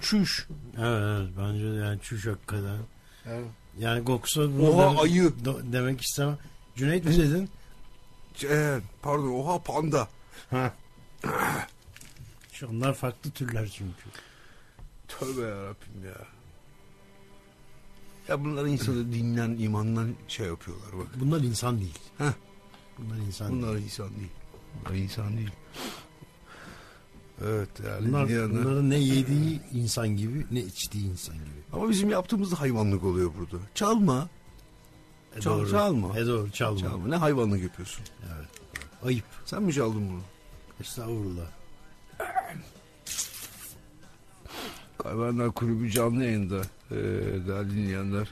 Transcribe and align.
Çüş. 0.00 0.46
Evet, 0.78 1.28
bence 1.38 1.64
de 1.72 1.76
yani 1.76 2.00
çüş 2.02 2.26
hakikaten. 2.26 2.78
Evet. 3.26 3.46
Yani 3.78 4.04
kokusu 4.04 4.42
Oha 4.62 4.86
demek, 4.90 5.02
ayı. 5.02 5.22
do- 5.44 5.72
demek 5.72 6.00
istemem. 6.00 6.38
Cüneyt 6.76 7.04
mi 7.04 7.16
dedin? 7.18 7.50
Ee, 8.44 8.80
pardon 9.02 9.28
oha 9.32 9.62
panda. 9.62 10.08
Ha. 10.50 10.74
Şu 12.52 12.66
onlar 12.68 12.94
farklı 12.94 13.30
türler 13.30 13.68
çünkü. 13.68 14.02
Tövbe 15.08 15.40
yarabbim 15.40 16.04
ya. 16.06 16.26
Ya 18.28 18.44
bunlar 18.44 18.66
insanı 18.66 19.12
dinden, 19.12 19.56
imandan 19.58 20.14
şey 20.28 20.46
yapıyorlar 20.46 20.98
bak. 20.98 21.06
Bunlar 21.20 21.40
insan 21.40 21.80
değil. 21.80 21.98
Heh. 22.18 22.32
Bunlar 22.98 23.16
insan 23.16 23.52
değil. 23.52 23.62
Bunlar 23.62 23.76
insan 23.76 24.08
değil. 24.16 24.30
Bunlar 24.84 24.94
insan 24.96 25.36
değil. 25.36 25.50
Evet 27.44 27.68
yani 27.86 28.08
Bunlar, 28.08 28.28
dinleyenler- 28.28 28.64
bunların 28.64 28.90
ne 28.90 28.98
yediği 28.98 29.60
insan 29.72 30.08
gibi 30.08 30.46
ne 30.50 30.60
içtiği 30.60 31.10
insan 31.10 31.34
gibi. 31.34 31.62
Ama 31.72 31.90
bizim 31.90 32.10
yaptığımız 32.10 32.52
da 32.52 32.60
hayvanlık 32.60 33.04
oluyor 33.04 33.30
burada. 33.38 33.64
Çalma. 33.74 34.28
E 35.36 35.40
Çal- 35.40 35.58
doğru. 35.58 35.70
çalma. 35.70 36.18
E 36.18 36.26
doğru 36.26 36.50
çalma. 36.50 36.78
Çalma. 36.80 37.08
Ne 37.08 37.16
hayvanlık 37.16 37.62
yapıyorsun? 37.62 38.04
Evet. 38.36 38.48
Ayıp. 39.04 39.24
Sen 39.44 39.62
mi 39.62 39.72
çaldın 39.72 40.08
bunu? 40.10 40.20
Estağfurullah. 40.80 41.46
Hayvanlar 45.04 45.50
Kulübü 45.52 45.90
canlı 45.90 46.24
yayında 46.24 46.62
ee, 46.90 46.94
değerli 47.48 47.70
dinleyenler. 47.70 48.28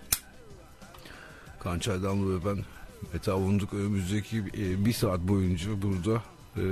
Kançay 1.60 2.02
Damlı 2.02 2.40
ve 2.40 2.44
ben 2.44 2.64
Mete 3.12 3.32
Avunduk 3.32 3.74
önümüzdeki 3.74 4.38
e, 4.38 4.84
bir 4.84 4.92
saat 4.92 5.20
boyunca 5.20 5.82
burada 5.82 6.22
e, 6.56 6.62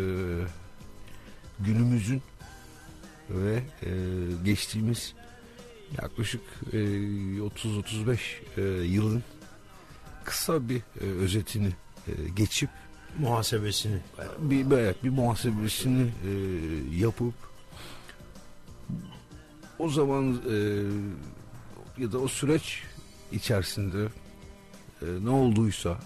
günümüzün 1.61 2.23
ve 3.31 3.63
e, 3.83 3.91
geçtiğimiz 4.45 5.15
yaklaşık 6.03 6.41
e, 6.73 6.77
30-35 6.77 8.19
e, 8.57 8.63
yılın 8.87 9.23
kısa 10.25 10.69
bir 10.69 10.79
e, 11.01 11.05
özetini 11.05 11.73
e, 12.09 12.13
geçip 12.37 12.71
Muhasebesini. 13.19 13.99
bir 14.39 14.77
evet, 14.77 15.05
bir 15.05 15.11
muhasebesini 15.11 16.03
e, 16.03 16.31
yapıp 16.97 17.35
o 19.79 19.89
zaman 19.89 20.43
e, 20.51 20.57
ya 21.99 22.13
da 22.13 22.19
o 22.19 22.29
süreç 22.29 22.83
içerisinde 23.33 24.09
e, 25.03 25.07
ne 25.25 25.31
olduysa 25.31 25.99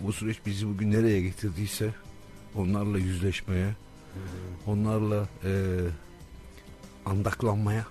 bu 0.00 0.12
süreç 0.12 0.36
bizi 0.46 0.68
bugün 0.68 0.90
nereye 0.90 1.20
getirdiyse 1.20 1.94
onlarla 2.54 2.98
yüzleşmeye 2.98 3.74
onlarla 4.66 5.28
e, 5.44 5.50
andaklanmaya 7.06 7.86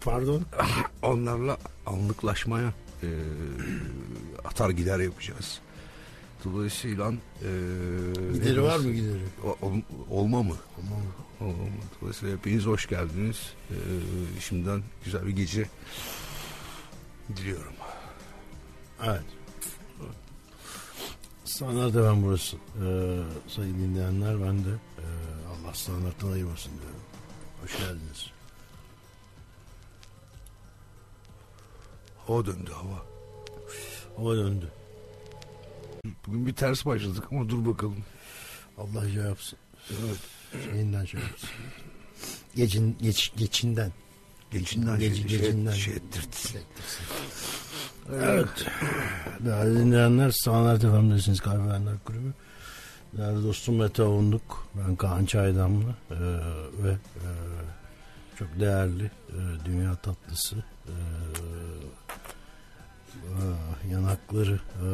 Pardon. 0.00 0.42
onlarla 1.02 1.58
anlıklaşmaya 1.86 2.72
e, 3.02 3.08
atar 4.44 4.70
gider 4.70 4.98
yapacağız. 4.98 5.60
Dolayısıyla 6.44 7.12
e, 7.12 7.48
Gideri 8.34 8.62
var 8.62 8.78
mı 8.78 8.92
gideri? 8.92 9.20
Ol- 9.62 9.80
olma 10.10 10.42
mı? 10.42 10.54
Olma 10.78 10.96
mı? 10.96 11.04
Dolayısıyla 12.00 12.36
hepiniz 12.36 12.66
hoş 12.66 12.86
geldiniz. 12.88 13.52
Ee, 13.70 13.74
şimdiden 14.40 14.82
güzel 15.04 15.26
bir 15.26 15.36
gece 15.36 15.68
diliyorum. 17.36 17.72
Evet. 19.04 19.22
Standart 21.48 21.94
ben 21.94 22.22
burası. 22.22 22.56
Ee, 22.56 23.18
sayın 23.48 23.74
dinleyenler 23.74 24.42
ben 24.42 24.64
de 24.64 24.68
e, 24.98 25.04
Allah 25.48 25.74
standarttan 25.74 26.32
ayırmasın 26.32 26.72
diyorum. 26.72 27.00
Hoş 27.62 27.78
geldiniz. 27.78 28.30
Hava 32.26 32.46
döndü 32.46 32.70
hava. 32.72 33.02
Hava 34.16 34.36
döndü. 34.36 34.72
Bugün 36.26 36.46
bir 36.46 36.54
ters 36.54 36.86
başladık 36.86 37.24
ama 37.30 37.48
dur 37.48 37.66
bakalım. 37.66 38.04
Allah 38.78 39.08
şey 39.12 39.22
yapsın. 39.22 39.58
Şeyinden 40.70 41.04
şey 41.04 41.20
yapsın. 41.20 41.48
Geçin, 42.56 42.96
geç, 43.02 43.32
geçinden. 43.36 43.92
Geçinden 44.50 44.98
Gece- 44.98 45.14
şey, 45.14 45.28
şey, 45.28 45.38
gecinden. 45.38 45.72
şey 45.72 45.94
ettirtsin. 45.94 46.60
Evet. 48.14 48.66
Değerli 49.40 49.78
dinleyenler, 49.78 50.30
Standart 50.30 50.82
FM'desiniz 50.82 51.40
Kahvehaneler 51.40 51.98
Kulübü. 52.04 52.32
Değerli 53.16 53.44
dostum 53.44 53.76
Mete 53.76 54.02
Avunduk, 54.02 54.66
ben 54.74 54.96
Kaan 54.96 55.24
Çaydamlı 55.24 55.94
ee, 56.10 56.14
ve 56.82 56.90
e, 56.90 57.26
çok 58.38 58.60
değerli 58.60 59.04
e, 59.04 59.64
dünya 59.64 59.96
tatlısı 59.96 60.56
e, 60.86 60.94
ah, 63.34 63.90
yanakları 63.90 64.54
e, 64.54 64.88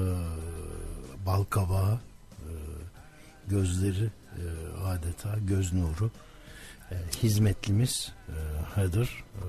bal 1.27 1.45
kabağı 1.45 1.95
e, 2.39 2.51
gözleri 3.47 4.05
e, 4.05 4.45
adeta 4.87 5.39
göz 5.39 5.73
nuru 5.73 6.11
e, 6.91 6.97
hizmetlimiz 7.23 8.13
e, 8.29 8.37
Heather 8.75 9.25
e, 9.35 9.45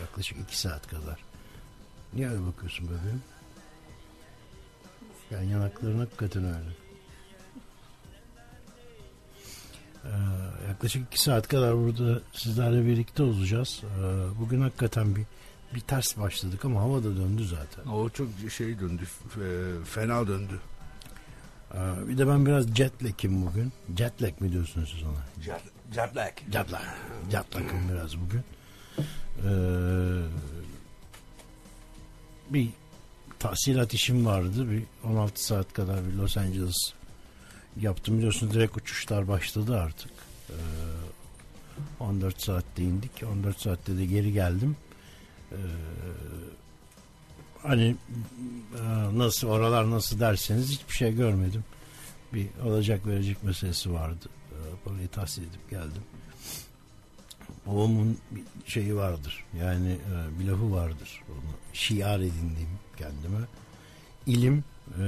yaklaşık 0.00 0.38
iki 0.40 0.58
saat 0.58 0.86
kadar 0.86 1.29
Niye 2.14 2.28
öyle 2.30 2.46
bakıyorsun 2.46 2.86
bebeğim? 2.88 3.22
Yani 5.30 5.50
yanakların 5.50 5.98
hakikaten 5.98 6.44
öyle. 6.44 6.70
Ee, 10.04 10.08
yaklaşık 10.68 11.06
iki 11.06 11.22
saat 11.22 11.48
kadar 11.48 11.76
burada 11.76 12.20
sizlerle 12.32 12.86
birlikte 12.86 13.22
olacağız. 13.22 13.82
Ee, 13.84 14.40
bugün 14.40 14.60
hakikaten 14.60 15.16
bir 15.16 15.24
bir 15.74 15.80
ters 15.80 16.16
başladık 16.18 16.64
ama 16.64 16.80
hava 16.80 16.98
da 16.98 17.16
döndü 17.16 17.44
zaten. 17.44 17.90
O 17.92 18.08
çok 18.10 18.28
şey 18.56 18.80
döndü. 18.80 19.02
f- 19.28 19.84
Fena 19.84 20.26
döndü. 20.28 20.60
Ee, 21.74 21.78
bir 22.08 22.18
de 22.18 22.28
ben 22.28 22.46
biraz 22.46 22.74
jetlag'im 22.74 23.46
bugün. 23.46 23.72
Jetlag 23.96 24.40
mi 24.40 24.52
diyorsunuz 24.52 24.90
siz 24.94 25.02
ona? 25.02 25.44
Jet, 25.44 25.62
jet 25.94 26.16
lag. 26.16 26.32
Jetlag. 26.52 26.80
Jetlag'ım 27.30 27.88
biraz 27.92 28.16
bugün. 28.20 28.42
Ee, 29.38 29.50
bir 32.50 32.68
tahsilat 33.38 33.94
işim 33.94 34.26
vardı. 34.26 34.70
Bir 34.70 34.82
16 35.04 35.44
saat 35.44 35.72
kadar 35.72 36.06
bir 36.06 36.12
Los 36.12 36.36
Angeles 36.36 36.76
yaptım. 37.76 38.18
Biliyorsunuz 38.18 38.54
direkt 38.54 38.76
uçuşlar 38.76 39.28
başladı 39.28 39.80
artık. 39.80 40.10
Ee, 40.50 40.54
14 42.00 42.42
saatte 42.42 42.82
indik. 42.82 43.10
14 43.32 43.60
saatte 43.60 43.98
de 43.98 44.06
geri 44.06 44.32
geldim. 44.32 44.76
Ee, 45.52 45.56
hani 47.62 47.96
e, 48.74 49.18
nasıl 49.18 49.48
oralar 49.48 49.90
nasıl 49.90 50.20
derseniz 50.20 50.70
hiçbir 50.70 50.94
şey 50.94 51.14
görmedim. 51.14 51.64
Bir 52.32 52.46
alacak 52.64 53.06
verecek 53.06 53.44
meselesi 53.44 53.92
vardı. 53.92 54.28
Ee, 54.52 54.54
parayı 54.84 55.08
tahsil 55.08 55.42
edip 55.42 55.70
geldim. 55.70 56.02
Babamın 57.66 58.18
bir 58.30 58.42
şeyi 58.66 58.96
vardır. 58.96 59.44
Yani 59.60 59.90
e, 59.90 60.40
bir 60.40 60.44
lafı 60.44 60.72
vardır. 60.72 61.22
Onu 61.30 61.50
şiar 61.72 62.20
edindiğim 62.20 62.78
kendime. 62.98 63.38
İlim 64.26 64.64
e, 64.98 65.04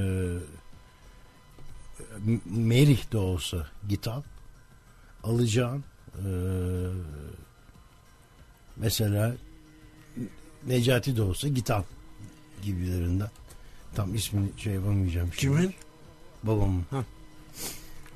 merih 2.44 3.12
de 3.12 3.18
olsa 3.18 3.66
git 3.88 4.08
al. 4.08 4.22
Alacağın 5.22 5.84
e, 6.18 6.26
mesela 8.76 9.34
Necati 10.66 11.16
de 11.16 11.22
olsa 11.22 11.48
git 11.48 11.70
al 11.70 11.82
gibilerinden. 12.62 13.30
Tam 13.94 14.14
ismini 14.14 14.48
şey 14.56 14.72
yapamayacağım. 14.72 15.30
şimdi. 15.32 15.56
Kimin? 15.56 15.74
Babamın. 16.42 16.84
Ha. 16.90 17.04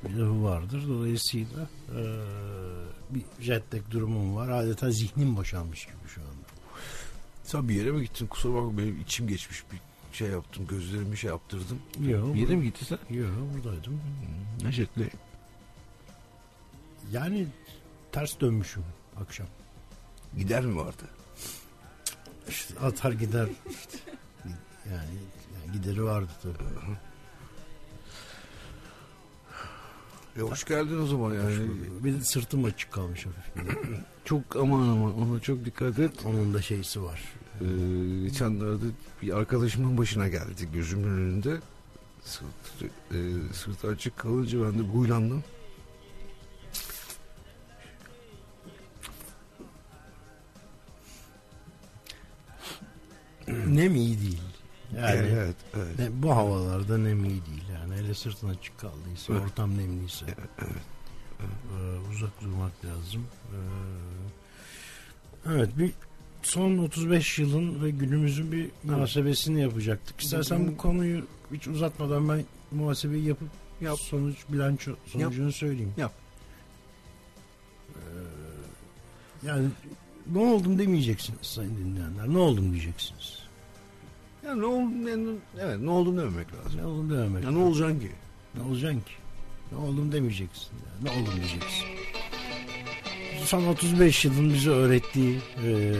Bir 0.03 0.13
lafı 0.13 0.43
vardır. 0.43 0.83
Dolayısıyla 0.87 1.69
e, 1.89 2.01
bir 3.09 3.43
jet 3.43 3.73
lag 3.73 3.81
durumum 3.91 4.35
var. 4.35 4.49
Adeta 4.49 4.91
zihnim 4.91 5.35
boşalmış 5.35 5.85
gibi 5.85 5.95
şu 6.15 6.21
anda. 6.21 6.47
Sen 7.43 7.69
bir 7.69 7.75
yere 7.75 7.91
mi 7.91 8.01
gittin? 8.01 8.27
Kusura 8.27 8.53
bakma 8.53 8.77
benim 8.77 9.01
içim 9.01 9.27
geçmiş 9.27 9.63
bir 9.71 9.79
şey 10.17 10.27
yaptım. 10.29 10.67
Gözlerimi 10.67 11.17
şey 11.17 11.29
yaptırdım. 11.29 11.79
Yok. 11.99 12.33
Bir 12.35 12.39
yere 12.39 12.55
mi 12.55 12.63
gittin 12.65 12.85
sen? 12.85 13.15
Yok 13.15 13.29
buradaydım. 13.53 14.01
Ne 14.63 14.71
jetle? 14.71 15.09
Yani 17.11 17.47
ters 18.11 18.39
dönmüşüm 18.39 18.83
akşam. 19.21 19.47
Gider 20.37 20.65
mi 20.65 20.75
vardı? 20.75 21.03
İşte 22.49 22.79
atar 22.79 23.11
gider. 23.11 23.47
işte. 23.69 23.97
Yani, 24.89 25.19
yani 25.55 25.73
gideri 25.73 26.03
vardı 26.03 26.31
tabii. 26.43 26.53
E 30.37 30.41
hoş 30.41 30.63
geldin 30.63 31.01
o 31.01 31.05
zaman 31.05 31.33
yani. 31.33 31.55
Benim 32.03 32.21
sırtım 32.21 32.65
açık 32.65 32.91
kalmış 32.91 33.25
hafif 33.25 33.67
çok 34.25 34.55
aman 34.55 34.89
aman 34.89 35.13
ona 35.21 35.39
çok 35.39 35.65
dikkat 35.65 35.99
et. 35.99 36.11
Onun 36.25 36.53
da 36.53 36.61
şeysi 36.61 37.03
var. 37.03 37.21
Ee, 37.61 37.65
geçenlerde 38.23 38.85
bir 39.21 39.37
arkadaşımın 39.37 39.97
başına 39.97 40.27
geldi 40.27 40.69
gözümün 40.73 41.17
önünde. 41.17 41.57
Sırt, 42.23 42.91
e, 43.11 43.17
sırtı 43.53 43.87
açık 43.87 44.17
kalınca 44.17 44.63
ben 44.63 44.79
de 44.79 44.83
huylandım. 44.83 45.43
Nem 53.67 53.95
iyi 53.95 54.21
değil. 54.21 54.56
Yani 54.95 55.27
evet, 55.33 55.55
evet. 55.75 55.99
ne- 55.99 56.23
bu 56.23 56.35
havalarda 56.35 56.97
nem 56.97 57.25
iyi 57.25 57.45
değil. 57.45 57.63
Yani 57.73 57.95
hele 57.95 58.13
sırtın 58.13 58.49
açık 58.49 58.77
kaldıysa, 58.79 59.33
Evet. 59.33 59.41
ortam 59.43 59.77
nemliyse 59.77 60.25
evet. 60.27 60.73
e, 61.39 62.09
uzak 62.11 62.41
durmak 62.41 62.71
lazım. 62.85 63.25
E, 63.51 63.57
evet 65.55 65.77
bir 65.77 65.91
son 66.41 66.77
35 66.77 67.39
yılın 67.39 67.83
ve 67.83 67.89
günümüzün 67.89 68.51
bir 68.51 68.69
muhasebesini 68.83 69.61
yapacaktık. 69.61 70.21
İstersen 70.21 70.67
bu 70.67 70.77
konuyu 70.77 71.25
hiç 71.53 71.67
uzatmadan 71.67 72.29
ben 72.29 72.45
muhasebeyi 72.71 73.25
yapıp 73.25 73.49
Yap. 73.81 73.99
sonuç 73.99 74.37
bilanço 74.49 74.91
sonucunu 75.05 75.51
söyleyeyim. 75.51 75.93
Yap. 75.97 76.13
Ee, 77.89 77.99
yani 79.47 79.67
ne 80.31 80.39
oldum 80.39 80.79
demeyeceksiniz 80.79 81.39
sayın 81.41 81.77
dinleyenler. 81.77 82.27
Ne 82.27 82.37
oldum 82.37 82.71
diyeceksiniz. 82.71 83.36
Ya 84.47 84.55
ne 84.55 84.65
oldu? 84.65 85.05
Ne, 85.05 85.11
evet, 85.59 85.79
ne 85.79 85.89
oldu 85.89 86.17
dememek 86.17 86.47
lazım. 86.53 86.81
Ne 86.81 86.85
oldum 86.85 87.09
dememek. 87.09 87.43
Ya 87.43 87.51
ne 87.51 87.57
olacaksın 87.57 87.99
ki? 87.99 88.11
Ne 88.55 88.61
olacaksın 88.61 88.99
ki? 88.99 89.13
Ne 89.71 89.77
oldum 89.77 90.11
demeyeceksin. 90.11 90.69
yani. 90.71 91.05
Ne 91.05 91.21
oldum 91.21 91.33
diyeceksin. 91.35 91.85
Son 93.45 93.67
35 93.67 94.25
yılın 94.25 94.53
bize 94.53 94.69
öğrettiği 94.69 95.39
e, 95.65 95.93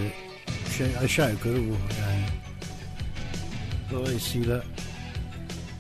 şey 0.77 0.97
aşağı 0.97 1.31
yukarı 1.31 1.57
bu 1.57 1.75
yani. 2.01 2.25
Dolayısıyla 3.91 4.63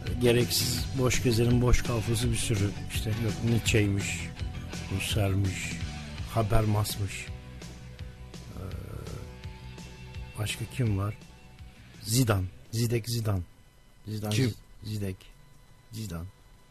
e, 0.07 0.19
gereksiz 0.21 0.85
boş 0.99 1.23
gezerin 1.23 1.61
boş 1.61 1.81
kafası 1.81 2.31
bir 2.31 2.37
sürü 2.37 2.69
işte 2.93 3.09
yok 3.09 3.33
Nietzsche'ymiş, 3.49 4.29
Husserl'miş, 4.89 5.71
Habermas'mış. 6.33 7.27
Ee, 8.55 8.61
başka 10.39 10.65
kim 10.65 10.97
var? 10.97 11.17
Zidane. 12.01 12.56
Zidek 12.71 13.09
Zidane. 13.09 13.41
Zidane 14.07 14.33
Kim? 14.35 14.53
Zidek. 14.83 15.15
Zidane. 15.91 16.25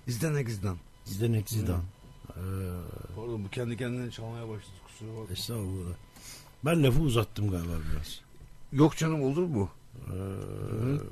İzden 0.07 0.35
egizden. 0.35 0.77
Zidane 1.05 1.43
Zidane. 1.47 1.83
Ee, 2.29 2.41
Pardon 3.17 3.45
bu 3.45 3.49
kendi 3.51 3.77
kendine 3.77 4.11
çalmaya 4.11 4.49
başladı 4.49 4.73
kusura 4.87 5.09
bakma. 5.21 5.33
estağfurullah. 5.33 5.95
Ben 6.65 6.83
lafı 6.83 7.01
uzattım 7.01 7.51
galiba 7.51 7.73
biraz. 7.93 8.21
Yok 8.73 8.97
canım 8.97 9.23
olur 9.23 9.43
mu? 9.43 9.71
Ee, 9.97 10.13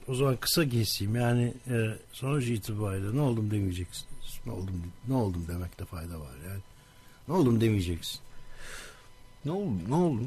o 0.09 0.15
zaman 0.15 0.37
kısa 0.37 0.65
geçeyim. 0.65 1.17
Yani 1.17 1.55
e, 1.69 1.99
sonuç 2.13 2.47
itibariyle 2.49 3.17
ne 3.17 3.21
oldum 3.21 3.51
demeyeceksiniz. 3.51 4.41
Ne 4.47 4.53
oldum 4.53 4.83
ne 5.09 5.15
oldum 5.15 5.45
demekte 5.49 5.85
fayda 5.85 6.21
var 6.21 6.33
yani. 6.49 6.61
Ne 7.29 7.35
oldum 7.35 7.61
demeyeceksin. 7.61 8.21
Ne 9.45 9.53
oldu? 9.53 9.79
Ne 9.89 9.95
oldu? 9.95 10.23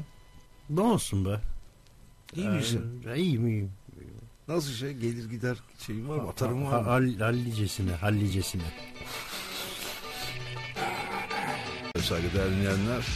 Ne 0.70 0.80
olsun 0.80 1.24
be? 1.24 1.40
İyi 2.36 2.48
misin? 2.48 3.02
Ee, 3.06 3.16
iyiyim 3.20 3.46
iyiyim. 3.46 3.72
Nasıl 4.48 4.72
şey 4.72 4.92
gelir 4.92 5.30
gider 5.30 5.56
şeyin 5.86 6.08
var 6.08 6.16
mı? 6.18 6.28
Atarım 6.28 6.64
var 6.66 6.80
mı? 6.82 6.86
hall- 6.88 7.18
Hallicesine, 7.20 7.92
hallicesine. 7.92 8.62
Saygıdeğer 12.00 12.50
dinleyenler. 12.50 13.06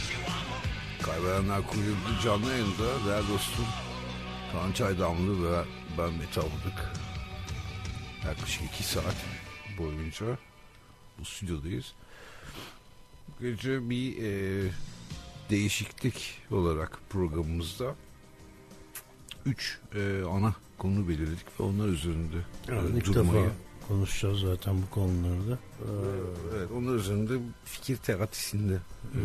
Kaybedenler 1.01 1.67
Kulübü 1.67 2.21
canlı 2.23 2.49
yayında 2.51 3.05
değerli 3.07 3.27
dostum 3.27 3.65
Kaan 4.51 4.71
Çaydamlı 4.71 5.51
ve 5.51 5.63
ben 5.97 6.13
Mete 6.13 6.41
Avladık. 6.41 6.91
Yaklaşık 8.25 8.61
iki 8.63 8.83
saat 8.83 9.15
boyunca 9.77 10.25
bu 11.19 11.25
stüdyodayız. 11.25 11.93
Gece 13.41 13.89
bir 13.89 14.17
e, 14.23 14.71
değişiklik 15.49 16.35
olarak 16.51 16.99
programımızda 17.09 17.95
üç 19.45 19.79
e, 19.95 20.23
ana 20.31 20.53
konu 20.77 21.07
belirledik 21.07 21.59
ve 21.59 21.63
onlar 21.63 21.87
üzerinde 21.87 22.37
Yani 22.67 22.95
e, 22.95 22.97
ilk 22.97 23.05
durmayı. 23.05 23.43
defa 23.45 23.55
konuşacağız 23.87 24.39
zaten 24.39 24.81
bu 24.81 24.89
konularda. 24.89 25.53
Ee, 25.53 25.85
Evet, 26.57 26.69
onlar 26.77 26.95
üzerinde 26.95 27.33
fikir 27.65 27.97
terapisinde 27.97 28.73
e, 29.15 29.19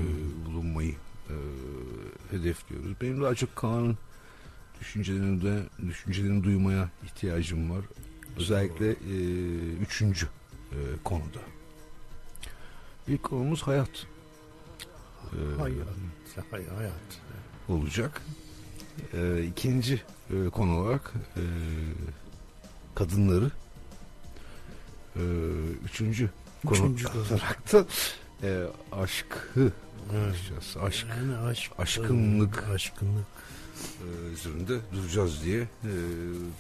bulunmayı 0.47 0.95
e, 1.31 1.35
hedefliyoruz. 2.31 2.93
Benim 3.01 3.23
daha 3.23 3.35
çok 3.35 3.57
Kaan'ın 3.57 3.99
düşüncelerini 4.81 5.43
de 5.43 5.63
düşüncelerini 5.89 6.45
duymaya 6.45 6.91
ihtiyacım 7.05 7.71
var. 7.71 7.85
Özellikle 8.37 8.91
e, 8.91 9.17
üçüncü 9.83 10.27
e, 10.73 10.77
konuda. 11.05 11.39
İlk 13.09 13.23
konumuz 13.23 13.63
hayat. 13.63 14.07
E, 15.33 15.61
hayat, 15.61 15.87
hay- 16.51 16.67
hayat. 16.77 17.21
olacak. 17.69 18.23
E, 19.15 19.43
ikinci 19.45 20.03
e, 20.31 20.49
konu 20.49 20.79
olarak 20.81 21.13
e, 21.37 21.43
kadınları. 22.95 23.51
E, 25.17 25.23
üçüncü 25.85 26.31
konu 26.67 26.75
Üçüncü 26.79 27.05
konu. 27.05 27.23
olarak 27.23 27.73
da 27.73 27.85
e, 28.43 28.65
aşkı 28.93 29.73
Evet. 30.15 30.35
Aşk 30.83 31.07
Yani 31.09 31.37
aşk, 31.37 31.73
Aşkınlık. 31.79 32.65
aşkınlık. 32.75 33.27
e, 34.03 34.33
üzerinde 34.33 34.79
duracağız 34.93 35.45
diye 35.45 35.61
e, 35.61 35.93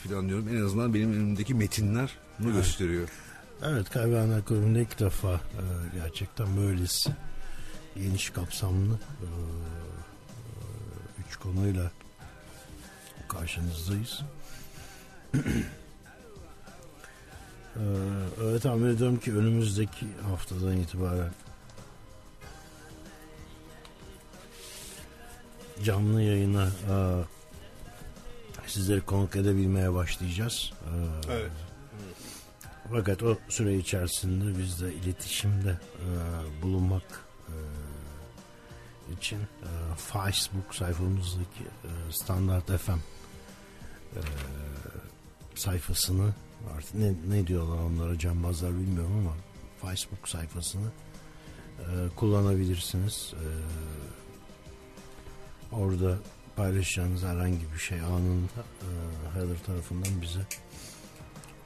planlıyorum. 0.04 0.48
En 0.48 0.62
azından 0.64 0.94
benim 0.94 1.12
elimdeki 1.12 1.54
metinler 1.54 2.18
bunu 2.38 2.46
Evet. 2.52 2.56
gösteriyor. 2.64 3.08
Evet 3.62 3.90
Kaybedenler 3.90 4.44
Kulübü'nde 4.44 4.82
ilk 4.82 4.98
defa 5.00 5.34
e, 5.34 5.40
gerçekten 5.94 6.56
böylesi 6.56 7.10
geniş 7.96 8.30
kapsamlı 8.30 8.94
e, 8.94 9.26
e, 9.26 9.30
üç 11.28 11.36
konuyla 11.36 11.90
karşınızdayız. 13.28 14.20
e, 15.34 15.40
öyle 18.40 18.58
tahmin 18.58 18.94
ediyorum 18.94 19.20
ki 19.20 19.36
önümüzdeki 19.36 20.06
haftadan 20.28 20.76
itibaren 20.76 21.32
canlı 25.84 26.22
yayına 26.22 26.66
e, 26.66 26.94
sizleri 28.66 29.00
konuk 29.00 29.36
edebilmeye 29.36 29.92
başlayacağız. 29.94 30.72
E, 31.28 31.36
fakat 32.90 33.22
o 33.22 33.36
süre 33.48 33.76
içerisinde 33.76 34.58
biz 34.58 34.80
de 34.80 34.94
iletişimde 34.94 35.70
e, 35.70 36.08
bulunmak 36.62 37.24
e, 37.48 37.54
için 39.12 39.38
e, 39.38 39.70
Facebook 39.96 40.74
sayfamızdaki 40.74 41.64
e, 41.84 42.12
Standart 42.12 42.80
FM 42.80 43.17
e, 44.18 44.24
sayfasını 45.54 46.34
artık 46.76 46.94
ne, 46.94 47.12
ne 47.28 47.46
diyorlar 47.46 47.78
onlara 47.78 48.18
cambazlar 48.18 48.70
bilmiyorum 48.70 49.12
ama 49.18 49.34
Facebook 49.82 50.28
sayfasını 50.28 50.88
e, 51.78 51.84
kullanabilirsiniz. 52.16 53.34
E, 53.34 53.46
orada 55.74 56.18
paylaşacağınız 56.56 57.22
herhangi 57.22 57.72
bir 57.74 57.78
şey 57.78 58.00
anında 58.00 58.60
e, 58.82 58.88
Heather 59.34 59.64
tarafından 59.66 60.22
bize 60.22 60.40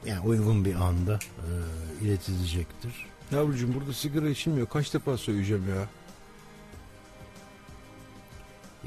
yani 0.07 0.21
uygun 0.21 0.65
bir 0.65 0.75
anda 0.75 1.19
e, 1.19 1.51
iletilecektir. 2.05 3.07
Yavrucuğum 3.31 3.75
burada 3.75 3.93
sigara 3.93 4.29
içilmiyor. 4.29 4.69
Kaç 4.69 4.95
defa 4.95 5.19
söyleyeceğim 5.19 5.65
ya. 5.69 5.89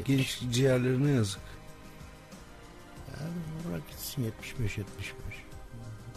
Genç 0.06 0.42
ciğerlerine 0.52 1.12
yazık. 1.12 1.42
Yani 3.22 3.34
bırak 3.70 3.90
gitsin 3.90 4.24
75 4.24 4.78
75. 4.78 5.16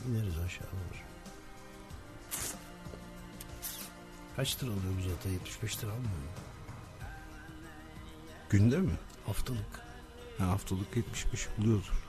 İneriz 0.08 0.38
aşağı 0.38 0.66
doğru. 0.66 0.98
Kaç 4.36 4.62
lira 4.62 4.70
alıyor 4.70 4.92
bu 4.98 5.08
zaten? 5.08 5.30
75 5.30 5.78
lira 5.78 5.90
almıyor 5.90 6.10
mu? 6.10 6.28
Günde 8.50 8.78
mi? 8.78 8.92
Haftalık. 9.26 9.80
Ha, 10.38 10.46
haftalık 10.46 10.96
75 10.96 11.48
buluyordur. 11.58 12.04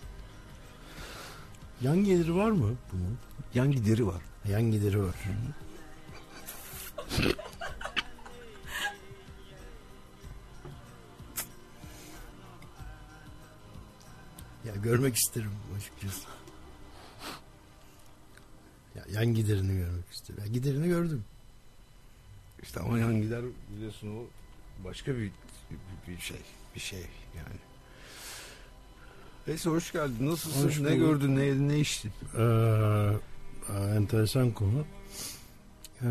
Yan 1.82 2.04
geliri 2.04 2.36
var 2.36 2.52
mı 2.52 2.76
bunun? 2.94 3.18
Yan 3.54 3.72
gideri 3.72 4.08
var. 4.08 4.22
Yan 4.50 4.62
gideri 4.62 5.04
var. 5.04 5.16
ya 14.70 14.76
görmek 14.76 15.16
isterim 15.16 15.52
açıkçası. 15.78 16.28
Ya 18.96 19.06
yan 19.12 19.26
giderini 19.34 19.78
görmek 19.78 20.12
isterim. 20.12 20.42
Ya 20.46 20.48
giderini 20.48 20.88
gördüm. 20.88 21.24
İşte 22.64 22.80
ama 22.80 23.00
yan 23.00 23.22
gider 23.22 23.42
biliyorsun 23.76 24.16
o 24.16 24.24
başka 24.86 25.16
bir, 25.16 25.32
bir, 25.72 25.78
bir 26.08 26.20
şey. 26.20 26.42
Bir 26.76 26.80
şey 26.80 27.00
yani. 27.38 27.60
Neyse 29.48 29.70
hoş 29.70 29.92
geldin. 29.92 30.30
Nasılsın? 30.30 30.68
Hoş 30.68 30.80
ne 30.80 30.96
gördün? 30.96 31.36
Ne 31.36 31.44
yedin? 31.44 31.70
Ne 31.70 31.80
içtin? 31.80 32.12
Ee, 32.38 32.42
e, 33.70 33.96
enteresan 33.96 34.52
konu. 34.52 34.86
Ee, 36.02 36.08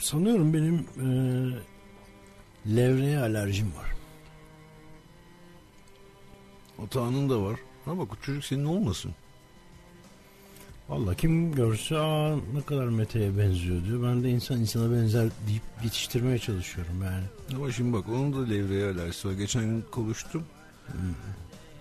sanıyorum 0.00 0.54
benim 0.54 0.74
e, 0.76 1.06
levreye 2.76 3.18
alerjim 3.18 3.76
var. 3.76 4.01
Otağının 6.84 7.30
da 7.30 7.42
var. 7.42 7.56
Ama 7.86 8.02
bak 8.02 8.12
o 8.12 8.24
çocuk 8.24 8.44
senin 8.44 8.64
olmasın. 8.64 9.14
Valla 10.88 11.14
kim 11.14 11.54
görse 11.54 11.98
aa 11.98 12.36
ne 12.54 12.62
kadar 12.66 12.86
Mete'ye 12.86 13.38
benziyor 13.38 13.84
diyor. 13.84 14.02
Ben 14.02 14.22
de 14.22 14.30
insan 14.30 14.60
insana 14.60 14.92
benzer 14.92 15.28
deyip 15.48 15.62
yetiştirmeye 15.84 16.38
çalışıyorum 16.38 17.02
yani. 17.04 17.24
Ama 17.56 17.72
şimdi 17.72 17.92
bak 17.92 18.08
onun 18.08 18.32
da 18.32 18.48
levreye 18.50 18.90
alerjisi 18.92 19.28
var. 19.28 19.32
Geçen 19.32 19.62
gün 19.64 19.84
konuştum. 19.90 20.44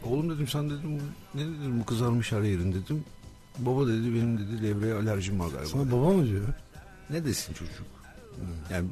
Oğlum 0.03 0.29
dedim 0.29 0.47
sen 0.47 0.69
dedim 0.69 1.01
ne 1.35 1.41
dedim 1.41 1.79
bu 1.79 1.85
kızarmış 1.85 2.31
her 2.31 2.41
yerin 2.41 2.73
dedim. 2.73 3.03
Baba 3.59 3.87
dedi 3.87 4.13
benim 4.15 4.37
dedi 4.37 4.63
levreye 4.63 4.93
alerjim 4.93 5.39
var 5.39 5.47
galiba. 5.49 5.65
Sana 5.65 5.91
baba 5.91 6.09
mı 6.09 6.25
diyor? 6.27 6.47
Ne 7.09 7.25
desin 7.25 7.53
çocuk? 7.53 7.85
Yani 8.71 8.87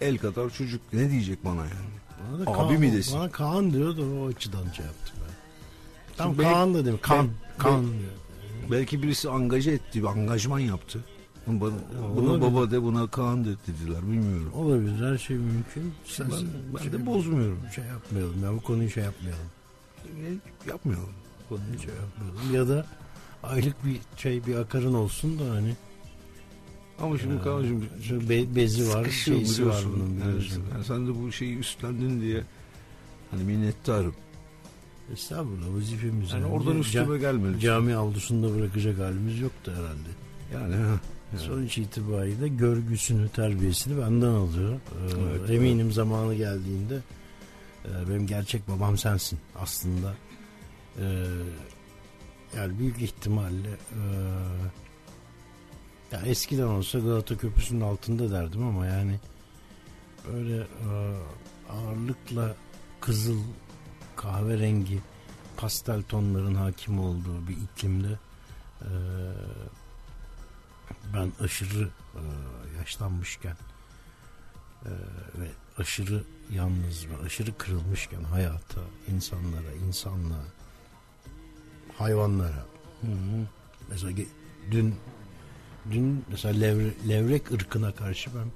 el 0.00 0.18
kadar 0.18 0.50
çocuk 0.50 0.80
ne 0.92 1.10
diyecek 1.10 1.44
bana 1.44 1.60
yani? 1.60 1.96
Bana 2.20 2.46
da 2.46 2.50
Abi 2.50 2.56
Kaan, 2.56 2.80
mi 2.80 2.92
desin? 2.92 3.18
Bana 3.18 3.30
Kaan 3.30 3.72
diyor 3.72 3.96
da 3.96 4.02
o 4.02 4.28
açıdan 4.28 4.62
şey 4.76 4.86
yaptım 4.86 5.16
ben. 5.20 5.34
Tam 6.16 6.34
Şimdi 6.34 6.42
Kaan 6.42 6.74
da 6.74 6.84
dedim. 6.84 6.98
Kan. 7.02 7.28
Kan 7.58 7.82
diyor. 7.82 8.10
Belki 8.70 9.02
birisi 9.02 9.30
angaje 9.30 9.70
etti, 9.70 10.02
bir 10.02 10.08
angajman 10.08 10.58
yaptı. 10.58 11.04
Bana, 11.46 11.72
buna 12.16 12.30
olabilir. 12.30 12.54
baba 12.54 12.70
de 12.70 12.82
buna 12.82 13.06
Kaan 13.06 13.44
de 13.44 13.48
dediler 13.66 14.02
bilmiyorum. 14.02 14.52
Olabilir 14.54 15.12
her 15.12 15.18
şey 15.18 15.36
mümkün. 15.36 15.94
Sen, 16.04 16.26
Ben, 16.30 16.38
ben 16.74 16.82
şey, 16.82 16.92
de 16.92 17.06
bozmuyorum. 17.06 17.58
şey 17.74 17.84
yapmayalım 17.84 18.44
ya 18.44 18.52
bu 18.52 18.60
konuyu 18.60 18.90
şey 18.90 19.04
yapmayalım. 19.04 19.46
Yapmıyorum. 20.68 21.08
Bu 21.44 21.56
konuyu 21.56 21.78
şey 21.78 21.94
yapmayalım. 21.94 22.54
Ya 22.54 22.68
da 22.68 22.86
aylık 23.42 23.84
bir 23.84 24.00
şey 24.16 24.46
bir 24.46 24.54
akarın 24.56 24.94
olsun 24.94 25.38
da 25.38 25.54
hani 25.54 25.74
Ama 27.00 27.18
şimdi 27.18 27.42
Kaan'cığım 27.42 27.84
şu 28.02 28.28
be- 28.28 28.56
bezi 28.56 28.88
var, 28.94 29.04
şeysi 29.10 29.66
var 29.66 29.84
bunun 29.94 30.16
biliyorsun. 30.20 30.64
yani 30.72 30.84
sen 30.84 31.06
de 31.06 31.22
bu 31.22 31.32
şeyi 31.32 31.58
üstlendin 31.58 32.20
diye 32.20 32.42
hani 33.30 33.44
minnettarım. 33.44 34.14
Estağfurullah 35.12 35.76
vazifemiz. 35.76 36.32
Yani 36.32 36.42
yani. 36.42 36.52
oradan 36.52 36.78
üstüme 36.78 37.18
gelmedi. 37.18 37.60
Cami 37.60 37.94
avlusunda 37.96 38.58
bırakacak 38.58 38.98
halimiz 38.98 39.40
yoktu 39.40 39.72
herhalde. 39.76 40.08
Yani 40.54 40.74
ha. 40.82 41.00
Yani. 41.32 41.42
Sonuç 41.46 41.78
itibariyle 41.78 42.48
görgüsünü, 42.48 43.28
terbiyesini 43.28 43.98
benden 44.02 44.26
alıyor. 44.26 44.72
Ee, 44.72 44.78
Evet, 45.30 45.50
eminim 45.50 45.92
zamanı 45.92 46.34
geldiğinde 46.34 46.98
e, 47.84 48.08
benim 48.08 48.26
gerçek 48.26 48.68
babam 48.68 48.98
sensin 48.98 49.38
aslında. 49.58 50.14
Ee, 51.00 51.24
yani 52.56 52.78
büyük 52.78 53.02
ihtimalle 53.02 53.68
e, 53.70 54.02
ya 56.12 56.20
eskiden 56.20 56.66
olsa 56.66 56.98
Galata 56.98 57.36
Köprüsü'nün 57.36 57.80
altında 57.80 58.30
derdim 58.30 58.66
ama 58.66 58.86
yani 58.86 59.20
böyle 60.32 60.56
e, 60.56 60.66
ağırlıkla 61.70 62.54
kızıl, 63.00 63.40
kahverengi, 64.16 65.00
pastel 65.56 66.02
tonların 66.02 66.54
hakim 66.54 67.00
olduğu 67.00 67.48
bir 67.48 67.56
iklimde 67.56 68.18
e, 68.80 68.90
ben 71.14 71.32
aşırı 71.40 71.88
e, 72.14 72.22
yaşlanmışken 72.78 73.56
e, 74.84 74.90
ve 75.40 75.48
aşırı 75.78 76.24
yalnız 76.50 77.06
ve 77.08 77.26
aşırı 77.26 77.58
kırılmışken 77.58 78.22
hayata, 78.22 78.80
insanlara, 79.08 79.72
insanlığa, 79.86 80.44
hayvanlara. 81.98 82.66
Mesela 83.88 84.12
ge- 84.12 84.28
dün 84.70 84.94
dün 85.92 86.24
mesela 86.30 86.58
levre- 86.66 87.08
levrek 87.08 87.52
ırkına 87.52 87.92
karşı 87.94 88.30
ben 88.34 88.50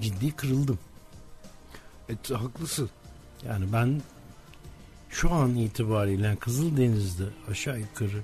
ciddi 0.00 0.32
kırıldım. 0.32 0.78
E, 2.08 2.34
haklısın. 2.34 2.90
Yani 3.46 3.72
ben 3.72 4.02
şu 5.10 5.32
an 5.32 5.54
itibariyle 5.56 6.36
Kızıldeniz'de 6.36 7.24
aşağı 7.50 7.80
yukarı 7.80 8.22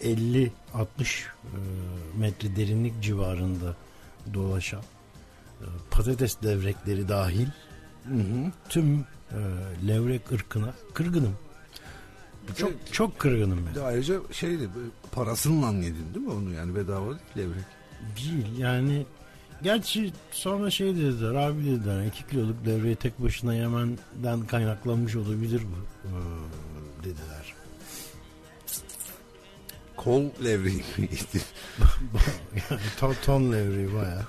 e, 0.00 0.10
50-60 0.14 0.48
e, 0.74 0.86
metre 2.18 2.56
derinlik 2.56 3.02
civarında 3.02 3.76
dolaşan 4.34 4.82
e, 5.60 5.66
patates 5.90 6.44
levrekleri 6.44 7.08
dahil 7.08 7.46
Hı 8.04 8.14
hı. 8.14 8.52
tüm 8.68 9.04
e, 9.30 9.38
levrek 9.88 10.32
ırkına 10.32 10.74
kırgınım. 10.94 11.36
Çok 12.56 12.70
Evet. 12.70 12.92
çok 12.92 13.18
kırgınım 13.18 13.66
ben. 13.66 13.74
de 13.74 13.82
ayrıca 13.82 14.14
şey 14.32 14.60
de 14.60 14.64
parasınla 15.12 15.66
yedin 15.66 16.14
değil 16.14 16.26
mi 16.26 16.32
onu 16.32 16.52
yani 16.52 16.74
bedava 16.76 17.06
değil 17.06 17.20
levrek. 17.36 17.64
Değil 18.16 18.58
yani 18.58 19.06
gerçi 19.62 20.12
sonra 20.30 20.70
şey 20.70 20.96
dediler 20.96 21.34
abi 21.34 21.64
dediler 21.64 22.04
2 22.06 22.26
kiloluk 22.26 22.64
devreyi 22.66 22.96
tek 22.96 23.22
başına 23.22 23.54
yemenden 23.54 24.46
kaynaklanmış 24.48 25.16
olabilir 25.16 25.62
bu 25.62 26.08
dediler. 27.04 27.54
Kol 29.96 30.22
levreği 30.44 30.76
mi 30.76 30.84
yedin? 30.98 31.42
yani 32.70 32.80
ton, 33.00 33.14
ton 33.24 33.52
levreği 33.52 33.94
baya. 33.94 34.22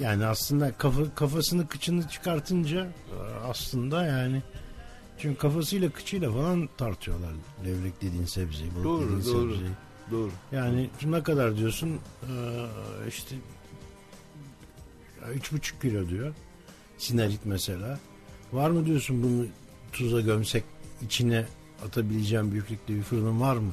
Yani 0.00 0.26
aslında 0.26 0.72
kafa, 0.72 1.14
kafasını 1.14 1.68
kıçını 1.68 2.08
çıkartınca 2.08 2.80
e, 2.84 3.18
aslında 3.48 4.04
yani 4.06 4.42
çünkü 5.18 5.38
kafasıyla 5.38 5.90
kıçıyla 5.90 6.32
falan 6.32 6.68
tartıyorlar 6.78 7.30
levrek 7.64 8.02
dediğin 8.02 8.24
sebzeyi, 8.24 8.74
balık 8.74 8.84
Doğru, 8.84 9.02
dediğin 9.02 9.34
doğru. 9.34 9.50
sebzeyi. 9.52 9.70
Doğru. 10.10 10.30
Yani 10.52 10.90
ne 11.04 11.22
kadar 11.22 11.56
diyorsun 11.56 12.00
Ee, 12.22 13.08
işte 13.08 13.36
üç 15.34 15.52
buçuk 15.52 15.80
kilo 15.80 16.08
diyor 16.08 16.34
sinerit 16.98 17.40
mesela 17.44 17.98
var 18.52 18.70
mı 18.70 18.86
diyorsun 18.86 19.22
bunu 19.22 19.46
tuza 19.92 20.20
gömsek 20.20 20.64
içine 21.02 21.44
atabileceğim 21.86 22.52
büyüklükte 22.52 22.94
bir 22.94 23.02
fırının 23.02 23.40
var 23.40 23.56
mı 23.56 23.72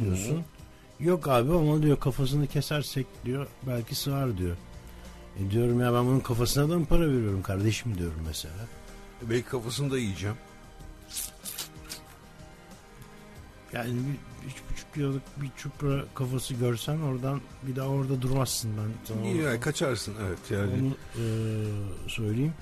diyorsun 0.00 0.42
yok 1.00 1.28
abi 1.28 1.52
ama 1.52 1.82
diyor 1.82 2.00
kafasını 2.00 2.46
kesersek 2.46 3.06
diyor 3.24 3.46
belki 3.66 3.94
sığar 3.94 4.38
diyor 4.38 4.56
e 5.40 5.50
diyorum 5.50 5.80
ya 5.80 5.94
ben 5.94 6.06
bunun 6.06 6.20
kafasına 6.20 6.70
da 6.70 6.78
mı 6.78 6.86
para 6.86 7.00
veriyorum 7.08 7.42
kardeşim 7.42 7.98
diyorum 7.98 8.20
mesela 8.26 8.54
Belki 9.30 9.48
kafasını 9.48 9.90
da 9.90 9.98
yiyeceğim. 9.98 10.36
Yani 13.74 13.92
bir, 13.94 14.48
üç 14.48 14.54
buçuk 14.70 14.94
kiloluk 14.94 15.22
bir 15.42 15.50
çupra 15.56 16.04
kafası 16.14 16.54
görsen 16.54 16.98
oradan 17.00 17.40
bir 17.62 17.76
daha 17.76 17.86
orada 17.88 18.22
durmazsın 18.22 18.70
ben 18.76 19.14
onu- 19.14 19.42
yani 19.42 19.60
kaçarsın 19.60 20.14
evet 20.26 20.38
yani. 20.50 20.72
Onu 20.72 20.94
e, 21.24 21.24
söyleyeyim. 22.08 22.54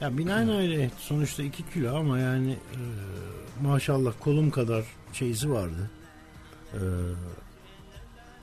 Ya 0.00 0.18
binaenaleyh 0.18 0.90
sonuçta 0.98 1.42
2 1.42 1.70
kilo 1.70 1.96
ama 1.96 2.18
yani 2.18 2.52
e, 2.52 2.80
maşallah 3.62 4.12
kolum 4.20 4.50
kadar 4.50 4.84
şeysi 5.12 5.50
vardı. 5.50 5.90
E, 6.74 6.80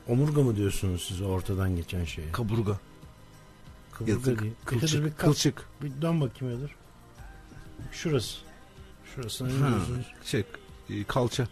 omurga 0.08 0.42
mı 0.42 0.56
diyorsunuz 0.56 1.06
siz 1.08 1.22
ortadan 1.22 1.76
geçen 1.76 2.06
şeye? 2.06 2.32
Kaburga. 2.32 2.80
Kaburga 3.92 4.12
Yatık, 4.12 4.42
değil. 4.42 4.54
kılçık, 4.66 5.04
bir 5.06 5.10
kalk- 5.10 5.18
kılçık. 5.18 5.66
Bir 5.82 6.02
dön 6.02 6.22
bakayım 6.22 6.58
Edir. 6.60 6.72
Şurası. 7.92 8.38
Şurasına 9.16 9.48
ne 9.48 9.58
diyorsunuz? 9.70 10.06
şey, 10.24 10.44
e, 10.90 11.04
kalça. 11.04 11.48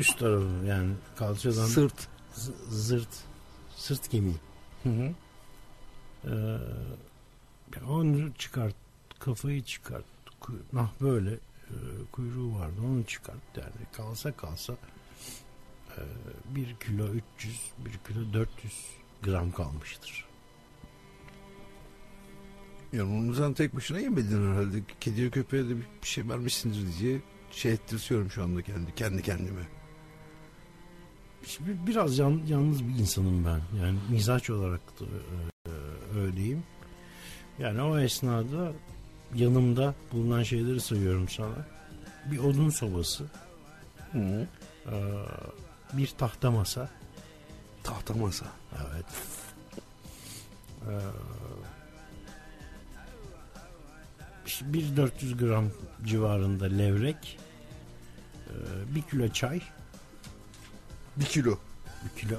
Üst 0.00 0.18
tarafı 0.18 0.66
yani 0.66 0.92
kalçadan 1.16 1.66
Sırt. 1.66 2.08
z- 2.34 2.70
zırt. 2.70 3.08
Sırt 3.76 4.08
kemiği. 4.08 4.36
Hı 4.82 4.88
hı. 4.88 5.12
Ee, 6.24 7.82
onu 7.88 8.34
çıkart, 8.34 8.74
kafayı 9.18 9.62
çıkart. 9.62 10.04
Nah 10.72 10.88
böyle 11.00 11.30
e, 11.70 11.74
kuyruğu 12.12 12.54
vardı 12.58 12.80
onu 12.86 13.04
çıkart 13.04 13.56
yani 13.56 13.86
kalsa 13.92 14.32
kalsa 14.32 14.76
e, 15.96 16.00
1 16.54 16.76
kilo 16.76 17.06
300 17.38 17.60
1 17.78 17.90
kilo 17.90 18.32
400 18.32 18.72
gram 19.22 19.52
kalmıştır. 19.52 20.24
Yani 22.92 23.32
onu 23.32 23.54
tek 23.54 23.76
başına 23.76 23.98
yemedin 23.98 24.52
herhalde. 24.52 24.82
Kediye 25.00 25.30
köpeğe 25.30 25.64
de 25.64 25.68
bir 25.76 25.86
bir 26.02 26.08
şey 26.08 26.28
vermişsindir 26.28 26.98
diye 26.98 27.20
şey 27.50 27.72
ettirtiyorum 27.72 28.30
şu 28.30 28.42
anda 28.42 28.62
kendi 28.62 28.94
kendi 28.94 29.22
kendime. 29.22 29.79
Biraz 31.86 32.18
yan- 32.18 32.42
yalnız 32.48 32.84
bir 32.88 32.94
insanım 32.98 33.44
ben. 33.44 33.60
Yani 33.82 33.98
mizaç 34.10 34.50
olarak 34.50 34.80
da 35.00 35.04
e, 35.66 35.70
öyleyim. 36.18 36.62
Yani 37.58 37.82
o 37.82 37.98
esnada 37.98 38.72
yanımda 39.34 39.94
bulunan 40.12 40.42
şeyleri 40.42 40.80
sayıyorum 40.80 41.28
sana. 41.28 41.66
Bir 42.30 42.38
odun 42.38 42.70
sobası, 42.70 43.24
Hı. 44.12 44.46
e, 44.86 44.94
bir 45.92 46.06
tahta 46.06 46.50
masa, 46.50 46.88
Tahta 47.82 48.14
masa. 48.14 48.46
Evet. 48.76 49.04
Ee, 50.88 51.00
bir 54.72 54.96
400 54.96 55.36
gram 55.36 55.64
civarında 56.04 56.64
levrek, 56.64 57.38
ee, 58.48 58.52
bir 58.94 59.02
kilo 59.02 59.28
çay, 59.28 59.60
Bir 61.16 61.24
kilo. 61.24 61.58
bir 62.04 62.20
kilo, 62.20 62.36
ee, 62.36 62.38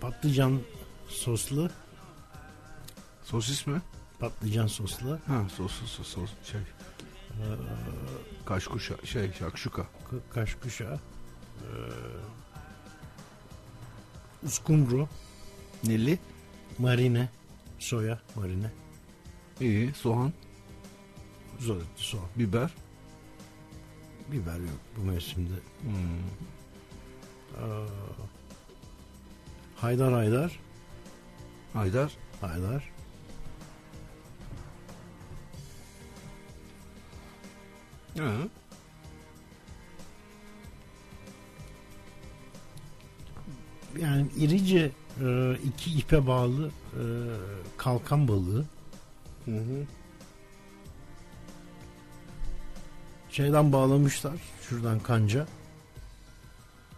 patlıcan 0.00 0.60
soslu 1.08 1.70
Sosis 3.24 3.66
mi? 3.66 3.82
Patlıcan 4.20 4.66
soslu. 4.66 5.18
Ha 5.26 5.46
soslu 5.56 5.86
sos, 5.86 6.06
sos 6.06 6.30
şey. 6.44 6.60
Kaşkuşa 8.46 8.94
şey 9.04 9.32
şakşuka. 9.32 9.82
Ka- 9.82 10.34
Kaşkuşa. 10.34 10.84
Ee, 10.94 10.98
uskumru. 14.46 15.08
Neli? 15.84 16.18
Marine. 16.78 17.28
Soya 17.78 18.20
marine. 18.34 18.70
İyi. 19.60 19.94
Soğan, 19.94 20.32
Zor, 21.60 21.80
soğan. 21.96 22.24
biber. 22.36 22.70
Biber 24.32 24.58
yok 24.58 24.80
bu 24.96 25.04
mevsimde. 25.04 25.54
Hmm. 25.82 25.92
Aa, 27.64 27.86
haydar 29.76 30.12
haydar. 30.12 30.58
Haydar. 31.72 32.12
Haydar. 32.40 32.90
Ha. 38.18 38.32
Yani 44.00 44.26
irice 44.36 44.90
e, 45.24 45.56
iki 45.64 45.90
ipe 45.98 46.26
bağlı 46.26 46.66
e, 46.68 47.02
kalkan 47.76 48.28
balığı. 48.28 48.64
Hı 49.44 49.50
hı. 49.56 49.86
Şeyden 53.32 53.72
bağlamışlar. 53.72 54.34
Şuradan 54.68 55.00
kanca. 55.00 55.46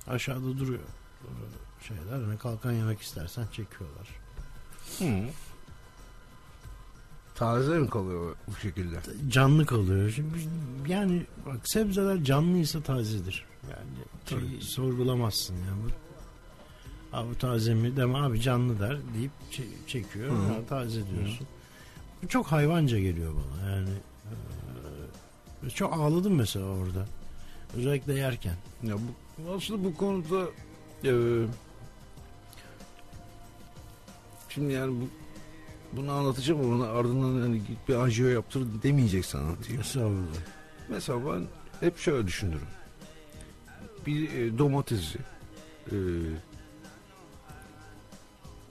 Aşağıda 0.07 0.59
duruyor. 0.59 0.81
Şeyler. 1.89 2.23
Hani 2.27 2.39
kalkan 2.39 2.73
yemek 2.73 3.01
istersen 3.03 3.47
çekiyorlar. 3.53 4.09
Hı. 4.99 5.29
Taze 7.35 7.79
mi 7.79 7.91
kalıyor 7.91 8.37
bu 8.49 8.57
şekilde? 8.57 8.97
Canlı 9.29 9.67
kalıyor. 9.67 10.11
Şimdi 10.11 10.29
yani 10.89 11.27
bak 11.47 11.69
sebzeler 11.69 12.25
canlıysa 12.25 12.81
tazedir. 12.83 13.45
Yani 13.71 13.91
Tabii. 14.27 14.49
şey, 14.51 14.61
sorgulamazsın 14.61 15.55
yani. 15.55 15.93
Abi 17.13 17.39
taze 17.39 17.75
mi 17.75 17.97
deme 17.97 18.19
abi 18.19 18.41
canlı 18.41 18.81
der 18.81 18.99
deyip 19.15 19.31
çe- 19.53 19.87
çekiyor. 19.87 20.31
Hı. 20.31 20.67
Taze 20.69 21.01
diyorsun. 21.11 21.47
Bu 22.23 22.29
çok 22.29 22.47
hayvanca 22.47 22.99
geliyor 22.99 23.33
bana. 23.35 23.71
Yani 23.71 23.91
e, 23.91 24.33
çok 25.75 25.93
ağladım 25.93 26.35
mesela 26.35 26.67
orada. 26.67 27.07
Özellikle 27.77 28.15
yerken. 28.15 28.55
Ya 28.83 28.95
bu 28.95 29.53
aslında 29.57 29.85
bu 29.85 29.95
konuda 29.95 30.47
e, 31.05 31.13
şimdi 34.49 34.73
yani 34.73 35.01
bu 35.01 35.09
bunu 35.97 36.13
anlatacağım 36.13 36.73
ama 36.73 36.87
ardından 36.87 37.41
hani 37.41 37.59
git 37.59 37.89
bir 37.89 37.95
anjiyo 37.95 38.29
yaptır 38.29 38.67
demeyeceksen 38.83 39.39
anlatayım. 39.39 39.81
Estağfurullah. 39.81 40.41
Mesela 40.89 41.19
ben 41.27 41.47
hep 41.81 41.99
şöyle 41.99 42.27
düşünürüm. 42.27 42.67
Bir 44.07 44.33
e, 44.33 44.59
domatesi 44.59 45.19
e, 45.91 45.97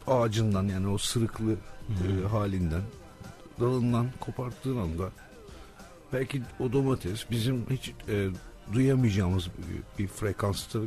ağacından 0.07 0.67
yani 0.67 0.87
o 0.87 0.97
sırıklı 0.97 1.55
e, 1.89 2.27
halinden 2.27 2.81
dalından 3.59 4.07
koparttığın 4.19 4.77
anda 4.77 5.09
belki 6.13 6.41
o 6.59 6.73
domates 6.73 7.25
bizim 7.31 7.65
hiç 7.69 7.91
e, 8.09 8.27
duyamayacağımız 8.73 9.47
bir, 9.47 10.03
bir 10.03 10.07
frekansta 10.07 10.79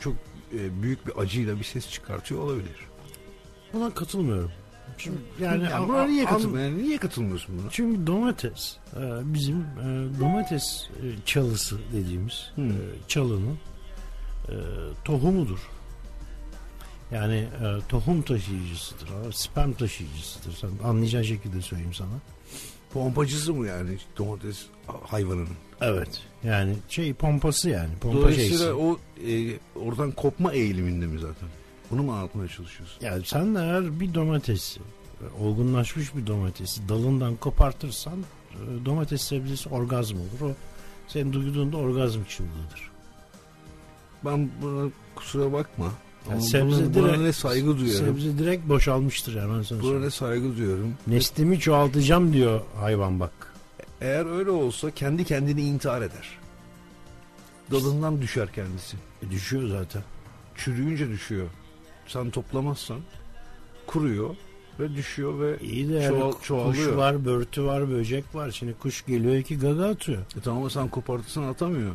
çok 0.00 0.14
e, 0.54 0.82
büyük 0.82 1.06
bir 1.06 1.18
acıyla 1.22 1.58
bir 1.58 1.64
ses 1.64 1.90
çıkartıyor 1.90 2.40
olabilir. 2.42 2.76
Buna 3.72 3.90
katılmıyorum. 3.94 4.52
Çünkü 4.98 5.18
yani, 5.40 5.68
an- 5.74 5.88
buna 5.88 6.04
niye 6.04 6.24
katılmıyorsun? 6.24 6.74
Yani 6.74 6.82
niye 6.82 6.98
katılmıyorsun 6.98 7.58
buna? 7.58 7.70
Çünkü 7.70 8.06
domates 8.06 8.76
e, 8.96 9.00
bizim 9.34 9.56
e, 9.60 10.20
domates 10.20 10.88
e, 11.02 11.06
çalısı 11.26 11.78
dediğimiz 11.92 12.50
Hmm. 12.54 12.70
e, 12.70 12.74
çalının 13.08 13.58
e, 14.48 14.54
tohumudur. 15.04 15.58
Yani 17.12 17.36
e, 17.36 17.78
tohum 17.88 18.22
taşıyıcısıdır. 18.22 19.32
Sperm 19.32 19.72
taşıyıcısıdır. 19.72 20.52
Sen 20.56 20.70
anlayacağın 20.84 21.22
şekilde 21.22 21.62
söyleyeyim 21.62 21.94
sana. 21.94 22.08
Pompacısı 22.92 23.54
mı 23.54 23.66
yani 23.66 23.90
domates 24.18 24.66
hayvanının? 25.02 25.48
Evet. 25.80 26.22
Yani 26.44 26.76
şey 26.88 27.14
pompası 27.14 27.70
yani. 27.70 27.90
Pompa 28.00 28.18
Dolayısıyla 28.18 28.48
şeysi. 28.58 28.72
o 28.72 28.98
e, 29.26 29.58
oradan 29.86 30.12
kopma 30.12 30.52
eğiliminde 30.52 31.06
mi 31.06 31.18
zaten? 31.18 31.48
Bunu 31.90 32.02
mu 32.02 32.12
anlatmaya 32.12 32.48
çalışıyorsun? 32.48 33.06
Yani 33.06 33.22
sen 33.24 33.54
eğer 33.54 34.00
bir 34.00 34.14
domatesi 34.14 34.80
olgunlaşmış 35.40 36.16
bir 36.16 36.26
domatesi 36.26 36.88
dalından 36.88 37.36
kopartırsan 37.36 38.18
e, 38.52 38.84
domates 38.84 39.22
sebzesi 39.22 39.68
orgazm 39.68 40.16
olur. 40.16 40.50
O 40.50 40.54
senin 41.08 41.32
duyduğunda 41.32 41.76
orgazm 41.76 42.24
çığlığıdır. 42.24 42.90
Ben 44.24 44.50
buna 44.62 44.90
kusura 45.14 45.52
bakma. 45.52 45.92
Yani 46.30 46.42
sebze 46.42 46.94
buna, 46.94 47.08
direkt- 47.08 47.18
ne 47.22 47.32
saygı 47.32 47.78
duyuyorum. 47.78 48.06
Sebze 48.06 48.38
direkt 48.38 48.68
boşalmıştır 48.68 49.40
hemen 49.42 49.62
sana 49.62 49.82
Buna 49.82 49.98
ne 50.00 50.10
saygı 50.10 50.56
duyuyorum. 50.56 50.94
Neslimi 51.06 51.60
çoğaltacağım 51.60 52.32
diyor 52.32 52.60
hayvan 52.80 53.20
bak. 53.20 53.32
Eğer 54.00 54.38
öyle 54.38 54.50
olsa 54.50 54.90
kendi 54.90 55.24
kendini 55.24 55.62
intihar 55.62 56.02
eder. 56.02 56.38
Dalından 57.70 58.22
düşer 58.22 58.52
kendisi. 58.52 58.96
E, 59.26 59.30
düşüyor 59.30 59.68
zaten. 59.68 60.02
Çürüyünce 60.54 61.08
düşüyor. 61.08 61.46
Sen 62.06 62.30
toplamazsan 62.30 62.98
kuruyor 63.86 64.36
ve 64.80 64.94
düşüyor 64.94 65.40
ve 65.40 65.58
İyi 65.62 65.88
de 65.88 65.92
yani 65.94 66.18
Çoğal- 66.18 66.32
kuş 66.32 66.46
çoğalıyor. 66.46 66.96
var, 66.96 67.24
börtü 67.24 67.64
var, 67.64 67.90
böcek 67.90 68.24
var. 68.34 68.50
Şimdi 68.50 68.74
kuş 68.74 69.06
geliyor 69.06 69.34
iki 69.34 69.58
gaga 69.58 69.88
atıyor. 69.88 70.18
e 70.38 70.40
tamam 70.44 70.58
ama 70.60 70.70
sen 70.70 70.88
kopartırsan 70.88 71.42
atamıyor. 71.42 71.92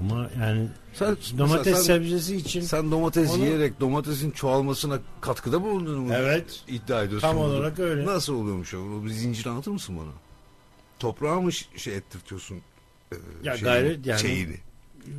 Ama 0.00 0.30
yani 0.40 0.68
Sen 0.94 1.16
domates 1.38 1.76
sen, 1.76 1.82
sebzesi 1.82 2.36
için 2.36 2.60
sen 2.60 2.90
domates 2.90 3.30
Onu- 3.30 3.44
yiyerek 3.44 3.80
domatesin 3.80 4.30
çoğalmasına 4.30 4.98
katkıda 5.20 5.62
bulundun 5.62 5.98
mu? 5.98 6.12
evet 6.14 6.64
iddia 6.68 7.02
ediyorsun. 7.02 7.28
tam 7.28 7.36
bunu. 7.36 7.44
olarak 7.44 7.78
öyle. 7.78 8.06
Nasıl 8.06 8.34
oluyormuş 8.34 8.74
o? 8.74 9.04
Bir 9.04 9.10
zincir 9.10 9.46
anlatır 9.46 9.70
mısın 9.70 9.96
bana? 9.98 10.10
Toprağa 10.98 11.40
mı 11.40 11.52
şey 11.52 11.96
ettirtiyorsun? 11.96 12.60
e, 13.12 13.16
Ya 13.44 13.56
gayret 13.56 14.06
yani. 14.06 14.20
Şeyini. 14.20 14.56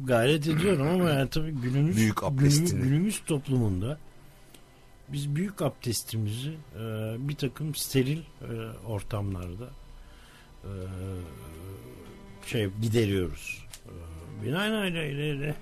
Gayret 0.05 0.47
ediyorum 0.47 0.87
ama 0.87 1.09
yani 1.09 1.29
tabii 1.29 1.51
günümüz 1.51 1.97
Büyük 1.97 2.17
günümüz, 2.37 2.73
günümüz 2.73 3.21
toplumunda 3.25 3.97
biz 5.09 5.35
büyük 5.35 5.61
abdestimizi 5.61 6.49
e, 6.75 6.79
bir 7.19 7.35
takım 7.35 7.75
steril 7.75 8.17
e, 8.19 8.51
ortamlarda 8.87 9.69
e, 10.63 10.71
şey 12.47 12.69
gideriyoruz. 12.81 13.66
Binaenaleyh 14.43 15.54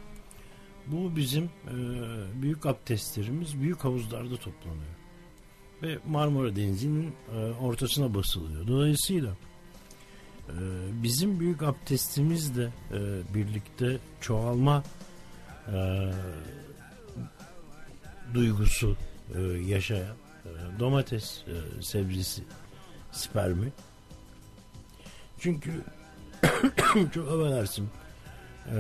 bu 0.88 1.16
bizim 1.16 1.44
e, 1.44 1.76
büyük 2.42 2.66
abdestlerimiz 2.66 3.62
büyük 3.62 3.84
havuzlarda 3.84 4.38
toplanıyor. 4.38 4.96
Ve 5.84 5.98
Marmara 6.08 6.56
Denizi'nin 6.56 7.14
e, 7.36 7.38
ortasına 7.38 8.14
basılıyor. 8.14 8.68
Dolayısıyla 8.68 9.32
e, 10.50 10.54
bizim 11.04 11.40
büyük 11.40 11.64
abdestimizle 11.64 12.64
e, 12.64 13.00
birlikte 13.34 13.98
çoğalma 14.22 14.84
e, 15.68 16.12
duygusu 18.34 18.98
e, 19.36 19.42
yaşayan 19.42 20.16
e, 20.46 20.80
domates 20.80 21.44
e, 21.48 21.82
sebzesi 21.82 22.44
spermi. 23.12 23.72
Çünkü 25.40 25.72
çok 27.14 27.28
affedersin 27.28 27.90
e, 28.72 28.78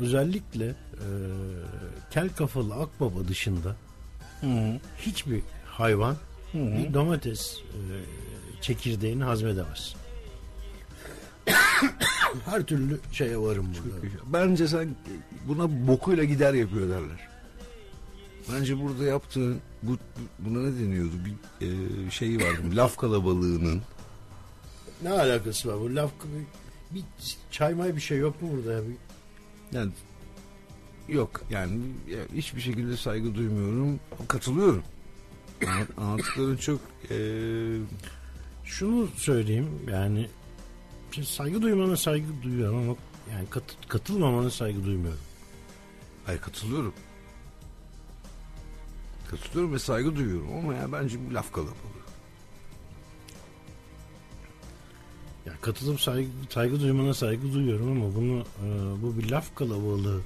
özellikle 0.00 0.66
e, 0.66 1.08
kel 2.10 2.28
kafalı 2.28 2.74
akbaba 2.74 3.28
dışında 3.28 3.76
Hı. 4.40 4.80
hiçbir 4.98 5.40
hayvan 5.66 6.16
Hı. 6.52 6.58
bir 6.58 6.94
domates 6.94 7.56
e, 7.58 7.80
çekirdeğini 8.62 9.24
hazmedemez. 9.24 9.94
Her 12.44 12.62
türlü 12.62 13.00
şeye 13.12 13.38
varım 13.38 13.66
burada. 13.66 14.06
Bence 14.26 14.68
sen 14.68 14.96
buna 15.48 15.86
bokuyla 15.88 16.24
gider 16.24 16.54
yapıyor 16.54 16.88
derler. 16.88 17.28
Bence 18.52 18.80
burada 18.82 19.04
yaptığın 19.04 19.60
bu 19.82 19.98
buna 20.38 20.58
ne 20.70 20.78
deniyordu? 20.80 21.12
Bir 21.24 21.66
e, 22.06 22.10
şey 22.10 22.36
vardı. 22.36 22.60
laf 22.74 22.96
kalabalığının 22.96 23.82
Ne 25.02 25.10
alakası 25.10 25.68
var 25.68 25.80
bu 25.80 25.94
laf 25.96 26.10
bir, 26.94 27.00
bir 27.00 27.36
çay 27.50 27.74
may 27.74 27.96
bir 27.96 28.00
şey 28.00 28.18
yok 28.18 28.42
mu 28.42 28.48
burada 28.52 28.72
ya? 28.72 28.80
Bir- 28.88 29.76
yani 29.76 29.92
yok 31.08 31.42
yani 31.50 31.80
ya 32.10 32.18
hiçbir 32.34 32.60
şekilde 32.60 32.96
saygı 32.96 33.34
duymuyorum. 33.34 34.00
Katılıyorum. 34.28 34.82
Anlat- 35.62 35.88
Anlattıkların 35.98 36.56
çok 36.56 36.80
e, 37.10 37.16
Şunu 38.64 39.08
söyleyeyim 39.16 39.68
yani 39.90 40.28
şimdi 41.12 41.26
saygı 41.26 41.62
duymana 41.62 41.96
saygı 41.96 42.26
duyuyorum 42.42 42.76
ama 42.78 42.96
yani 43.32 43.46
kat- 43.50 43.88
katılmamana 43.88 44.50
saygı 44.50 44.84
duymuyorum. 44.84 45.20
hayır 46.26 46.40
katılıyorum. 46.40 46.94
katılıyorum 49.30 49.72
ve 49.74 49.78
saygı 49.78 50.16
duyuyorum 50.16 50.48
ama 50.58 50.74
ya 50.74 50.92
bence 50.92 51.18
bu 51.30 51.34
laf 51.34 51.52
kalabalığı. 51.52 52.03
Ya 55.46 55.52
katılıp 55.60 56.00
saygı, 56.00 56.28
saygı 56.50 56.80
duymana 56.80 57.14
saygı 57.14 57.52
duyuyorum 57.52 57.90
ama 57.90 58.14
bunu 58.14 58.38
e, 58.40 59.02
bu 59.02 59.18
bir 59.18 59.30
laf 59.30 59.54
kalabalığı 59.56 60.20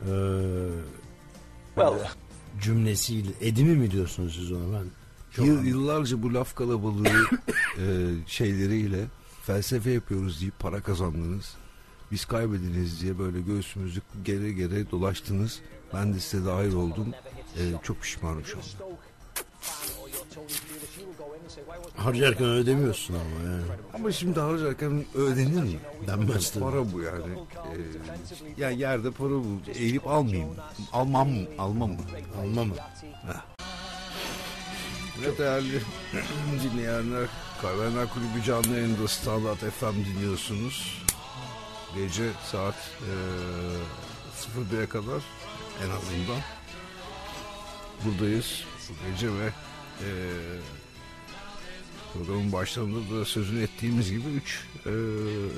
e, 0.00 0.12
Well, 1.74 1.92
cümlesiyle 2.62 3.30
edimi 3.40 3.74
mi 3.76 3.90
diyorsunuz 3.90 4.34
siz 4.36 4.52
ona 4.52 4.72
ben 4.78 4.84
çok 5.32 5.46
Yıl- 5.46 5.64
yıllarca 5.64 6.22
bu 6.22 6.34
laf 6.34 6.54
kalabalığı 6.54 7.08
e, 7.78 8.14
şeyleriyle 8.26 9.04
felsefe 9.46 9.90
yapıyoruz 9.90 10.40
deyip 10.40 10.58
para 10.58 10.80
kazandınız. 10.82 11.54
Biz 12.12 12.24
kaybediniz 12.24 13.00
diye 13.02 13.18
böyle 13.18 13.40
göğsümüzü 13.40 14.00
gere 14.24 14.52
gere 14.52 14.90
dolaştınız. 14.90 15.60
Ben 15.94 16.14
de 16.14 16.20
size 16.20 16.46
dahil 16.46 16.72
oldum. 16.72 17.06
E, 17.58 17.62
çok 17.82 18.00
pişmanım 18.00 18.44
şu 18.44 18.58
an. 18.58 18.62
Harcarken 21.96 22.46
öyle 22.46 22.66
demiyorsun 22.66 23.14
ama 23.14 23.50
yani. 23.50 23.62
Ama 23.94 24.12
şimdi 24.12 24.40
harcarken 24.40 25.04
ödenir 25.14 25.62
mi? 25.62 25.78
Denmez 26.06 26.50
tabii. 26.50 26.64
Para 26.64 26.92
bu 26.92 27.00
yani. 27.02 27.24
Ee, 28.56 28.62
ya 28.62 28.70
yerde 28.70 29.10
para 29.10 29.30
bu. 29.30 29.60
Eğilip 29.74 30.06
almayayım. 30.06 30.48
Almam 30.92 31.28
mı? 31.28 31.46
Almam 31.58 31.90
mı? 31.90 31.96
Alma 32.40 32.64
mı? 32.64 32.74
Ve 35.22 35.38
değerli 35.38 35.80
dinleyenler 36.62 37.28
Kahvehaneler 37.62 38.08
Kulübü 38.08 38.42
canlı 38.46 38.76
yayında 38.76 39.08
Standart 39.08 39.58
FM 39.58 40.04
dinliyorsunuz. 40.04 41.02
Gece 41.96 42.30
saat 42.52 42.74
e, 42.74 43.12
01'e 44.74 44.86
kadar 44.86 45.22
en 45.84 45.90
azından 45.90 46.40
buradayız. 48.04 48.64
Bu 48.88 49.10
gece 49.10 49.28
ve 49.28 49.46
e, 50.00 50.08
programın 52.14 52.52
başlarında 52.52 53.14
da 53.20 53.24
sözünü 53.24 53.62
ettiğimiz 53.62 54.10
gibi 54.10 54.28
üç 54.36 54.64
e, 54.86 54.88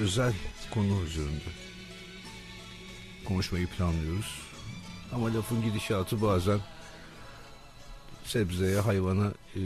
özel 0.02 0.32
konu 0.70 1.02
üzerinde 1.06 1.50
konuşmayı 3.24 3.66
planlıyoruz. 3.66 4.40
Ama 5.12 5.34
lafın 5.34 5.62
gidişatı 5.62 6.22
bazen 6.22 6.58
sebzeye, 8.24 8.80
hayvana 8.80 9.32
e, 9.56 9.60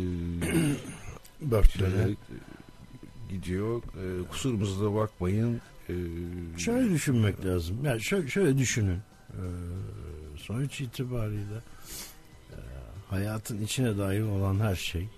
Börtlere. 1.41 2.11
e, 2.11 2.15
gidiyor. 3.31 3.83
E, 3.83 4.29
kusurumuza 4.29 4.85
da 4.85 4.95
bakmayın. 4.95 5.61
E, 5.89 5.95
Şöyle 6.59 6.91
düşünmek 6.91 7.45
lazım. 7.45 7.85
Yani 7.85 8.01
şöyle, 8.01 8.29
şöyle 8.29 8.59
düşünün. 8.59 8.99
Ee, 9.31 9.39
sonuç 10.39 10.81
itibariyle 10.81 11.57
e, 12.51 12.59
hayatın 13.11 13.63
içine 13.63 13.99
dahil 13.99 14.21
olan 14.21 14.61
her 14.61 14.77
şey 14.77 15.03
e, 15.03 15.09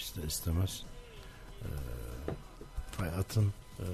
ister 0.00 0.22
istemez 0.22 0.82
e, 1.62 1.68
hayatın 2.96 3.52
e, 3.78 3.86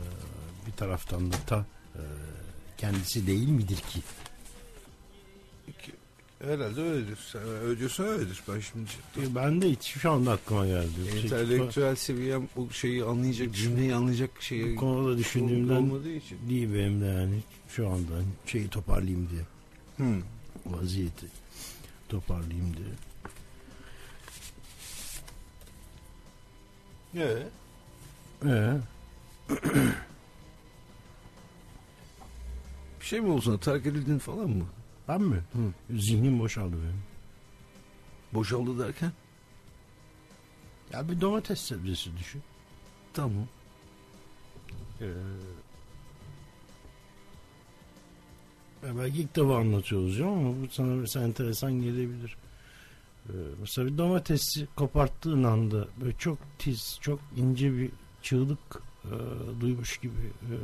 bir 0.66 0.72
taraftan 0.72 1.32
da 1.32 1.36
ta 1.46 1.66
e, 1.94 2.02
kendisi 2.78 3.26
değil 3.26 3.48
midir 3.48 3.76
ki? 3.76 4.00
herhalde 6.44 6.80
öyledir. 6.80 7.18
Sen 7.32 7.42
öyle 7.42 7.78
diyorsan 7.78 8.06
öyledir. 8.06 8.42
Ben 8.48 8.60
şimdi 8.60 8.90
E, 9.30 9.34
Ben 9.34 9.62
de 9.62 9.70
hiç 9.70 9.82
şu 9.82 10.10
anda 10.10 10.32
aklıma 10.32 10.66
geldi. 10.66 10.88
Şey, 11.12 11.20
entelektüel 11.20 11.96
seviyem 11.96 12.48
bu 12.56 12.70
şeyi 12.72 13.04
anlayacak, 13.04 13.54
cümleyi 13.54 13.94
anlayacak 13.94 14.30
şeye 14.40 14.76
bu 14.76 14.80
konuda 14.80 15.18
düşündüğümden 15.18 15.74
olmadığı 15.74 16.12
için. 16.12 16.38
değil 16.48 16.68
benim 16.74 17.00
de 17.00 17.06
yani 17.06 17.42
şu 17.68 17.88
anda 17.88 18.12
şeyi 18.46 18.68
toparlayayım 18.68 19.28
diye. 19.30 19.42
Hmm. 19.96 20.22
vaziyeti 20.66 21.26
toparlayayım 22.08 22.76
diye. 22.76 22.88
Evet. 27.16 27.46
Ee, 28.46 28.72
Bir 33.00 33.04
şey 33.06 33.20
mi 33.20 33.30
olsun? 33.30 33.58
Terk 33.58 33.86
edildin 33.86 34.18
falan 34.18 34.50
mı? 34.50 34.64
ben 35.08 35.22
mi? 35.22 35.40
Zihnim 35.90 36.38
boşaldı 36.38 36.72
benim. 36.72 37.02
Boşaldı 38.34 38.78
derken? 38.78 39.12
Ya 40.92 41.08
bir 41.08 41.20
domates 41.20 41.60
sebzesi 41.60 42.16
düşün. 42.18 42.42
Tamam. 43.14 43.46
Ee, 45.00 45.04
ya 48.86 48.98
belki 48.98 49.18
ilk 49.18 49.36
defa 49.36 49.56
anlatıyor 49.56 50.00
olacağım 50.00 50.32
ama 50.38 50.62
bu 50.62 50.68
sana 50.70 50.86
mesela 50.94 51.26
enteresan 51.26 51.72
gelebilir. 51.72 52.36
Ee, 53.28 53.32
mesela 53.60 53.88
bir 53.88 53.98
domatesi 53.98 54.66
koparttığın 54.76 55.42
anda 55.44 55.88
böyle 56.00 56.16
çok 56.18 56.38
tiz, 56.58 56.98
çok 57.00 57.20
ince 57.36 57.78
bir 57.78 57.90
çığlık 58.22 58.82
e, 59.04 59.14
duymuş 59.60 59.98
gibi 59.98 60.32
e, 60.42 60.54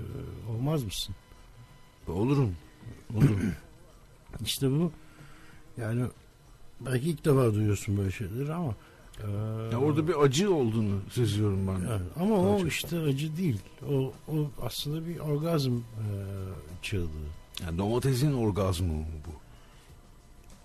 olmaz 0.52 0.84
mısın? 0.84 1.14
Olurum. 2.08 2.56
Olurum. 3.16 3.40
İşte 4.44 4.70
bu 4.70 4.92
yani 5.76 6.04
belki 6.80 7.10
ilk 7.10 7.24
defa 7.24 7.54
duyuyorsun 7.54 7.96
böyle 7.96 8.10
şeyleri 8.10 8.54
ama 8.54 8.74
e, 9.24 9.28
ya 9.72 9.80
orada 9.80 10.08
bir 10.08 10.22
acı 10.22 10.54
olduğunu 10.54 11.00
seziyorum 11.10 11.68
ben. 11.68 11.86
Evet, 11.90 12.00
ama 12.20 12.34
o 12.34 12.46
Daha 12.48 12.58
çok. 12.58 12.68
işte 12.68 13.00
acı 13.00 13.36
değil. 13.36 13.60
O, 13.90 14.12
o 14.28 14.50
aslında 14.62 15.06
bir 15.06 15.18
orgazm 15.18 15.72
e, 15.72 16.06
çığlığı. 16.82 17.08
Yani 17.64 17.78
domatesin 17.78 18.32
orgazmı 18.32 18.92
mı 18.92 19.04
bu? 19.26 19.30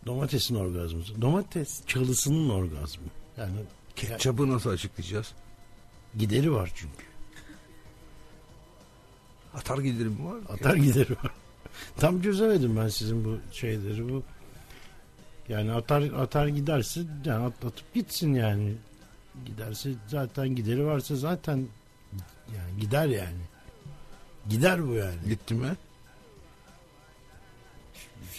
Domatesin 0.08 0.56
orgazmı. 0.56 1.02
Domates 1.22 1.86
çalısının 1.86 2.50
orgazmı. 2.50 3.04
Yani 3.38 3.56
Ketçapı 3.96 4.50
nasıl 4.50 4.70
açıklayacağız? 4.70 5.34
gideri 6.18 6.54
var 6.54 6.72
çünkü. 6.76 7.06
Atar 9.54 9.78
giderim 9.78 10.26
var. 10.26 10.38
Atar 10.50 10.76
gideri 10.76 11.12
var. 11.12 11.32
Tam 11.98 12.22
çözemedim 12.22 12.78
ben 12.78 12.88
sizin 12.88 13.26
bu 13.26 13.38
şeyleri 13.52 14.10
bu. 14.10 14.24
Yani 15.50 15.72
atar 15.72 16.02
atar 16.02 16.48
giderse 16.48 17.02
yani 17.26 17.46
at- 17.46 17.66
atıp 17.66 17.94
gitsin 17.94 18.34
yani. 18.34 18.74
Giderse 19.46 19.90
zaten 20.08 20.56
gideri 20.56 20.86
varsa 20.86 21.16
zaten 21.16 21.68
yani 22.56 22.80
gider 22.80 23.06
yani. 23.08 23.42
Gider 24.50 24.88
bu 24.88 24.94
yani. 24.94 25.16
Gitti 25.30 25.54
mi? 25.54 25.76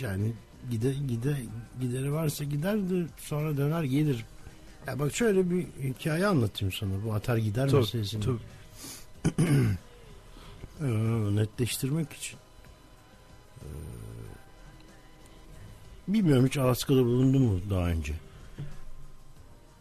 Yani 0.01 0.33
gide, 0.71 0.93
gide, 1.09 1.37
gideri 1.81 2.13
varsa 2.13 2.45
gider 2.45 2.91
de 2.91 3.07
sonra 3.19 3.57
döner 3.57 3.83
gelir. 3.83 4.25
Ya 4.87 4.99
bak 4.99 5.15
şöyle 5.15 5.51
bir 5.51 5.67
hikaye 5.83 6.27
anlatayım 6.27 6.73
sana 6.73 6.91
bu 7.05 7.15
atar 7.15 7.37
gider 7.37 7.69
Tabii, 7.69 7.81
meselesini. 7.81 8.25
tabii. 8.25 8.39
Ee, 10.81 10.85
netleştirmek 11.37 12.13
için. 12.13 12.39
Ee, 13.63 13.67
bilmiyorum 16.09 16.47
hiç 16.47 16.57
Alaska'da 16.57 17.05
bulundun 17.05 17.43
mu 17.43 17.61
daha 17.71 17.87
önce? 17.89 18.15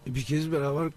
Bir 0.08 0.22
kez 0.24 0.52
beraber 0.52 0.92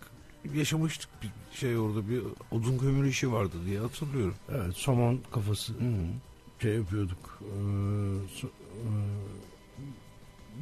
yaşamıştık 0.55 1.09
bir 1.23 1.31
şey 1.59 1.79
orada 1.79 2.09
bir 2.09 2.23
odun 2.51 2.79
kömür 2.79 3.05
işi 3.05 3.33
vardı 3.33 3.57
diye 3.67 3.81
hatırlıyorum. 3.81 4.35
Evet 4.51 4.77
somon 4.77 5.21
kafası 5.33 5.73
Hı. 5.73 5.79
şey 6.63 6.75
yapıyorduk. 6.75 7.39
Ee, 7.43 7.45
so- 8.41 8.47
e, 8.77 8.89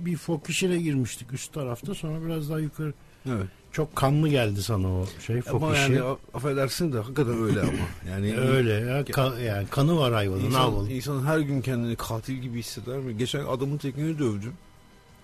bir 0.05 0.17
fok 0.17 0.51
işine 0.51 0.79
girmiştik 0.79 1.33
üst 1.33 1.53
tarafta 1.53 1.95
sonra 1.95 2.25
biraz 2.27 2.51
daha 2.51 2.59
yukarı 2.61 2.93
Evet. 3.29 3.47
çok 3.73 3.97
kanlı 3.97 4.29
geldi 4.29 4.63
sana 4.63 4.89
o 4.89 5.07
şey 5.27 5.41
fok 5.43 5.63
Ama 5.63 5.77
yani 5.77 6.01
affedersin 6.35 6.93
de 6.93 6.99
hakikaten 6.99 7.43
öyle 7.43 7.61
ama. 7.61 7.89
Yani 8.11 8.37
Öyle 8.41 8.73
ya, 8.73 9.01
ka- 9.03 9.43
yani 9.45 9.67
kanı 9.69 9.99
var 9.99 10.13
hayvanın 10.13 10.43
ne 10.43 10.47
İnsan, 10.47 10.65
yapalım? 10.65 10.91
insan 10.91 11.25
her 11.25 11.39
gün 11.39 11.61
kendini 11.61 11.97
katil 11.97 12.35
gibi 12.35 12.59
hisseder 12.59 12.99
mi? 12.99 13.17
Geçen 13.17 13.45
adamın 13.45 13.79
tekniğini 13.79 14.19
dövdüm. 14.19 14.53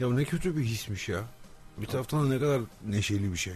Ya 0.00 0.11
ne 0.11 0.24
kötü 0.24 0.57
bir 0.57 0.62
hismiş 0.64 1.09
ya. 1.09 1.20
Bir 1.79 1.87
taraftan 1.87 2.24
da 2.24 2.29
ne 2.29 2.38
kadar 2.38 2.61
neşeli 2.88 3.33
bir 3.33 3.37
şey. 3.38 3.55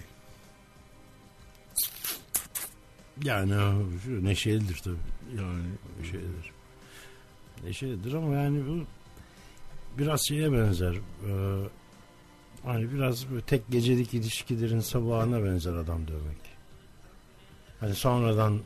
Yani 3.25 3.53
neşelidir 4.23 4.81
tabii. 4.85 4.97
Yani 5.37 5.63
şeydir. 6.11 6.53
Neşelidir 7.65 8.13
ama 8.13 8.35
yani 8.35 8.61
bu 8.69 8.85
biraz 9.99 10.21
şeye 10.29 10.53
benzer. 10.53 10.95
Ee, 10.95 10.99
hani 12.65 12.93
biraz 12.93 13.31
böyle 13.31 13.43
tek 13.43 13.69
gecelik 13.71 14.15
ilişkilerin 14.15 14.81
sabahına 14.81 15.45
benzer 15.45 15.73
adam 15.75 16.09
dövmek. 16.09 16.37
Hani 17.81 17.95
sonradan 17.95 18.61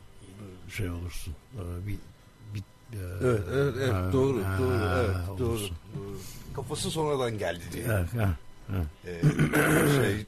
şey 0.69 0.89
olursun. 0.89 1.33
ee, 1.55 1.87
Bir, 1.87 1.97
bir 2.53 2.59
ee, 2.99 3.17
Evet, 3.23 3.41
evet, 3.53 3.75
evet. 3.77 3.93
ha, 3.93 4.09
doğru, 4.13 4.43
ha, 4.43 4.57
doğru, 4.59 4.73
evet, 5.05 5.15
doğru, 5.39 5.47
olursun. 5.49 5.77
doğru. 5.97 6.17
Kafası 6.55 6.91
sonradan 6.91 7.37
geldi 7.37 7.63
diye. 7.73 7.83
Evet, 7.85 8.13
ha, 8.13 8.37
ha. 8.67 8.85
Ee, 9.05 9.21
şey, 9.95 10.25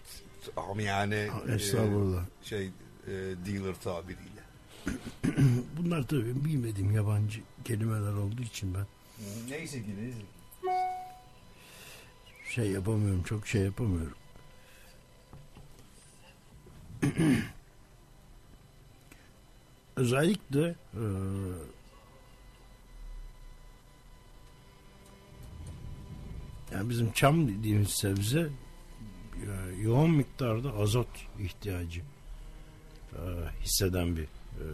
amiyane 0.72 1.30
Estağfurullah. 1.50 2.22
e, 2.22 2.46
şey 2.46 2.66
e, 3.08 3.12
dealer 3.46 3.76
tabiriyle. 3.84 4.42
Bunlar 5.78 6.04
tabii 6.08 6.46
bilmediğim 6.46 6.92
yabancı 6.92 7.40
kelimeler 7.66 8.14
olduğu 8.14 8.42
için 8.42 8.74
ben 8.74 8.86
Neyse 9.50 9.82
ki 9.84 9.90
neyse 10.02 10.20
ki. 10.20 10.26
Şey 12.56 12.72
yapamıyorum. 12.72 13.24
Çok 13.24 13.48
şey 13.48 13.62
yapamıyorum. 13.62 14.18
Özellikle 19.96 20.76
e, 20.94 21.04
yani 26.72 26.90
bizim 26.90 27.12
çam 27.12 27.48
dediğimiz 27.48 27.90
sebze 27.90 28.40
e, 28.40 28.50
yoğun 29.82 30.12
miktarda 30.12 30.74
azot 30.74 31.08
ihtiyacı 31.40 32.02
e, 33.14 33.22
hisseden 33.62 34.16
bir 34.16 34.24
e, 34.24 34.66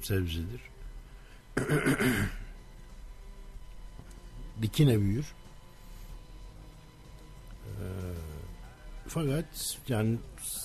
sebzedir. 0.00 0.60
Dikine 4.62 5.00
büyür. 5.00 5.34
E, 7.80 7.86
fakat 9.08 9.76
yani 9.88 10.18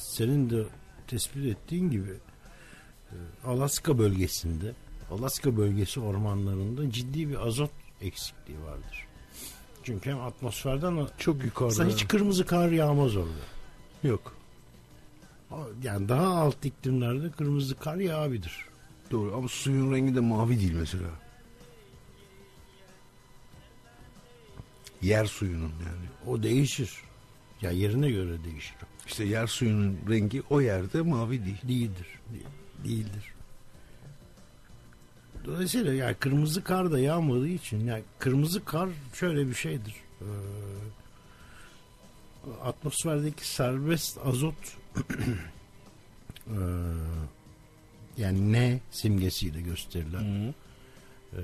senin 0.09 0.49
de 0.49 0.63
tespit 1.07 1.45
ettiğin 1.45 1.89
gibi 1.91 2.13
e, 3.11 3.15
Alaska 3.45 3.97
bölgesinde 3.97 4.73
Alaska 5.11 5.57
bölgesi 5.57 5.99
ormanlarında 5.99 6.91
ciddi 6.91 7.29
bir 7.29 7.47
azot 7.47 7.71
eksikliği 8.01 8.61
vardır. 8.63 9.07
Çünkü 9.83 10.09
hem 10.09 10.21
atmosferden 10.21 11.07
Çok 11.17 11.43
yukarıda. 11.43 11.85
hiç 11.85 12.07
kırmızı 12.07 12.45
kar 12.45 12.69
yağmaz 12.69 13.15
orada. 13.15 13.29
Yok. 14.03 14.35
Yani 15.83 16.09
daha 16.09 16.27
alt 16.27 16.65
iklimlerde 16.65 17.31
kırmızı 17.31 17.75
kar 17.79 17.95
yağabilir. 17.95 18.65
Doğru 19.11 19.35
ama 19.37 19.47
suyun 19.47 19.93
rengi 19.93 20.15
de 20.15 20.19
mavi 20.19 20.59
değil 20.59 20.73
mesela. 20.73 21.09
Yer 25.01 25.25
suyunun 25.25 25.71
yani. 25.85 26.07
O 26.27 26.43
değişir. 26.43 26.91
Ya 27.61 27.71
yerine 27.71 28.11
göre 28.11 28.43
değişir. 28.43 28.75
İşte 29.07 29.23
yer 29.23 29.47
suyunun 29.47 29.97
rengi 30.09 30.43
o 30.49 30.61
yerde 30.61 31.01
mavi 31.01 31.45
değil. 31.45 31.61
Değildir. 31.67 32.07
De- 32.33 32.87
Değildir. 32.89 33.33
Dolayısıyla 35.45 35.93
yani 35.93 36.15
kırmızı 36.15 36.63
kar 36.63 36.91
da 36.91 36.99
yağmadığı 36.99 37.47
için 37.47 37.85
yani 37.85 38.03
kırmızı 38.19 38.65
kar 38.65 38.89
şöyle 39.13 39.47
bir 39.47 39.53
şeydir. 39.53 39.95
Ee, 40.21 40.25
atmosferdeki 42.63 43.47
serbest 43.47 44.17
azot 44.25 44.55
ee, 46.47 46.53
yani 48.17 48.53
ne 48.53 48.79
simgesiyle 48.91 49.61
gösterilen 49.61 50.53
ee, 51.33 51.37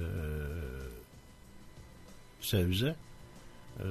sebze 2.41 2.95
ee, 3.79 3.83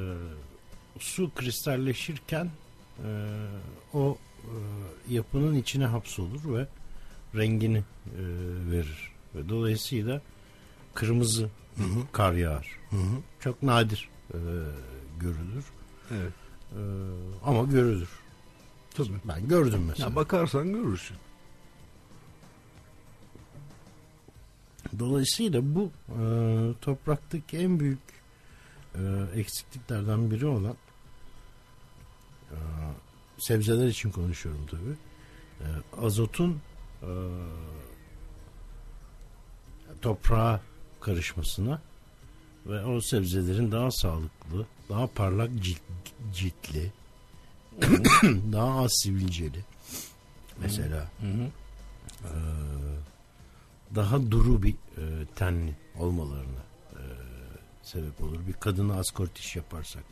su 0.99 1.31
kristalleşirken 1.35 2.51
ee, 3.05 3.37
o 3.95 4.19
ee, 4.45 5.15
yapının 5.15 5.55
içine 5.55 5.87
hapsolur 5.87 6.55
ve 6.55 6.67
rengini 7.35 7.79
ee, 7.79 7.83
verir. 8.71 9.13
Ve 9.35 9.49
dolayısıyla 9.49 10.21
kırmızı 10.95 11.49
kar 12.13 12.33
yağar. 12.33 12.67
Çok 13.41 13.63
nadir 13.63 14.09
ee, 14.35 14.37
görülür. 15.21 15.65
Evet. 16.11 16.33
Ee, 16.73 16.79
ama 17.45 17.63
görülür. 17.65 18.09
Tabii. 18.95 19.09
Ben 19.25 19.49
gördüm 19.49 19.85
mesela. 19.89 20.09
Ya 20.09 20.17
bakarsan 20.17 20.73
görürsün. 20.73 21.17
Dolayısıyla 24.99 25.75
bu 25.75 25.91
e, 26.09 26.21
topraktaki 26.81 27.59
en 27.59 27.81
büyük 27.81 27.99
e, 28.99 29.39
eksikliklerden 29.41 30.31
biri 30.31 30.47
olan 30.47 30.77
e, 32.51 32.59
sebzeler 33.39 33.87
için 33.87 34.11
konuşuyorum 34.11 34.67
tabi. 34.67 34.91
E, 35.61 35.67
azotun 36.07 36.61
e, 37.03 37.11
toprağa 40.03 40.61
karışmasına 41.01 41.81
ve 42.67 42.85
o 42.85 43.01
sebzelerin 43.01 43.73
daha 43.73 43.91
sağlıklı, 43.91 44.67
daha 44.89 45.07
parlak 45.07 45.51
cilt, 45.63 45.81
ciltli, 46.35 46.93
daha 48.53 48.81
az 48.85 48.91
sivilceli 49.03 49.65
mesela 50.61 51.11
e, 51.23 51.31
daha 53.95 54.31
duru 54.31 54.63
bir 54.63 54.73
e, 54.73 55.27
tenli 55.37 55.75
olmalarına 55.99 56.61
e, 56.61 56.66
sebep 57.87 58.23
olur. 58.23 58.39
Bir 58.49 58.53
kadına 58.53 58.95
askort 58.95 59.39
iş 59.39 59.57
yaparsak. 59.57 60.05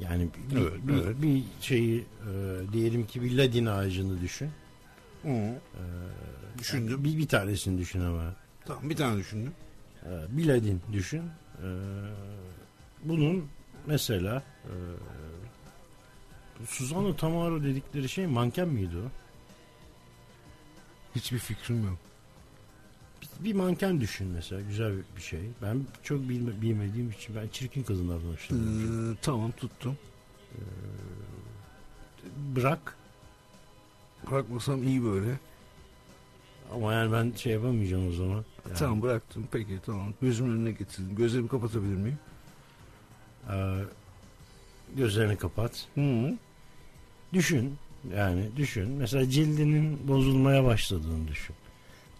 Yani 0.00 0.28
bir, 0.50 0.56
Evet, 0.56 0.72
bir, 0.82 0.94
evet. 0.94 1.22
bir 1.22 1.42
şeyi 1.60 1.98
e, 2.00 2.32
diyelim 2.72 3.06
ki 3.06 3.22
bir 3.22 3.38
ladin 3.38 3.66
ağacını 3.66 4.20
düşün. 4.20 4.50
E, 5.24 5.54
Düşündüm. 6.58 7.04
Bir, 7.04 7.18
bir 7.18 7.28
tanesini 7.28 7.78
düşün 7.78 8.00
ama. 8.00 8.34
Tamam 8.66 8.90
bir 8.90 8.96
tane 8.96 9.18
düşündüm. 9.18 9.52
E, 10.04 10.08
bir 10.36 10.46
ladin 10.46 10.80
düşün. 10.92 11.22
E, 11.62 11.68
bunun 13.04 13.48
mesela 13.86 14.42
e, 14.64 14.72
Susano 16.66 17.16
Tamaro 17.16 17.62
dedikleri 17.62 18.08
şey 18.08 18.26
manken 18.26 18.68
miydi 18.68 18.96
o? 18.96 19.08
Hiçbir 21.14 21.38
fikrim 21.38 21.84
yok. 21.84 21.98
Bir- 23.44 23.54
manken 23.54 24.00
düşün 24.00 24.26
mesela 24.28 24.60
güzel 24.62 24.92
bir- 25.16 25.22
şey. 25.22 25.40
Ben 25.62 25.80
çok 26.02 26.28
bilme, 26.28 26.60
bilmediğim 26.62 27.10
için 27.10 27.36
ben 27.36 27.48
çirkin 27.48 27.82
kadınlardan 27.82 28.32
hoşlanıyorum. 28.32 29.12
Ee, 29.12 29.16
tamam 29.22 29.50
tuttum. 29.52 29.96
Bırak 32.56 32.96
Bırakmasam 34.30 34.82
iyi 34.82 35.04
böyle. 35.04 35.38
ama 36.74 36.92
yani 36.92 37.12
ben 37.12 37.32
şey 37.36 37.52
yapamayacağım 37.52 38.08
o 38.08 38.12
zaman. 38.12 38.44
Yani, 38.66 38.78
Tamam 38.78 39.02
bıraktım. 39.02 39.48
Peki 39.52 39.78
tamam. 39.86 40.14
Gözümün 40.22 40.50
önüne 40.56 40.70
getirdim. 40.72 41.16
Gözlerimi 41.16 41.48
kapatabilir 41.48 41.96
miyim? 41.96 42.18
e, 43.52 43.56
gözlerini 44.96 45.36
kapat. 45.36 45.86
Hı. 45.94 46.36
Düşün 47.32 47.74
yani 48.16 48.50
düşün. 48.56 48.88
Mesela 48.90 49.30
cildinin 49.30 50.08
bozulmaya 50.08 50.64
başladığını 50.64 51.28
düşün. 51.28 51.56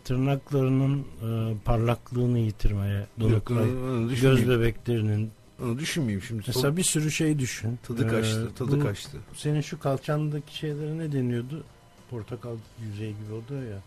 Tırnaklarının 0.04 0.98
e, 1.22 1.54
parlaklığını 1.64 2.38
yitirmeye, 2.38 3.06
onu 3.20 4.14
göz 4.20 4.48
bebeklerinin 4.48 5.30
Onu 5.62 5.78
düşünmeyeyim 5.78 6.22
şimdi. 6.22 6.42
mesela 6.46 6.76
bir 6.76 6.82
sürü 6.82 7.10
şey 7.10 7.38
düşün. 7.38 7.78
tadı 7.82 8.04
E, 8.04 8.08
kaçtı. 8.08 8.54
Tadı 8.54 8.80
bu- 8.80 8.82
kaçtı. 8.82 9.18
Senin 9.34 9.60
şu 9.60 9.80
kalçandaki 9.80 10.56
şeylere 10.56 10.98
ne 10.98 11.12
deniyordu? 11.12 11.64
Portakal 12.10 12.56
yüzeyi 12.82 13.14
gibi 13.24 13.32
oluyor 13.32 13.70
ya. 13.70 13.80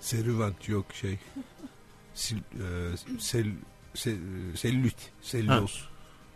Serüvent 0.00 0.68
yok 0.68 0.86
şey. 0.92 1.18
Sil, 2.22 2.38
e, 2.38 2.96
sel, 3.18 3.46
sel, 3.94 4.16
sellüt. 4.56 4.96
Selüloz. 5.22 5.88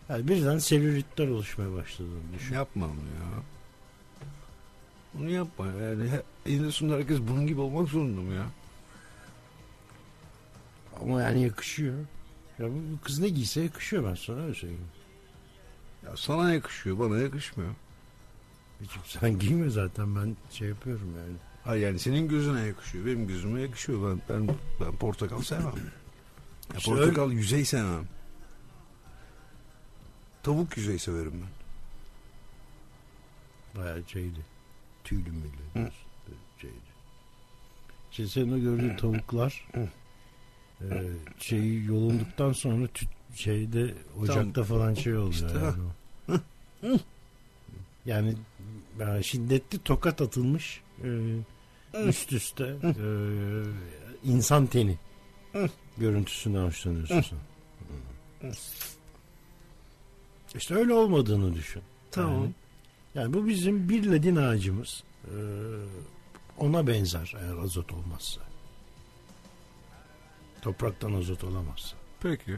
Yani 0.09 0.29
birden 0.29 0.59
selülitler 0.59 1.29
oluşmaya 1.29 1.72
başladığını 1.72 2.33
düşün. 2.35 2.55
Yapma 2.55 2.87
onu 2.87 2.92
ya. 2.94 3.42
Onu 5.18 5.31
yapma. 5.31 5.66
Yani 5.66 6.11
he, 6.11 6.22
eninde 6.46 6.72
sonunda 6.72 6.96
herkes 6.96 7.20
bunun 7.20 7.46
gibi 7.46 7.61
olmak 7.61 7.88
zorunda 7.88 8.20
mı 8.20 8.35
ya? 8.35 8.46
Ama 11.00 11.22
yani 11.22 11.42
yakışıyor. 11.42 11.94
Ya 12.59 12.66
bu 12.68 13.05
kız 13.05 13.18
ne 13.18 13.29
giyse 13.29 13.61
yakışıyor 13.61 14.05
ben 14.11 14.14
sana 14.14 14.40
öyle 14.40 14.55
söyleyeyim. 14.55 14.85
Ya 16.05 16.16
sana 16.16 16.55
yakışıyor, 16.55 16.98
bana 16.98 17.18
yakışmıyor. 17.18 17.70
Hiç 18.83 18.90
sen 19.20 19.38
giyme 19.38 19.70
zaten 19.70 20.16
ben 20.16 20.37
şey 20.50 20.68
yapıyorum 20.68 21.14
yani. 21.18 21.37
Ha 21.64 21.77
yani 21.77 21.98
senin 21.98 22.29
gözüne 22.29 22.61
yakışıyor, 22.61 23.07
benim 23.07 23.29
gözüme 23.29 23.61
yakışıyor. 23.61 24.11
Ben 24.11 24.20
ben 24.29 24.57
ben 24.81 24.96
portakal 24.96 25.42
sevmem. 25.42 25.66
Ya 25.66 25.72
İşte 26.79 26.90
portakal 26.90 27.33
yüzey 27.33 27.64
sevmem. 27.64 28.05
Tavuk 30.42 30.77
yüzey 30.77 30.98
severim 30.98 31.33
ben. 31.35 31.48
Bayağı 33.83 34.03
şeydi. 34.09 34.53
Tüylü 35.04 35.30
müylü. 35.30 35.90
Şeydi. 38.10 38.54
O 38.54 38.58
gördüğün 38.58 38.96
tavuklar 38.96 39.68
e, 40.80 40.86
şeyi 41.38 41.84
yolunduktan 41.84 42.52
sonra 42.52 42.86
tüt, 42.86 43.08
şeyde 43.34 43.94
ocakta 44.20 44.64
falan 44.64 44.94
şey 44.94 45.16
oluyor. 45.16 45.32
İşte, 45.32 45.46
yani. 46.28 47.00
yani 48.06 48.34
yani 49.00 49.24
şiddetli 49.24 49.78
tokat 49.78 50.20
atılmış 50.20 50.80
e, 51.04 51.08
üst 52.08 52.32
üste 52.32 52.64
e, 52.64 53.06
insan 54.24 54.66
teni 54.66 54.98
görüntüsünden 55.98 56.64
hoşlanıyorsun 56.64 57.20
sen. 57.20 57.38
İşte 60.54 60.74
öyle 60.74 60.92
olmadığını 60.92 61.54
düşün. 61.54 61.82
Tamam. 62.10 62.40
Yani, 62.40 62.52
yani 63.14 63.35
bu 63.35 63.46
bizim 63.46 63.88
bir 63.88 64.12
ledin 64.12 64.37
ağacımız. 64.37 65.03
Ee, 65.24 65.31
ona 66.59 66.87
benzer 66.87 67.35
eğer 67.40 67.57
azot 67.64 67.92
olmazsa. 67.92 68.40
Topraktan 70.62 71.12
azot 71.14 71.44
olamazsa. 71.44 71.96
Peki. 72.20 72.57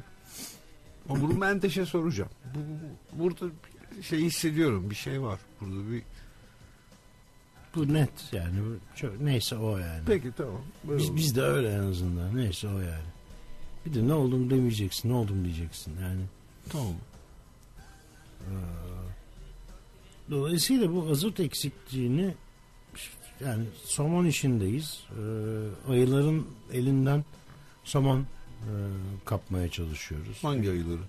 Ama 1.08 1.22
bunu 1.22 1.38
Menteş'e 1.38 1.86
soracağım. 1.86 2.30
Bu, 2.54 2.58
bu- 2.58 3.22
burada 3.24 3.54
şey 4.02 4.18
hissediyorum. 4.20 4.90
Bir 4.90 4.94
şey 4.94 5.22
var. 5.22 5.40
Burada 5.60 5.90
bir... 5.92 6.02
Bu 7.74 7.92
net 7.94 8.10
yani. 8.32 8.60
Bu 8.64 8.96
çok, 8.96 9.20
neyse 9.20 9.56
o 9.56 9.78
yani. 9.78 10.02
Peki 10.06 10.32
tamam. 10.36 10.60
Böyle 10.84 10.98
Biz, 10.98 11.08
olur. 11.10 11.16
biz 11.16 11.36
de 11.36 11.42
öyle 11.42 11.72
en 11.74 11.78
azından. 11.82 12.36
Neyse 12.36 12.68
o 12.68 12.78
yani. 12.80 13.06
Bir 13.86 13.94
de 13.94 14.08
ne 14.08 14.12
oldum 14.12 14.50
demeyeceksin. 14.50 15.08
Ne 15.08 15.14
oldum 15.14 15.44
diyeceksin 15.44 15.94
yani. 16.02 16.22
Tamam. 16.68 16.94
Dolayısıyla 20.30 20.94
bu 20.94 21.08
azot 21.10 21.40
eksikliğini 21.40 22.34
yani 23.40 23.64
somon 23.84 24.26
işindeyiz. 24.26 25.00
Ee, 25.10 25.92
ayıların 25.92 26.46
elinden 26.72 27.24
somon 27.84 28.20
e, 28.20 28.72
kapmaya 29.24 29.70
çalışıyoruz. 29.70 30.38
Hangi 30.42 30.70
ayıları? 30.70 31.00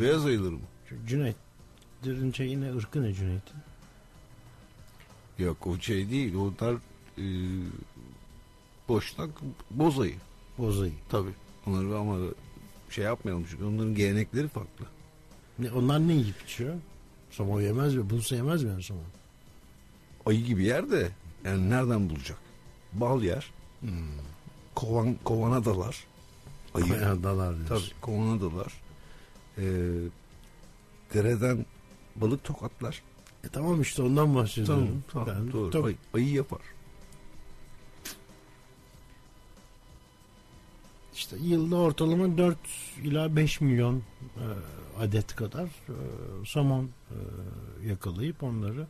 Beyaz 0.00 0.26
ayıları 0.26 0.52
mı? 0.52 0.60
Cüneyt 1.06 1.36
derince 2.04 2.44
yine 2.44 2.72
ırkı 2.76 3.02
ne 3.02 3.14
Cüneyt'in? 3.14 3.56
Yok 5.38 5.66
o 5.66 5.78
şey 5.78 6.10
değil. 6.10 6.34
Onlar 6.34 6.74
e, 7.18 7.24
boşnak 8.88 9.30
boz 9.70 10.00
ayı. 10.00 10.14
Bozayı. 10.58 10.92
Tabii. 11.08 11.30
Onları 11.66 11.98
ama 11.98 12.18
şey 12.90 13.04
yapmayalım 13.04 13.46
çünkü 13.50 13.64
onların 13.64 13.94
gelenekleri 13.94 14.48
farklı. 14.48 14.86
Ne, 15.58 15.72
onlar 15.72 16.08
ne 16.08 16.12
yiyip 16.12 16.42
içiyor? 16.42 16.74
Somon 17.30 17.60
yemez 17.60 17.94
mi? 17.94 18.10
Bulsa 18.10 18.36
yemez 18.36 18.62
mi 18.64 18.70
yani 18.70 18.82
somon? 18.82 19.02
Ayı 20.26 20.44
gibi 20.44 20.64
yer 20.64 20.90
de 20.90 21.10
yani 21.44 21.70
nereden 21.70 22.10
bulacak? 22.10 22.38
Bal 22.92 23.22
yer. 23.22 23.50
Kovan, 24.74 25.16
kovana 25.24 25.64
dalar. 25.64 26.04
Ayı. 26.74 26.90
Bayağı 26.90 27.22
dalar 27.22 27.56
diyorsun. 27.56 27.76
Tabii 27.88 28.00
kovana 28.00 28.40
dalar. 28.40 28.72
Ee, 29.58 29.62
dereden 31.14 31.66
balık 32.16 32.44
tokatlar. 32.44 33.02
E 33.44 33.48
tamam 33.48 33.80
işte 33.80 34.02
ondan 34.02 34.34
bahsediyorum. 34.34 35.02
Tamam, 35.12 35.26
tamam 35.26 35.28
Yani 35.42 35.52
doğru. 35.52 35.70
tabii. 35.70 35.84
Ayı, 35.86 35.96
ayı 36.14 36.28
yapar. 36.32 36.60
İşte 41.14 41.36
yılda 41.42 41.76
ortalama 41.76 42.38
4 42.38 42.56
ila 43.02 43.36
5 43.36 43.60
milyon 43.60 43.96
e, 43.96 44.44
adet 45.02 45.34
kadar 45.36 45.64
e, 45.64 45.94
somon 46.44 46.90
e, 47.10 47.16
yakalayıp 47.88 48.42
onları 48.42 48.86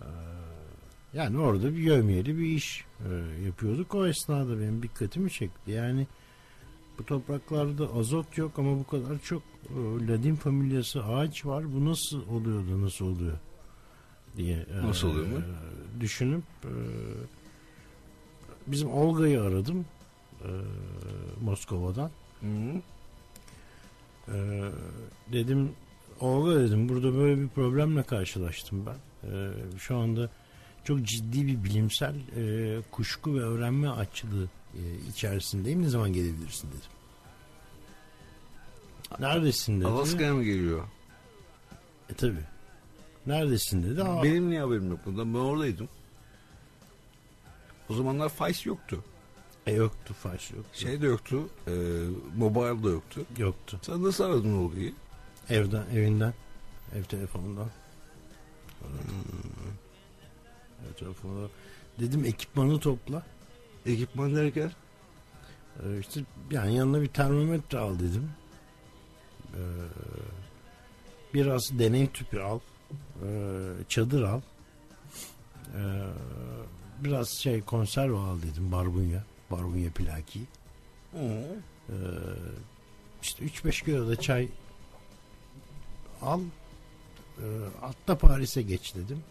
e, 0.00 0.08
yani 1.14 1.38
orada 1.38 1.72
bir 1.72 1.78
yövmiyeli 1.82 2.38
bir 2.38 2.44
iş 2.46 2.84
e, 3.10 3.14
yapıyorduk. 3.46 3.94
O 3.94 4.06
esnada 4.06 4.60
benim 4.60 4.82
dikkatimi 4.82 5.30
çekti. 5.30 5.70
Yani 5.70 6.06
bu 6.98 7.04
topraklarda 7.04 7.92
azot 7.94 8.38
yok 8.38 8.58
ama 8.58 8.78
bu 8.78 8.86
kadar 8.86 9.18
çok 9.18 9.42
e, 9.68 10.06
ladin 10.08 10.34
familyası 10.34 11.04
ağaç 11.04 11.46
var. 11.46 11.72
Bu 11.74 11.84
nasıl 11.84 12.28
oluyor 12.28 12.68
da 12.68 12.82
nasıl 12.82 13.04
oluyor 13.06 13.38
diye 14.36 14.66
e, 14.72 14.86
Nasıl 14.86 15.08
oluyor 15.10 15.26
mu? 15.26 15.42
düşünüp 16.00 16.44
e, 16.64 16.72
bizim 18.66 18.90
Olga'yı 18.90 19.42
aradım 19.42 19.84
e, 20.44 20.50
Moskova'dan. 21.44 22.10
Hı. 22.40 22.46
E, 24.28 24.36
dedim 25.32 25.70
Olga 26.20 26.60
dedim 26.60 26.88
burada 26.88 27.14
böyle 27.14 27.40
bir 27.40 27.48
problemle 27.48 28.02
karşılaştım 28.02 28.86
ben. 28.86 28.96
E, 29.30 29.50
şu 29.78 29.96
anda 29.96 30.30
çok 30.84 31.02
ciddi 31.02 31.46
bir 31.46 31.64
bilimsel 31.64 32.14
e, 32.36 32.82
kuşku 32.90 33.34
ve 33.34 33.40
öğrenme 33.40 33.88
açlığı 33.88 34.48
e, 34.74 34.80
içerisindeyim. 35.08 35.82
Ne 35.82 35.88
zaman 35.88 36.12
gelebilirsin 36.12 36.68
dedim. 36.68 36.90
Neredesin 39.20 39.80
dedi. 39.80 39.88
Alaska'ya 39.88 40.34
mı 40.34 40.44
geliyor? 40.44 40.84
E 42.10 42.14
tabi. 42.14 42.38
Neredesin 43.26 43.82
dedi. 43.82 44.02
Aa, 44.02 44.22
Benim 44.22 44.50
niye 44.50 44.60
haberim 44.60 44.90
yok 44.90 45.00
bundan? 45.06 45.34
Ben 45.34 45.38
oradaydım. 45.38 45.88
O 47.88 47.94
zamanlar 47.94 48.28
Fice 48.28 48.68
yoktu. 48.70 49.04
E, 49.66 49.72
yoktu 49.72 50.14
faş 50.22 50.50
yoktu. 50.50 50.70
Şey 50.72 51.02
de 51.02 51.06
yoktu. 51.06 51.48
E, 51.66 51.72
mobile 52.36 52.84
da 52.84 52.90
yoktu. 52.90 53.26
Yoktu. 53.38 53.78
Sen 53.82 54.02
nasıl 54.02 54.24
aradın 54.24 54.56
Olga'yı? 54.56 54.92
Evden, 55.50 55.84
evinden. 55.94 56.34
Ev 56.94 57.02
telefonundan. 57.02 57.70
Ev 60.88 60.94
telefonundan. 60.98 61.50
Dedim 62.00 62.24
ekipmanı 62.24 62.80
topla. 62.80 63.22
Ekipman 63.86 64.36
derken? 64.36 64.72
Ee, 65.82 65.98
işte 66.00 66.20
yani 66.50 66.74
yanına 66.76 67.02
bir 67.02 67.08
termometre 67.08 67.78
al 67.78 67.98
dedim. 67.98 68.30
Ee, 69.54 69.60
biraz 71.34 71.78
deney 71.78 72.10
tüpü 72.10 72.40
al. 72.40 72.60
Ee, 73.24 73.68
çadır 73.88 74.22
al. 74.22 74.40
Ee, 75.76 76.02
biraz 77.04 77.28
şey 77.28 77.60
konserve 77.60 78.16
al 78.16 78.42
dedim 78.42 78.72
barbunya. 78.72 79.24
Barbunya 79.50 79.90
plaki. 79.90 80.40
Ee, 81.14 81.44
işte 83.22 83.44
3-5 83.44 83.84
kilo 83.84 84.08
da 84.08 84.16
çay 84.16 84.48
al. 86.22 86.40
Ee, 87.38 87.42
atla 87.82 88.18
Paris'e 88.18 88.62
geç 88.62 88.94
dedim. 88.94 89.22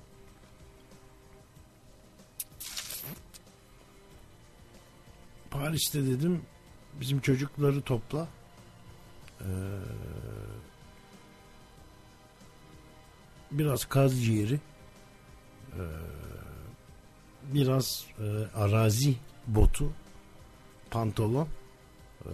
Paris'te 5.52 6.06
dedim 6.06 6.42
bizim 7.00 7.20
çocukları 7.20 7.82
topla. 7.82 8.28
Ee, 9.42 9.46
biraz 13.52 13.86
kaz 13.86 14.24
ciğeri 14.24 14.60
ee, 15.74 15.82
biraz 17.44 18.06
e, 18.20 18.58
arazi 18.58 19.16
botu 19.48 19.92
pantolon 20.92 21.48
ee, 22.26 22.30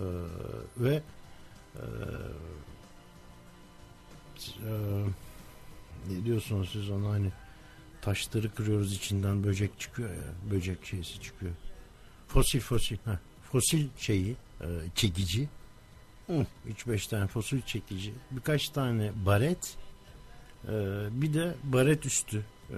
ve 0.77 1.01
e, 1.75 1.83
e, 4.67 4.71
ne 6.09 6.25
diyorsunuz 6.25 6.69
siz 6.71 6.89
ona 6.89 7.09
hani 7.09 7.31
taşları 8.01 8.53
kırıyoruz 8.55 8.93
içinden 8.93 9.43
böcek 9.43 9.79
çıkıyor 9.79 10.09
ya 10.09 10.51
böcek 10.51 10.85
şeysi 10.85 11.21
çıkıyor 11.21 11.53
fosil 12.27 12.59
fosil 12.59 12.97
ha 13.05 13.19
fosil 13.51 13.87
şeyi 13.97 14.35
e, 14.61 14.67
çekici 14.95 15.49
Hı. 16.27 16.45
3-5 16.87 17.09
tane 17.09 17.27
fosil 17.27 17.61
çekici 17.61 18.13
birkaç 18.31 18.69
tane 18.69 19.11
baret 19.25 19.77
e, 20.67 20.71
bir 21.11 21.33
de 21.33 21.55
baret 21.63 22.05
üstü 22.05 22.45
e, 22.69 22.77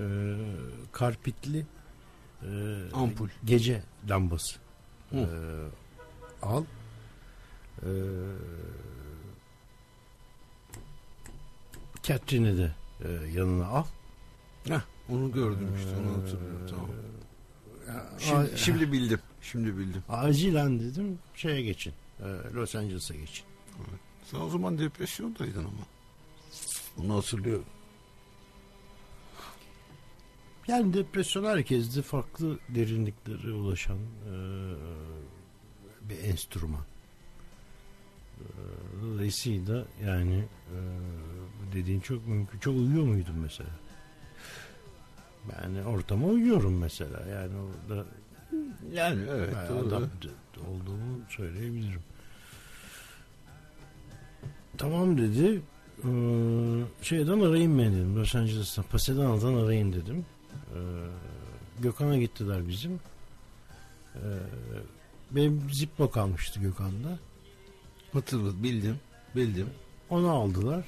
karpitli 0.92 1.66
e, 2.44 2.48
Ampul. 2.94 3.28
gece 3.46 3.84
lambası 4.10 4.60
Hı. 5.10 5.18
e, 5.18 5.26
al 6.46 6.64
e, 7.84 7.90
Catherine'i 12.08 12.58
de 12.58 12.72
e, 13.06 13.10
yanına 13.34 13.68
al 13.68 13.86
Heh, 14.68 14.82
onu 15.10 15.32
gördüm 15.32 15.70
işte 15.78 15.90
onu 16.02 16.18
hatırlıyorum. 16.18 16.62
Ee, 16.66 16.70
Tamam. 16.70 16.90
A- 17.90 18.20
Şimdi, 18.20 18.60
şimdi 18.60 18.92
bildim. 18.92 19.20
Şimdi 19.42 19.78
bildim. 19.78 20.04
acilen 20.10 20.80
dedim 20.80 21.20
şeye 21.36 21.62
geçin 21.62 21.94
e, 22.20 22.26
Los 22.54 22.76
Angeles'a 22.76 23.16
geçin 23.16 23.46
Sen 24.32 24.40
o 24.40 24.50
zaman 24.50 24.78
depresyondaydın 24.80 25.60
ama. 25.66 25.84
Onu 27.06 27.16
hatırlıyorum. 27.18 27.66
Yani 30.68 30.94
depresyon 30.94 31.44
herkeste 31.44 32.02
farklı 32.02 32.60
derinliklere 32.70 33.52
ulaşan 33.52 33.98
e, 33.98 34.34
bir 36.02 36.18
enstrüman. 36.24 36.82
E, 38.40 38.44
Dolayısıyla 39.04 39.86
yani 40.06 40.36
e, 40.74 40.78
dediğin 41.74 42.00
çok 42.00 42.28
mümkün. 42.28 42.60
Çok 42.60 42.76
uyuyor 42.76 43.04
muydun 43.04 43.36
mesela? 43.36 43.70
Yani 45.64 45.84
ortama 45.86 46.28
uyuyorum 46.28 46.78
mesela. 46.78 47.20
Yani 47.28 47.52
orada 47.56 48.06
Yani 48.94 49.22
evet. 49.30 49.56
doğru. 49.70 49.88
adapte 49.88 50.28
olduğumu 50.68 51.20
söyleyebilirim. 51.30 52.02
Tamam 54.78 55.18
dedi. 55.18 55.62
Ee, 56.04 56.08
şeyden 57.02 57.40
arayayım 57.40 57.80
ben 57.80 57.94
dedim. 57.94 58.16
Los 58.16 58.36
Angeles'tan, 58.36 58.86
Pasadena'dan 58.92 59.54
arayayım 59.54 59.94
dedim. 59.94 60.26
Ee, 60.74 60.78
Gökhan'a 61.82 62.18
gittiler 62.18 62.68
bizim. 62.68 63.00
Ee, 64.16 64.20
benim 65.32 65.70
Zippo 65.74 66.12
kalmıştı 66.12 66.60
Gökhan'da. 66.60 67.20
Hatırladım. 68.14 68.64
Bildim. 68.64 68.96
Bildim. 69.36 69.68
Onu 70.10 70.30
aldılar. 70.30 70.86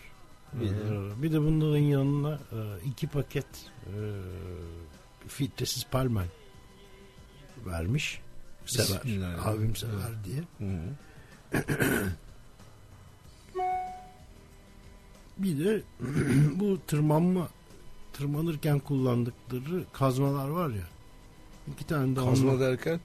Ee, 0.54 1.22
bir 1.24 1.32
de 1.32 1.42
bunların 1.42 1.78
yanına 1.78 2.34
e, 2.34 2.58
iki 2.86 3.08
paket 3.08 3.46
e, 3.86 3.94
filtresiz 5.28 5.86
palmen 5.92 6.28
vermiş. 7.66 8.22
Sever. 8.66 9.02
Abim 9.46 9.76
sever 9.76 10.12
diye. 10.26 10.44
Bir 15.38 15.66
de 15.66 15.82
bu 16.60 16.80
tırmanma 16.88 17.48
tırmanırken 18.14 18.80
kullandıkları 18.80 19.84
kazmalar 19.94 20.48
var 20.50 20.70
ya. 20.70 20.84
İki 21.74 21.88
tane 21.88 22.16
de 22.16 22.20
Kazma 22.20 22.52
onunla- 22.52 22.60
derken 22.60 23.00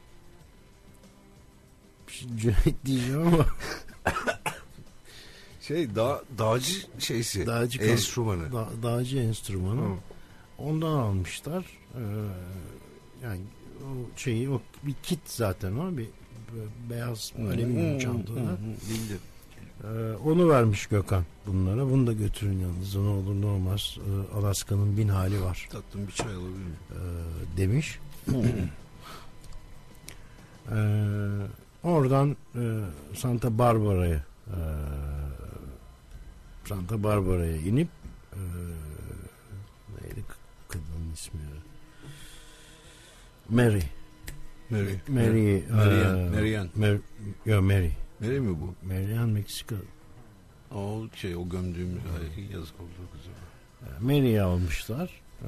Cüneyt 2.37 2.85
diyeceğim 2.85 3.27
ama 3.27 3.47
şey 5.67 5.95
dağ, 5.95 6.23
dağcı 6.39 6.73
şeysi. 6.99 7.47
Dağcı 7.47 7.83
enstrümanı. 7.83 8.53
da, 8.53 8.69
dağcı 8.83 9.19
enstrümanı. 9.19 9.81
Hı. 9.81 9.95
Ondan 10.59 10.93
almışlar. 10.93 11.65
Ee, 11.95 12.01
yani 13.23 13.41
o 13.83 14.19
şeyi 14.19 14.51
o 14.51 14.61
bir 14.83 14.95
kit 15.03 15.19
zaten 15.25 15.77
o 15.77 15.97
bir 15.97 16.05
be- 16.07 16.91
beyaz 16.91 17.33
alüminyum 17.39 17.99
çantada. 17.99 18.57
Bildim. 18.91 19.19
Ee, 19.85 20.17
onu 20.25 20.49
vermiş 20.49 20.87
Gökhan 20.87 21.25
bunlara. 21.47 21.91
Bunu 21.91 22.07
da 22.07 22.13
götürün 22.13 22.59
yanınıza 22.61 23.01
ne 23.01 23.09
olur 23.09 23.35
ne 23.35 23.47
olmaz. 23.47 23.97
Ee, 23.99 24.39
Alaska'nın 24.39 24.97
bin 24.97 25.09
hali 25.09 25.43
var 25.43 25.69
Tatlım 25.73 26.07
bir 26.07 26.13
çay 26.13 26.27
alabilir 26.35 26.49
miyim? 26.49 26.77
ee, 26.91 27.57
demiş. 27.57 27.99
Ee, 30.71 30.77
oradan 31.83 32.37
e, 32.55 32.81
Santa 33.15 33.59
Barbara'ya 33.59 34.25
e, 34.47 34.59
Santa 36.69 37.03
Barbara'ya 37.03 37.57
inip 37.57 37.89
e, 38.33 38.41
neydi 40.03 40.25
kadının 40.69 41.13
ismi 41.15 41.41
ya? 41.41 41.49
Mary 43.49 43.83
Mary. 44.71 44.95
Mary 45.09 45.65
Marian. 45.71 46.19
e, 46.27 46.31
Marian. 46.31 46.69
Mer, 46.75 46.99
yo, 47.47 47.63
Mary 47.63 47.91
Mary 48.21 48.41
mi 48.41 48.57
bu? 48.61 48.75
Marian 48.89 49.29
Meksika 49.29 49.75
O 50.75 51.03
şey 51.17 51.37
o 51.37 51.49
gömdüğümüz 51.49 52.03
ay 52.21 52.45
yazık 52.53 52.81
oldu 52.81 52.91
kızım. 53.13 53.33
Mary'i 54.07 54.41
almışlar 54.43 55.11
Ee, 55.43 55.47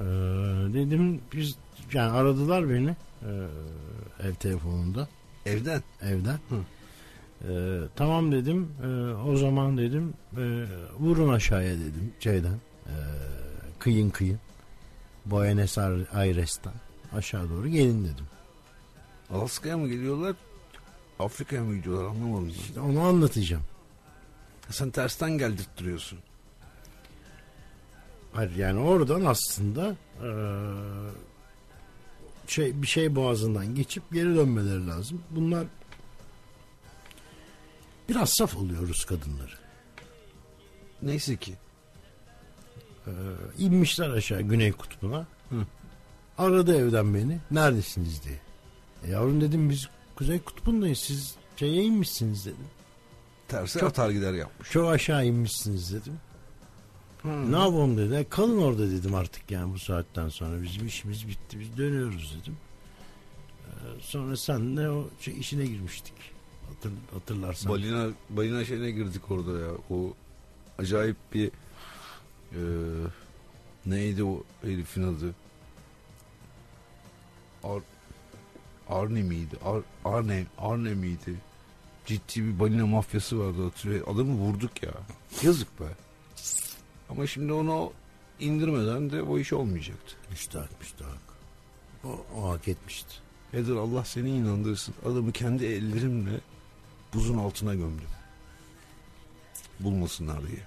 dedim 0.73 1.21
biz 1.33 1.55
yani 1.93 2.11
aradılar 2.11 2.69
beni 2.69 2.95
e, 3.21 3.31
ev 4.27 4.33
telefonunda 4.33 5.07
Evden. 5.45 5.83
evden. 6.01 6.33
Hı. 6.49 6.55
Ee, 7.43 7.79
tamam 7.95 8.31
dedim. 8.31 8.71
Ee, 8.83 8.87
o 9.29 9.35
zaman 9.35 9.77
dedim 9.77 10.13
e, 10.37 10.65
vurun 10.99 11.33
aşağıya 11.33 11.73
dedim 11.73 12.13
şeyden. 12.19 12.59
Ee, 12.85 12.91
kıyın 13.79 14.09
kıyın. 14.09 14.39
Buenos 15.25 15.77
Aires'ten 16.13 16.73
aşağı 17.13 17.49
doğru 17.49 17.67
gelin 17.67 18.03
dedim. 18.03 18.25
Alaska'ya 19.29 19.77
mı 19.77 19.87
geliyorlar? 19.87 20.35
Afrika'ya 21.19 21.63
mı 21.63 21.75
gidiyorlar 21.75 22.09
anlamadım. 22.09 22.49
İşte 22.49 22.79
onu 22.79 23.01
anlatacağım. 23.01 23.63
Sen 24.69 24.89
tersten 24.89 25.37
geldirttiriyorsun. 25.37 26.19
Hayır 28.33 28.55
yani 28.55 28.79
oradan 28.79 29.25
aslında 29.25 29.95
e, 30.23 30.29
şey 32.47 32.81
bir 32.81 32.87
şey 32.87 33.15
boğazından 33.15 33.75
geçip 33.75 34.11
geri 34.11 34.35
dönmeleri 34.35 34.87
lazım. 34.87 35.21
Bunlar 35.31 35.65
biraz 38.09 38.29
saf 38.29 38.57
oluyoruz 38.57 39.05
kadınları. 39.05 39.53
Neyse 41.01 41.35
ki. 41.37 41.53
Ee, 43.07 43.11
inmişler 43.57 44.09
aşağı 44.09 44.41
Güney 44.41 44.71
Kutbu'na. 44.71 45.27
Hı. 45.49 45.55
Aradı 46.37 46.75
evden 46.77 47.13
beni. 47.13 47.39
Neredesiniz 47.51 48.23
diye. 48.23 48.39
E 49.03 49.11
yavrum 49.11 49.41
dedim 49.41 49.69
biz 49.69 49.87
Kuzey 50.15 50.39
Kutbu'ndayız. 50.39 50.97
Siz 50.99 51.35
şeye 51.57 51.83
inmişsiniz 51.83 52.45
dedim. 52.45 52.67
Terse 53.47 53.79
Çok- 53.79 53.89
atar 53.89 54.09
gider 54.09 54.33
yapmış. 54.33 54.71
Çok 54.71 54.89
aşağı 54.89 55.25
inmişsiniz 55.25 55.93
dedim. 55.93 56.13
Hı. 57.21 57.51
Ne 57.51 57.57
yapalım 57.59 57.97
dedi. 57.97 58.13
"E, 58.15 58.29
Kalın 58.29 58.61
orada 58.61 58.91
dedim 58.91 59.15
artık 59.15 59.51
yani 59.51 59.73
bu 59.73 59.79
saatten 59.79 60.29
sonra. 60.29 60.61
Bizim 60.61 60.87
işimiz 60.87 61.27
bitti. 61.27 61.59
Biz 61.59 61.77
dönüyoruz 61.77 62.37
dedim. 62.41 62.57
Ee, 63.67 63.71
sonra 64.01 64.37
senle 64.37 64.89
o 64.89 65.09
şey, 65.19 65.39
işine 65.39 65.65
girmiştik. 65.65 66.13
Hatır, 66.69 66.91
hatırlarsan. 67.13 67.71
Balina, 67.71 68.07
balina 68.29 68.65
şeyine 68.65 68.91
girdik 68.91 69.31
orada 69.31 69.59
ya. 69.59 69.71
O 69.89 70.13
acayip 70.77 71.17
bir 71.33 71.51
e, 72.51 72.61
neydi 73.85 74.23
o 74.23 74.43
herifin 74.61 75.03
adı? 75.03 75.35
Ar, 77.63 77.81
Arne 78.89 79.21
miydi? 79.23 79.55
Ar, 79.65 79.81
Arne, 80.05 80.45
Arne 80.57 80.93
miydi? 80.93 81.35
Ciddi 82.05 82.45
bir 82.45 82.59
balina 82.59 82.85
mafyası 82.85 83.39
vardı 83.39 83.63
hatırlıyor. 83.63 84.07
Adamı 84.07 84.33
vurduk 84.33 84.83
ya. 84.83 84.93
Yazık 85.43 85.79
be. 85.79 85.85
Ama 87.09 87.27
şimdi 87.27 87.53
onu 87.53 87.91
indirmeden 88.39 89.09
de 89.11 89.21
o 89.21 89.37
iş 89.39 89.53
olmayacaktı. 89.53 90.15
Müstahak 90.29 90.79
müstahak. 90.79 91.21
O, 92.03 92.25
o 92.35 92.49
hak 92.49 92.67
etmişti. 92.67 93.13
Heather 93.51 93.75
Allah 93.75 94.05
seni 94.05 94.29
inandırsın. 94.29 94.95
Adamı 95.05 95.31
kendi 95.31 95.65
ellerimle 95.65 96.39
buzun 97.13 97.37
altına 97.37 97.73
gömdüm. 97.75 98.07
Bulmasınlar 99.79 100.47
diye. 100.47 100.59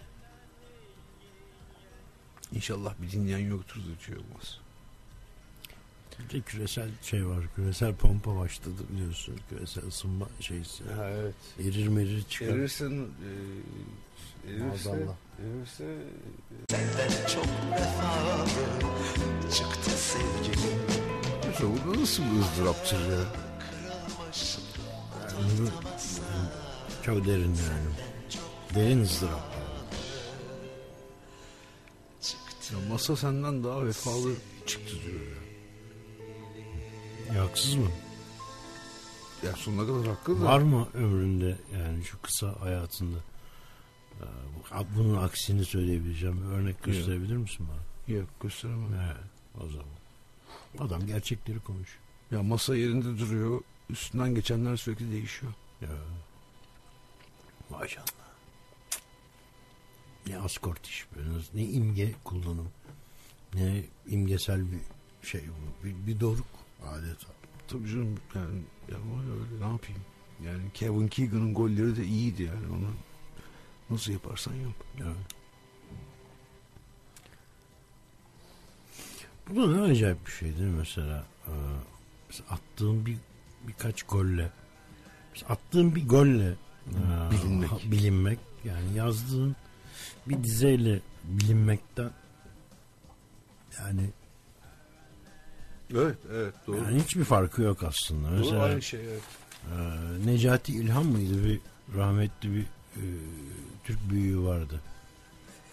İnşallah 2.53 2.95
bir 3.03 3.11
dinleyen 3.11 3.39
yoktur 3.39 3.77
da 3.77 4.03
şey 4.07 4.15
olmaz. 4.17 4.61
Bir 6.35 6.43
küresel 6.43 6.89
şey 7.03 7.27
var. 7.27 7.45
Küresel 7.57 7.95
pompa 7.95 8.37
başladı 8.37 8.83
biliyorsun. 8.91 9.37
Küresel 9.49 9.87
ısınma 9.87 10.29
şeysi. 10.41 10.85
evet. 11.03 11.35
Erir 11.61 11.89
merir 11.89 12.23
çıkar. 12.23 12.47
Erirsen 12.55 12.91
e, 12.91 14.51
erirse, 14.51 14.65
Maazallah. 14.65 15.15
erirse 15.41 15.97
Çok 17.35 17.47
vefalı 17.73 18.47
çıktı 19.55 19.91
sevgilim 19.91 20.79
Mesela 21.47 21.71
bu 21.87 22.03
nasıl 22.03 22.23
bir 22.23 22.41
ızdıraptır 22.41 23.01
ya? 23.11 23.19
Yani 25.33 25.69
çok 27.17 27.27
derin 27.27 27.55
yani. 27.55 27.89
Derin 28.75 29.03
ızdırap. 29.03 29.33
ya? 32.73 32.79
Masa 32.89 33.17
senden 33.17 33.65
daha 33.65 33.87
vefalı 33.87 34.35
çıktı 34.67 34.93
diyor 35.07 35.21
ya. 35.21 35.41
Ya, 37.35 37.43
haksız 37.45 37.75
mı? 37.75 37.89
Ya 39.45 39.53
sonuna 39.53 39.87
kadar 39.87 40.07
haklı 40.17 40.41
da. 40.41 40.45
Var 40.45 40.59
mı 40.61 40.89
ömründe 40.95 41.57
yani 41.79 42.05
şu 42.05 42.23
kısa 42.23 42.61
hayatında 42.61 43.17
e, 44.21 44.25
bu- 44.25 44.99
bunun 44.99 45.17
aksini 45.23 45.65
söyleyebileceğim 45.65 46.41
bir 46.43 46.57
örnek 46.57 46.83
gösterebilir 46.83 47.37
misin 47.37 47.67
bana? 47.71 48.15
Yok 48.17 48.29
gösteremem. 48.43 48.93
He, 48.93 49.15
o 49.65 49.69
zaman. 49.69 49.87
Adam 50.79 51.07
gerçekleri 51.07 51.59
konuş. 51.61 51.99
Ya 52.31 52.43
masa 52.43 52.77
yerinde 52.77 53.19
duruyor. 53.19 53.61
Üstünden 53.91 54.35
geçenler 54.35 54.77
sürekli 54.77 55.11
değişiyor. 55.13 55.53
Ya. 55.81 55.89
Maşallah. 57.71 58.07
Ne 60.27 60.39
askort 60.39 60.87
iş 60.87 61.07
böyle. 61.17 61.29
Ne 61.55 61.65
imge 61.65 62.15
kullanım. 62.25 62.69
Ne 63.55 63.83
imgesel 64.07 64.73
bir 64.73 64.81
şey 65.29 65.43
bu. 65.49 65.87
Bir, 65.87 66.07
bir 66.07 66.21
doruk 66.21 66.47
adeta. 66.87 67.27
Tabii 67.69 67.89
canım 67.89 68.19
yani 68.35 68.63
ya 68.91 68.97
öyle 68.97 69.67
ne 69.67 69.73
yapayım? 69.73 70.03
Yani 70.45 70.63
Kevin 70.75 71.09
Keegan'ın 71.09 71.55
golleri 71.55 71.97
de 71.97 72.05
iyiydi 72.05 72.43
yani 72.43 72.67
onu 72.67 72.91
nasıl 73.91 74.13
yaparsan 74.13 74.55
yap. 74.55 74.75
Ya. 74.99 75.07
Bu 79.51 79.63
da 79.63 79.77
ne 79.77 79.81
acayip 79.81 80.27
bir 80.27 80.33
şey 80.33 80.49
değil 80.49 80.71
mi 80.71 80.79
mesela? 80.79 81.25
Ee, 81.49 81.53
mesela 82.29 82.49
attığın 82.51 83.07
bir 83.07 83.17
birkaç 83.69 84.03
golle 84.03 84.51
mesela 85.33 85.53
attığın 85.53 85.95
bir 85.95 86.09
golle 86.09 86.55
Bilinmek. 87.31 87.71
bilinmek 87.91 88.39
yani 88.65 88.95
yazdığın 88.95 89.57
bir 90.27 90.45
dizeyle 90.45 91.01
bilinmekten 91.25 92.11
yani, 93.79 94.11
Evet 95.95 96.19
evet 96.33 96.55
doğru. 96.67 96.77
yani 96.77 97.03
hiçbir 97.03 97.25
farkı 97.25 97.63
yok 97.63 97.83
aslında. 97.83 98.31
doğru 98.31 98.39
Mesela 98.39 98.63
aynı 98.63 98.83
şey 98.83 99.01
evet. 99.01 99.23
e, 99.73 100.27
Necati 100.27 100.73
İlhan 100.73 101.07
mıydı 101.07 101.45
bir 101.45 101.61
rahmetli 101.99 102.53
bir 102.55 102.63
e, 102.97 103.05
Türk 103.85 104.11
büyüğü 104.11 104.43
vardı. 104.43 104.81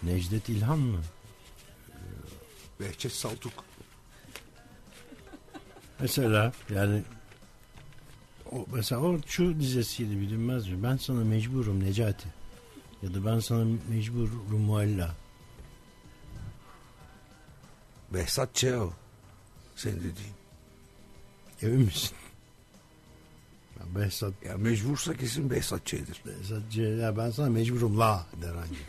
Necdet 0.02 0.48
İlhan 0.48 0.78
mı? 0.78 0.98
Behçet 2.80 3.12
Saltuk. 3.12 3.64
Mesela 6.00 6.52
yani 6.74 7.02
o, 8.52 8.66
mesela 8.72 9.00
o 9.00 9.18
şu 9.26 9.60
dizesiyle 9.60 10.20
bilinmez 10.20 10.68
mi? 10.68 10.82
Ben 10.82 10.96
sana 10.96 11.24
mecburum 11.24 11.84
Necati. 11.84 12.28
Ya 13.02 13.14
da 13.14 13.24
ben 13.26 13.38
sana 13.40 13.64
mecburum 13.90 14.60
Mualla. 14.60 15.14
Behzat 18.14 18.54
Çeo. 18.54 18.92
Sen 19.76 19.96
dediğin. 19.96 20.34
Emin 21.62 21.80
misin? 21.80 22.16
Ya 23.80 24.00
Behzat, 24.00 24.32
Ya 24.44 24.56
mecbursa 24.56 25.14
kesin 25.14 25.50
Behzat 25.50 25.86
Ç'dir. 25.86 26.22
Behzat 26.26 26.62
C- 26.70 26.82
ya 26.82 27.16
ben 27.16 27.30
sana 27.30 27.50
mecburum 27.50 27.98
la 27.98 28.26
der 28.42 28.48
anca. 28.54 28.80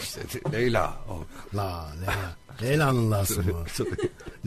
işte 0.02 0.20
Leyla. 0.52 0.96
O. 1.08 1.24
La 1.56 1.92
Leyla. 2.00 2.36
Leyla'nın 2.62 3.10
lası 3.10 3.42
bu. 3.48 3.64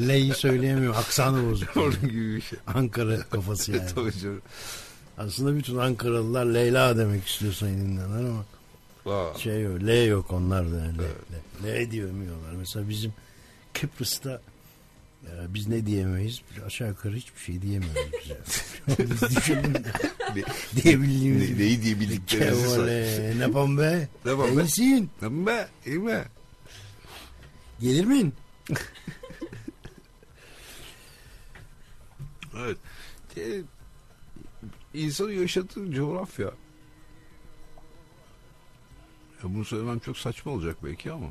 L'yi 0.07 0.33
söyleyemiyor. 0.33 0.95
Aksanı 0.95 1.51
bozuk. 1.51 1.77
Onun 1.77 2.01
gibi 2.01 2.35
bir 2.35 2.41
şey. 2.41 2.59
Ankara 2.67 3.21
kafası 3.23 3.71
yani. 3.75 3.89
Tabii 3.95 4.11
canım. 4.11 4.41
Aslında 5.17 5.55
bütün 5.57 5.77
Ankaralılar 5.77 6.45
Leyla 6.45 6.97
demek 6.97 7.27
istiyor 7.27 7.53
senin 7.53 7.81
dinleyenler 7.85 8.29
ama 8.29 8.45
Aa, 9.15 9.37
şey 9.37 9.61
yok. 9.61 9.79
L 9.81 10.07
yok 10.07 10.31
onlar 10.31 10.71
da 10.71 10.75
yani. 10.75 10.97
L, 10.97 11.01
L, 11.65 11.85
L 11.87 11.91
diyemiyorlar. 11.91 12.51
Mesela 12.59 12.89
bizim 12.89 13.13
Kıbrıs'ta 13.73 14.41
e, 15.25 15.31
biz 15.53 15.67
ne 15.67 15.85
diyemeyiz? 15.85 16.41
Aşağı 16.65 16.87
yukarı 16.87 17.15
hiçbir 17.15 17.39
şey 17.39 17.61
diyemiyoruz 17.61 18.11
biz. 18.13 18.61
Biz 19.21 19.35
düşünün 19.35 19.73
ne, 20.35 20.43
diyebildiğimiz 20.83 21.51
ne, 21.51 21.57
neyi 21.57 21.81
diye 21.83 21.99
bildiklerinizi 21.99 22.69
say. 22.69 22.85
Ne 23.37 23.41
yapalım 23.41 23.77
be? 23.77 24.07
Ne 24.25 24.31
yapalım 24.31 24.57
be? 24.57 24.61
İyisin. 24.61 25.09
Tamam 25.19 25.45
be, 25.45 25.67
iyi 25.85 25.99
mi? 25.99 26.23
Gelir 27.81 28.05
misin? 28.05 28.33
Evet. 32.57 32.77
E, 33.37 33.61
insanın 34.93 35.31
yaşadığı 35.31 35.91
coğrafya. 35.91 36.51
Ya 39.43 39.43
bunu 39.43 39.65
söylemem 39.65 39.99
çok 39.99 40.17
saçma 40.17 40.51
olacak 40.51 40.77
belki 40.83 41.11
ama 41.11 41.27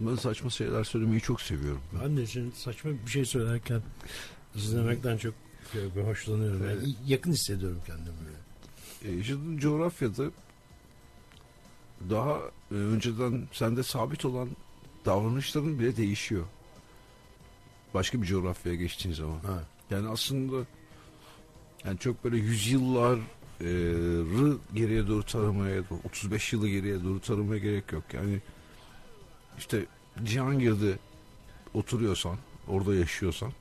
ben 0.00 0.16
saçma 0.16 0.50
şeyler 0.50 0.84
söylemeyi 0.84 1.20
çok 1.20 1.40
seviyorum. 1.40 1.80
Ben 2.02 2.16
de 2.16 2.26
şimdi 2.26 2.56
saçma 2.56 2.90
bir 3.06 3.10
şey 3.10 3.24
söylerken 3.24 3.82
izlemekten 4.54 5.16
çok 5.16 5.34
hoşlanıyorum. 6.04 6.68
Yani 6.70 6.94
yakın 7.06 7.32
hissediyorum 7.32 7.80
kendimi. 7.86 8.16
E, 9.04 9.18
yaşadığın 9.18 9.58
coğrafyada 9.58 10.30
daha 12.10 12.38
e, 12.70 12.74
önceden 12.74 13.48
sende 13.52 13.82
sabit 13.82 14.24
olan 14.24 14.48
davranışların 15.04 15.78
bile 15.78 15.96
değişiyor. 15.96 16.44
Başka 17.94 18.22
bir 18.22 18.26
coğrafyaya 18.26 18.78
geçtiğin 18.78 19.14
zaman. 19.14 19.38
Ha. 19.38 19.64
Yani 19.90 20.08
aslında 20.08 20.66
yani 21.84 21.98
çok 21.98 22.24
böyle 22.24 22.36
yüzyıllar 22.36 23.18
e, 23.60 23.64
rı 24.38 24.56
geriye 24.74 25.08
doğru 25.08 25.22
taramaya 25.22 25.82
35 26.04 26.52
yılı 26.52 26.68
geriye 26.68 27.04
doğru 27.04 27.20
taramaya 27.20 27.58
gerek 27.58 27.92
yok. 27.92 28.04
Yani 28.12 28.40
işte 29.58 29.86
Cihangir'de 30.24 30.98
oturuyorsan 31.74 32.36
orada 32.68 32.94
yaşıyorsan 32.94 33.52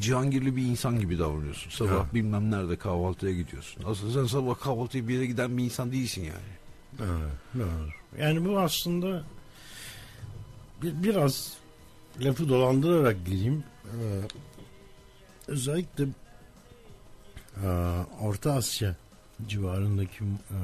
Cihangirli 0.00 0.56
bir 0.56 0.62
insan 0.62 1.00
gibi 1.00 1.18
davranıyorsun. 1.18 1.70
Sabah 1.70 1.90
Ha. 1.90 2.06
bilmem 2.14 2.50
nerede 2.50 2.76
kahvaltıya 2.76 3.32
gidiyorsun. 3.32 3.82
Aslında 3.86 4.12
sen 4.12 4.26
sabah 4.26 4.60
kahvaltıya 4.60 5.08
bir 5.08 5.14
yere 5.14 5.26
giden 5.26 5.58
bir 5.58 5.64
insan 5.64 5.92
değilsin 5.92 6.22
yani. 6.24 6.52
Evet, 7.00 7.32
doğru. 7.54 8.22
Yani 8.22 8.44
bu 8.44 8.58
aslında 8.58 9.24
bir, 10.82 11.02
biraz 11.02 11.56
lafı 12.20 12.48
dolandırarak 12.48 13.26
gireyim. 13.26 13.64
Ee, 13.84 14.20
özellikle 15.48 16.06
e, 17.64 17.66
Orta 18.20 18.52
Asya 18.52 18.96
civarındaki 19.48 20.24
e, 20.24 20.58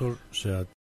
motor 0.00 0.16
seyahat 0.32 0.79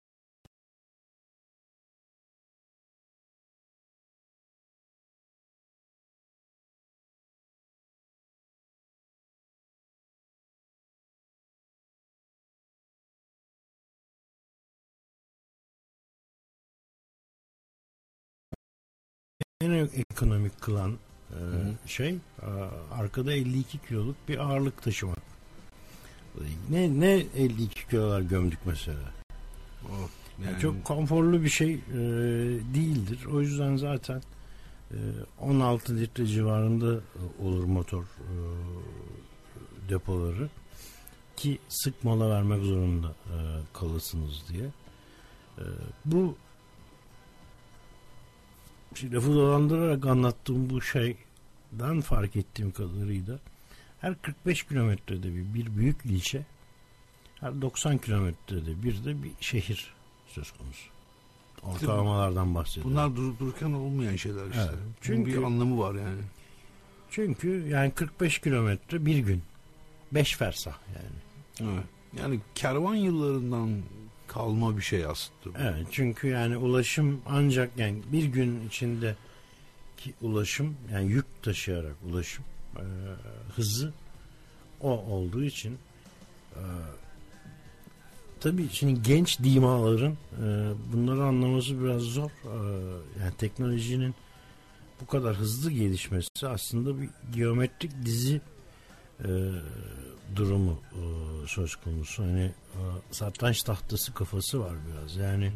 en 19.70 19.88
ekonomik 19.94 20.60
kılan 20.60 20.98
e, 21.30 21.38
şey 21.86 22.18
arkada 22.92 23.32
52 23.32 23.78
kiloluk 23.78 24.16
bir 24.28 24.38
ağırlık 24.38 24.82
taşımak. 24.82 25.18
Ne 26.70 27.00
ne 27.00 27.26
52 27.36 27.88
kilolar 27.88 28.20
gömdük 28.20 28.58
mesela. 28.64 29.12
Yani 30.44 30.60
çok 30.60 30.84
konforlu 30.84 31.42
bir 31.42 31.48
şey 31.48 31.72
e, 31.72 31.98
değildir. 32.74 33.26
O 33.32 33.40
yüzden 33.40 33.76
zaten 33.76 34.22
e, 34.90 34.96
16 35.40 35.96
litre 35.96 36.26
civarında 36.26 36.94
e, 36.94 37.42
olur 37.42 37.64
motor 37.64 38.02
e, 38.02 38.34
depoları 39.88 40.48
ki 41.36 41.58
sık 41.68 42.04
mola 42.04 42.30
vermek 42.30 42.62
zorunda 42.62 43.08
e, 43.08 43.36
kalırsınız 43.72 44.42
diye. 44.48 44.66
E, 45.58 45.64
bu 46.04 46.36
şimdi 48.94 49.14
lafı 49.14 49.34
dolandırarak 49.34 50.06
anlattığım 50.06 50.70
bu 50.70 50.82
şeyden 50.82 52.00
fark 52.00 52.36
ettiğim 52.36 52.72
kadarıyla 52.72 53.38
her 54.00 54.22
45 54.22 54.62
kilometrede 54.62 55.34
bir, 55.34 55.54
bir 55.54 55.76
büyük 55.76 56.04
ilçe 56.04 56.42
her 57.40 57.62
90 57.62 57.98
kilometrede 57.98 58.82
bir 58.82 59.04
de 59.04 59.22
bir 59.22 59.30
şehir 59.40 59.94
söz 60.26 60.50
konusu. 60.50 60.88
Ortalamalardan 61.62 62.54
bahsediyorum. 62.54 62.90
Bunlar 62.92 63.16
durup 63.16 63.40
dururken 63.40 63.72
olmayan 63.72 64.16
şeyler 64.16 64.46
işte. 64.46 64.60
Evet, 64.62 64.78
Çünkü 65.00 65.24
çünkü- 65.24 65.38
bir 65.38 65.46
anlamı 65.46 65.78
var 65.78 65.94
yani. 65.94 66.20
Çünkü 67.10 67.68
yani 67.68 67.90
45 67.90 68.38
kilometre 68.38 69.06
bir 69.06 69.18
gün. 69.18 69.42
5 70.12 70.36
fersah 70.36 70.78
yani. 70.94 71.72
Evet. 71.72 71.84
Yani 72.20 72.40
kervan 72.54 72.94
yıllarından 72.94 73.82
kalma 74.34 74.76
bir 74.76 74.82
şey 74.82 75.04
aslında. 75.04 75.58
Evet 75.58 75.86
çünkü 75.90 76.28
yani 76.28 76.56
ulaşım 76.56 77.20
ancak 77.26 77.78
yani 77.78 78.02
bir 78.12 78.24
gün 78.24 78.66
içinde 78.66 79.16
ki 79.96 80.14
ulaşım 80.22 80.76
yani 80.92 81.12
yük 81.12 81.42
taşıyarak 81.42 81.96
ulaşım 82.10 82.44
e, 82.76 82.84
hızı 83.56 83.92
o 84.80 84.90
olduğu 84.90 85.44
için 85.44 85.78
e, 86.54 86.62
tabii 88.40 88.68
şimdi 88.72 89.02
genç 89.02 89.38
dimaların 89.38 90.12
e, 90.12 90.72
bunları 90.92 91.24
anlaması 91.24 91.82
biraz 91.84 92.02
zor. 92.02 92.30
E, 92.30 92.56
yani 93.20 93.32
teknolojinin 93.38 94.14
bu 95.00 95.06
kadar 95.06 95.36
hızlı 95.36 95.70
gelişmesi 95.70 96.48
aslında 96.48 97.00
bir 97.00 97.08
geometrik 97.34 97.92
dizi 98.04 98.40
e, 99.24 99.28
durumu 100.36 100.80
e, 100.92 101.02
söz 101.46 101.76
konusu. 101.76 102.22
Hani 102.22 102.40
e, 102.74 102.80
satranç 103.10 103.62
tahtası 103.62 104.14
kafası 104.14 104.60
var 104.60 104.74
biraz. 104.90 105.16
Yani 105.16 105.52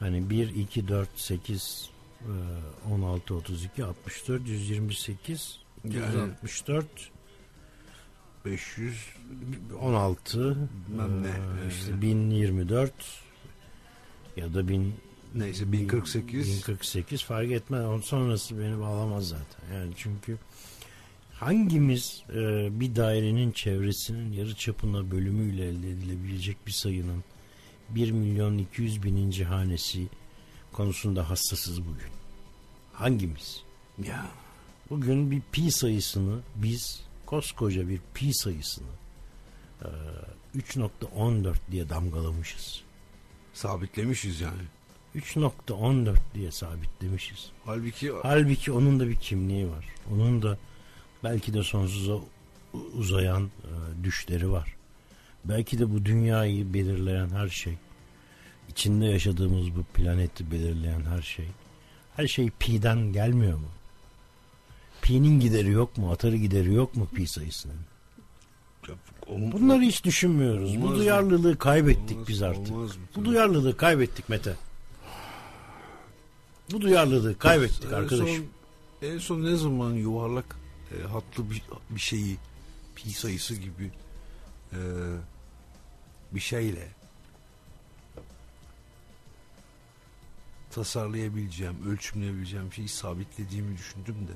hani 0.00 0.30
1, 0.30 0.48
2, 0.48 0.88
4, 0.88 1.08
8, 1.16 1.90
e, 2.20 2.92
16, 2.92 3.34
32, 3.34 3.84
64, 3.84 4.48
128, 4.48 5.58
Yani- 5.84 5.96
164, 5.96 6.86
500 8.44 8.96
16, 9.80 10.56
Bilmem 10.88 11.22
ne, 11.22 11.28
e, 11.28 11.68
işte 11.68 12.02
1024 12.02 12.92
ya 14.36 14.54
da 14.54 14.68
1000 14.68 14.94
neyse 15.34 15.72
1048 15.72 16.48
1048 16.48 17.24
fark 17.24 17.50
etmez. 17.50 17.84
Onun 17.84 18.00
sonrası 18.00 18.58
beni 18.58 18.80
bağlamaz 18.80 19.28
zaten. 19.28 19.74
Yani 19.74 19.92
çünkü 19.96 20.38
hangimiz 21.40 22.22
e, 22.30 22.34
bir 22.80 22.96
dairenin 22.96 23.52
çevresinin 23.52 24.32
yarı 24.32 24.54
çapına 24.54 25.10
bölümüyle 25.10 25.68
elde 25.68 25.90
edilebilecek 25.90 26.56
bir 26.66 26.72
sayının 26.72 27.24
1 27.88 28.10
milyon 28.10 28.58
200 28.58 29.02
bininci 29.02 29.44
hanesi 29.44 30.06
konusunda 30.72 31.30
hassasız 31.30 31.80
bugün? 31.80 32.10
Hangimiz? 32.92 33.62
ya 34.04 34.26
Bugün 34.90 35.30
bir 35.30 35.40
pi 35.52 35.70
sayısını 35.72 36.38
biz 36.56 37.00
koskoca 37.26 37.88
bir 37.88 38.00
pi 38.14 38.34
sayısını 38.34 38.86
e, 39.82 39.88
3.14 40.58 41.54
diye 41.70 41.88
damgalamışız. 41.88 42.82
sabitlemişiz 43.54 44.40
yani. 44.40 44.62
3.14 45.16 46.16
diye 46.34 46.50
sabitlemişiz. 46.50 47.50
Halbuki 47.64 48.12
Halbuki 48.22 48.72
onun 48.72 49.00
da 49.00 49.08
bir 49.08 49.16
kimliği 49.16 49.68
var. 49.68 49.84
Onun 50.12 50.42
da 50.42 50.58
belki 51.24 51.54
de 51.54 51.62
sonsuza 51.62 52.14
uzayan 52.94 53.42
e, 53.44 54.04
düşleri 54.04 54.50
var. 54.50 54.74
Belki 55.44 55.78
de 55.78 55.90
bu 55.94 56.04
dünyayı 56.04 56.74
belirleyen 56.74 57.28
her 57.30 57.48
şey, 57.48 57.74
içinde 58.68 59.06
yaşadığımız 59.06 59.76
bu 59.76 59.82
planeti 59.82 60.50
belirleyen 60.50 61.00
her 61.00 61.22
şey, 61.22 61.46
her 62.16 62.26
şey 62.26 62.50
pi'den 62.58 63.12
gelmiyor 63.12 63.58
mu? 63.58 63.68
Pi'nin 65.02 65.40
gideri 65.40 65.70
yok 65.70 65.98
mu? 65.98 66.12
Atarı 66.12 66.36
gideri 66.36 66.74
yok 66.74 66.96
mu 66.96 67.06
pi 67.14 67.26
sayısının? 67.26 67.76
Bunları 69.28 69.80
hiç 69.80 70.04
düşünmüyoruz. 70.04 70.70
Olmaz 70.70 70.82
bu 70.82 70.88
mı? 70.88 70.96
duyarlılığı 70.96 71.58
kaybettik 71.58 72.16
Olmaz- 72.16 72.28
biz 72.28 72.42
artık. 72.42 72.72
olmaz 72.76 72.96
mı? 72.96 73.02
Bu 73.16 73.24
duyarlılığı 73.24 73.76
kaybettik 73.76 74.28
Mete. 74.28 74.54
Bu 76.72 76.80
duyarlılığı 76.80 77.38
kaybettik 77.38 77.84
En 77.92 77.94
arkadaşım. 77.94 78.46
son, 79.00 79.08
en 79.08 79.18
son 79.18 79.44
ne 79.44 79.56
zaman 79.56 79.90
yuvarlak 79.92 80.56
e, 80.92 81.02
hatlı 81.06 81.50
bir, 81.50 81.62
bir 81.90 82.00
şeyi 82.00 82.36
pi 82.94 83.10
sayısı 83.10 83.54
gibi 83.54 83.90
e, 84.72 84.78
bir 86.32 86.40
şeyle 86.40 86.88
tasarlayabileceğim, 90.70 91.90
ölçümleyebileceğim 91.90 92.72
şeyi 92.72 92.88
sabitlediğimi 92.88 93.78
düşündüm 93.78 94.28
de. 94.28 94.32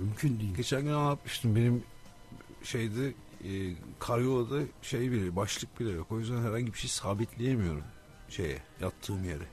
Mümkün 0.00 0.40
değil. 0.40 0.54
Geçen 0.54 0.82
gün 0.82 0.92
anlatmıştım 0.92 1.56
benim 1.56 1.84
şeyde 2.62 3.14
e, 3.44 3.74
karyolada 3.98 4.62
şey 4.82 5.12
bile 5.12 5.36
başlık 5.36 5.80
bile 5.80 5.90
yok. 5.90 6.06
O 6.10 6.18
yüzden 6.18 6.42
herhangi 6.42 6.72
bir 6.72 6.78
şey 6.78 6.90
sabitleyemiyorum 6.90 7.84
şeye 8.28 8.62
yattığım 8.80 9.24
yere. 9.24 9.46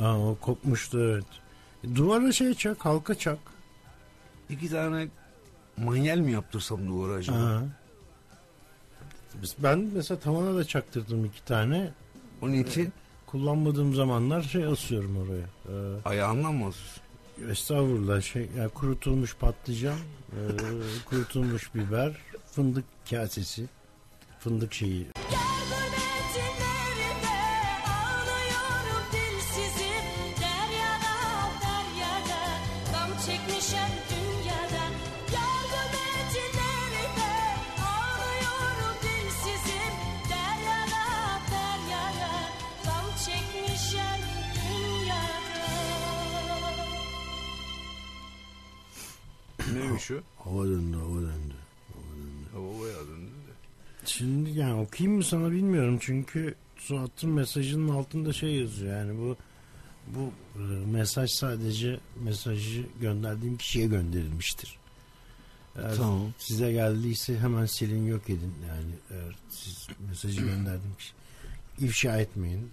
Aa, 0.00 0.18
o 0.18 0.38
kopmuştu 0.40 0.98
evet. 1.00 1.43
Duvara 1.94 2.32
şey 2.32 2.54
çak, 2.54 2.84
halka 2.84 3.14
çak. 3.14 3.38
İki 4.50 4.68
tane 4.70 5.08
manyel 5.76 6.18
mi 6.18 6.32
yaptırsam 6.32 6.88
duvara 6.88 7.12
acaba? 7.12 7.62
Biz- 9.42 9.54
Ben 9.58 9.78
mesela 9.94 10.20
tavana 10.20 10.56
da 10.56 10.64
çaktırdım 10.64 11.24
iki 11.24 11.44
tane. 11.44 11.90
Onun 12.42 12.52
için 12.52 12.92
Kullanmadığım 13.26 13.94
zamanlar 13.94 14.42
şey 14.42 14.64
asıyorum 14.64 15.16
oraya. 15.16 15.46
Ee, 15.68 16.00
ayağından 16.04 16.54
mı 16.54 16.66
asıyorsun? 16.66 17.02
estağfurullah 17.50 18.20
şey 18.22 18.48
yani 18.58 18.68
kurutulmuş 18.68 19.36
patlıcan, 19.36 19.96
e, 20.32 20.38
kurutulmuş 21.04 21.74
biber, 21.74 22.16
fındık 22.52 22.84
kasesi, 23.10 23.66
fındık 24.40 24.74
şeyi. 24.74 25.06
Çünkü 56.06 56.54
su 56.76 56.98
attığım 56.98 57.32
mesajının 57.32 57.88
altında 57.88 58.32
şey 58.32 58.54
yazıyor 58.54 58.96
yani 58.98 59.18
bu 59.18 59.36
bu 60.06 60.32
e, 60.58 60.86
mesaj 60.86 61.30
sadece 61.30 62.00
mesajı 62.24 62.86
gönderdiğim 63.00 63.56
kişiye 63.56 63.86
gönderilmiştir. 63.86 64.78
Eğer 65.76 65.96
Tamam. 65.96 66.32
size 66.38 66.72
geldiyse 66.72 67.38
hemen 67.38 67.66
silin 67.66 68.06
yok 68.06 68.30
edin 68.30 68.54
yani 68.68 68.92
eğer 69.10 69.36
siz 69.50 69.88
mesajı 70.08 70.40
gönderdiğim 70.40 70.94
kişi 70.98 71.12
ifşa 71.78 72.16
etmeyin 72.20 72.70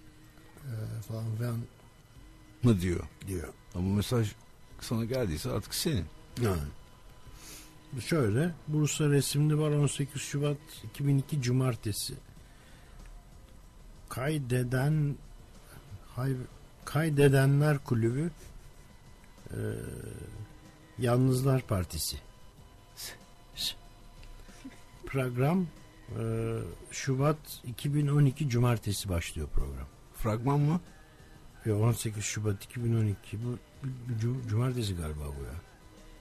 e, 0.64 1.02
falan 1.08 1.36
filan 1.36 1.56
Mı 2.62 2.80
diyor. 2.80 3.04
diyor. 3.26 3.48
Ama 3.74 3.94
mesaj 3.94 4.32
sana 4.80 5.04
geldiyse 5.04 5.50
artık 5.50 5.74
senin. 5.74 6.04
Yani. 6.42 6.62
Şöyle 8.06 8.54
Bursa 8.68 9.08
resimli 9.10 9.58
var 9.58 9.70
18 9.70 10.22
Şubat 10.22 10.56
2002 10.84 11.42
Cumartesi. 11.42 12.14
Kaydeden 14.12 15.16
hay, 16.16 16.32
Kaydedenler 16.84 17.78
Kulübü 17.78 18.30
e, 19.50 19.58
Yalnızlar 20.98 21.62
Partisi. 21.62 22.16
Program 25.06 25.66
e, 26.18 26.22
Şubat 26.90 27.36
2012 27.66 28.48
Cumartesi 28.48 29.08
başlıyor 29.08 29.48
program. 29.54 29.86
Fragman 30.16 30.60
mı? 30.60 30.80
Ve 31.66 31.74
18 31.74 32.24
Şubat 32.24 32.64
2012 32.64 33.38
bu, 33.44 33.58
bu- 33.82 34.34
bu 34.44 34.48
Cumartesi 34.48 34.96
galiba 34.96 35.24
bu 35.40 35.44
ya. 35.44 35.54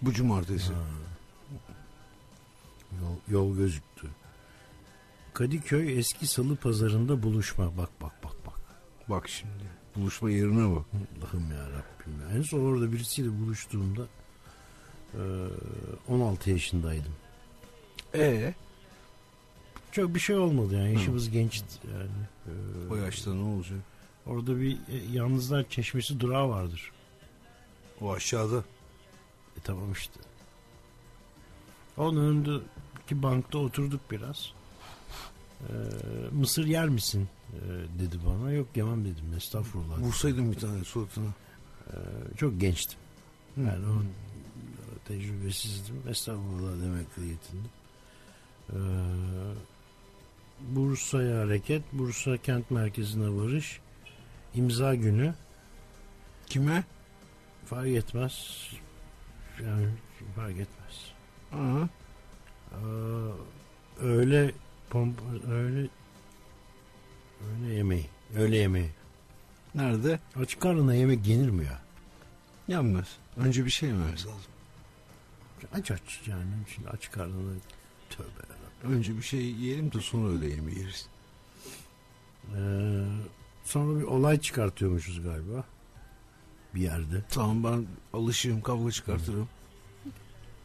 Bu 0.01 0.13
cumartesi. 0.13 0.73
Ha. 0.73 0.79
Yol, 3.01 3.15
yol 3.27 3.57
gözüktü. 3.57 4.07
Kadıköy 5.33 5.99
eski 5.99 6.27
salı 6.27 6.55
pazarında 6.55 7.23
buluşma. 7.23 7.77
Bak 7.77 7.89
bak 8.01 8.23
bak 8.23 8.33
bak. 8.45 8.59
Bak 9.09 9.29
şimdi. 9.29 9.63
Buluşma 9.95 10.29
yerine 10.31 10.75
bak. 10.75 10.85
Allah'ım 10.93 11.51
ya 11.51 11.69
Rabbim. 11.69 12.21
Ya. 12.21 12.37
En 12.37 12.41
son 12.41 12.59
orada 12.59 12.91
birisiyle 12.91 13.29
buluştuğumda 13.41 14.01
e, 15.13 15.21
16 16.07 16.49
yaşındaydım. 16.49 17.13
E 18.15 18.53
Çok 19.91 20.15
bir 20.15 20.19
şey 20.19 20.35
olmadı 20.37 20.75
yani. 20.75 20.93
Yaşımız 20.93 21.29
gençti 21.29 21.79
yani. 21.93 22.11
E, 22.47 22.51
o 22.91 22.95
yaşta 22.95 23.33
ne 23.33 23.43
olacak? 23.43 23.79
Orada 24.25 24.59
bir 24.59 24.73
e, 24.73 24.97
yalnızlar 25.11 25.69
çeşmesi 25.69 26.19
durağı 26.19 26.49
vardır. 26.49 26.91
O 28.01 28.13
aşağıda. 28.13 28.63
E 29.57 29.59
tamam 29.63 29.91
işte. 29.91 30.19
Onun 31.97 32.17
önündeki 32.29 33.23
bankta 33.23 33.57
oturduk 33.57 34.01
biraz. 34.11 34.53
Ee, 35.69 35.73
mısır 36.31 36.65
yer 36.65 36.89
misin? 36.89 37.29
Ee, 37.53 37.59
dedi 37.99 38.15
bana. 38.25 38.51
Yok 38.51 38.67
yemem 38.75 39.05
dedim. 39.05 39.33
Estağfurullah. 39.37 39.99
Vursaydın 39.99 40.51
bir 40.51 40.59
tane 40.59 40.83
suratına. 40.83 41.29
Ee, 41.87 41.93
çok 42.37 42.61
gençtim. 42.61 42.99
Yani 43.57 43.85
o 43.85 44.01
tecrübesizdim. 45.07 45.95
Estağfurullah 46.09 46.81
demekle 46.83 47.25
yetindim. 47.25 47.71
Ee, 48.69 48.75
Bursa'ya 50.75 51.39
hareket. 51.39 51.83
Bursa 51.93 52.37
kent 52.37 52.71
merkezine 52.71 53.29
varış. 53.41 53.79
imza 54.55 54.95
günü. 54.95 55.33
Kime? 56.45 56.83
Fark 57.65 57.87
etmez. 57.87 58.67
Yani 59.65 59.87
fark 60.35 60.51
etmez. 60.51 61.11
Aha. 61.53 61.89
Aa, 62.71 63.31
öyle 64.01 64.51
pompa 64.91 65.23
öyle 65.51 65.89
öyle 67.49 67.73
yemeği. 67.73 68.05
Öyle 68.35 68.57
yemeği. 68.57 68.89
Nerede? 69.75 70.19
Aç 70.35 70.59
karnına 70.59 70.95
yemek 70.95 71.27
yenir 71.27 71.49
mi 71.49 71.65
ya? 71.65 71.81
Yenmez. 72.67 73.17
Önce 73.37 73.65
bir 73.65 73.69
şey 73.69 73.89
yememiz 73.89 74.25
lazım. 74.25 74.51
Aç 75.73 75.91
aç 75.91 76.21
yani. 76.27 76.51
Şimdi 76.75 76.89
aç 76.89 77.11
karnına 77.11 77.51
tövbe 78.09 78.29
yarabbim. 78.49 78.97
Önce 78.97 79.17
bir 79.17 79.21
şey 79.21 79.41
yiyelim 79.41 79.93
de 79.93 80.01
sonra 80.01 80.31
öyle 80.31 80.47
yemeği 80.47 80.79
yeriz. 80.79 81.07
Ee, 82.55 83.03
sonra 83.63 83.99
bir 83.99 84.03
olay 84.03 84.39
çıkartıyormuşuz 84.39 85.23
galiba. 85.23 85.63
Bir 86.75 86.81
yerde. 86.81 87.23
Tamam 87.29 87.63
ben 87.63 87.87
alışığım 88.13 88.61
kavga 88.61 88.91
çıkartırım. 88.91 89.49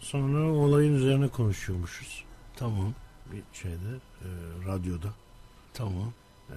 Sonra 0.00 0.50
olayın 0.52 0.94
üzerine 0.94 1.28
konuşuyormuşuz. 1.28 2.24
Tamam. 2.56 2.94
Bir 3.32 3.42
şeyde 3.52 4.00
e, 4.22 4.28
radyoda. 4.66 5.14
Tamam. 5.74 6.12
Ee, 6.50 6.54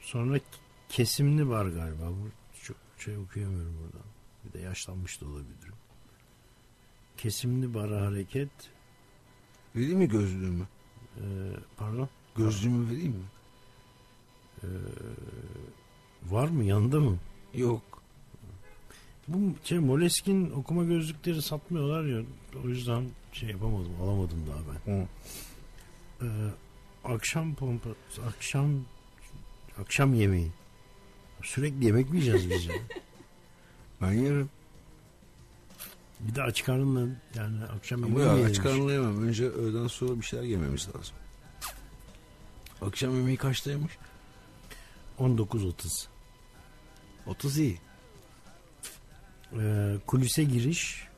sonra 0.00 0.40
kesimli 0.88 1.48
var 1.48 1.66
galiba. 1.66 2.08
Bu 2.10 2.28
çok 2.62 2.76
şey 2.98 3.16
okuyamıyorum 3.16 3.74
buradan. 3.84 4.06
Bir 4.44 4.52
de 4.52 4.58
yaşlanmış 4.58 5.20
da 5.20 5.26
olabilirim. 5.26 5.74
Kesimli 7.16 7.74
bara 7.74 8.06
hareket. 8.06 8.50
Vereyim 9.76 9.98
mi 9.98 10.08
gözlüğümü? 10.08 10.66
Ee, 11.16 11.22
pardon. 11.76 12.08
Gözlüğümü 12.36 12.90
vereyim 12.90 13.12
mi? 13.12 13.24
Ee, 14.62 14.66
var 16.26 16.48
mı 16.48 16.64
yanında 16.64 17.00
mı? 17.00 17.18
Yok. 17.54 17.82
Bu 19.28 19.54
şey 19.64 19.78
Moleskine 19.78 20.52
okuma 20.54 20.84
gözlükleri 20.84 21.42
satmıyorlar 21.42 22.04
ya. 22.04 22.22
O 22.64 22.68
yüzden 22.68 23.04
şey 23.32 23.48
yapamadım, 23.48 23.92
alamadım 24.02 24.38
daha 24.48 24.58
ben. 24.86 24.92
Hı. 24.92 25.06
Ee, 26.22 26.26
akşam 27.04 27.54
pompa, 27.54 27.90
akşam 28.28 28.84
akşam 29.80 30.14
yemeği. 30.14 30.50
Sürekli 31.42 31.84
yemek 31.84 32.10
mi 32.10 32.20
yiyeceğiz 32.20 32.50
biz 32.50 32.66
ya? 32.66 32.74
Ben 34.00 34.12
yerim. 34.12 34.50
Bir 36.20 36.34
de 36.34 36.42
aç 36.42 36.64
karnına 36.64 37.16
yani 37.34 37.64
akşam 37.64 38.04
Ama 38.04 38.20
yemeği 38.20 38.28
ya 38.38 38.44
mi 38.44 38.50
aç 38.50 38.62
karnına 38.62 38.92
yemem. 38.92 39.22
Önce 39.28 39.48
öğleden 39.48 39.86
sonra 39.86 40.20
bir 40.20 40.24
şeyler 40.24 40.44
yememiz 40.44 40.88
lazım. 40.88 41.16
Akşam 42.82 43.16
yemeği 43.16 43.36
kaçtaymış? 43.36 43.92
19.30. 45.18 46.06
30 47.26 47.58
iyi. 47.58 47.78
Ee, 49.58 49.96
kulise 50.06 50.44
giriş 50.44 51.08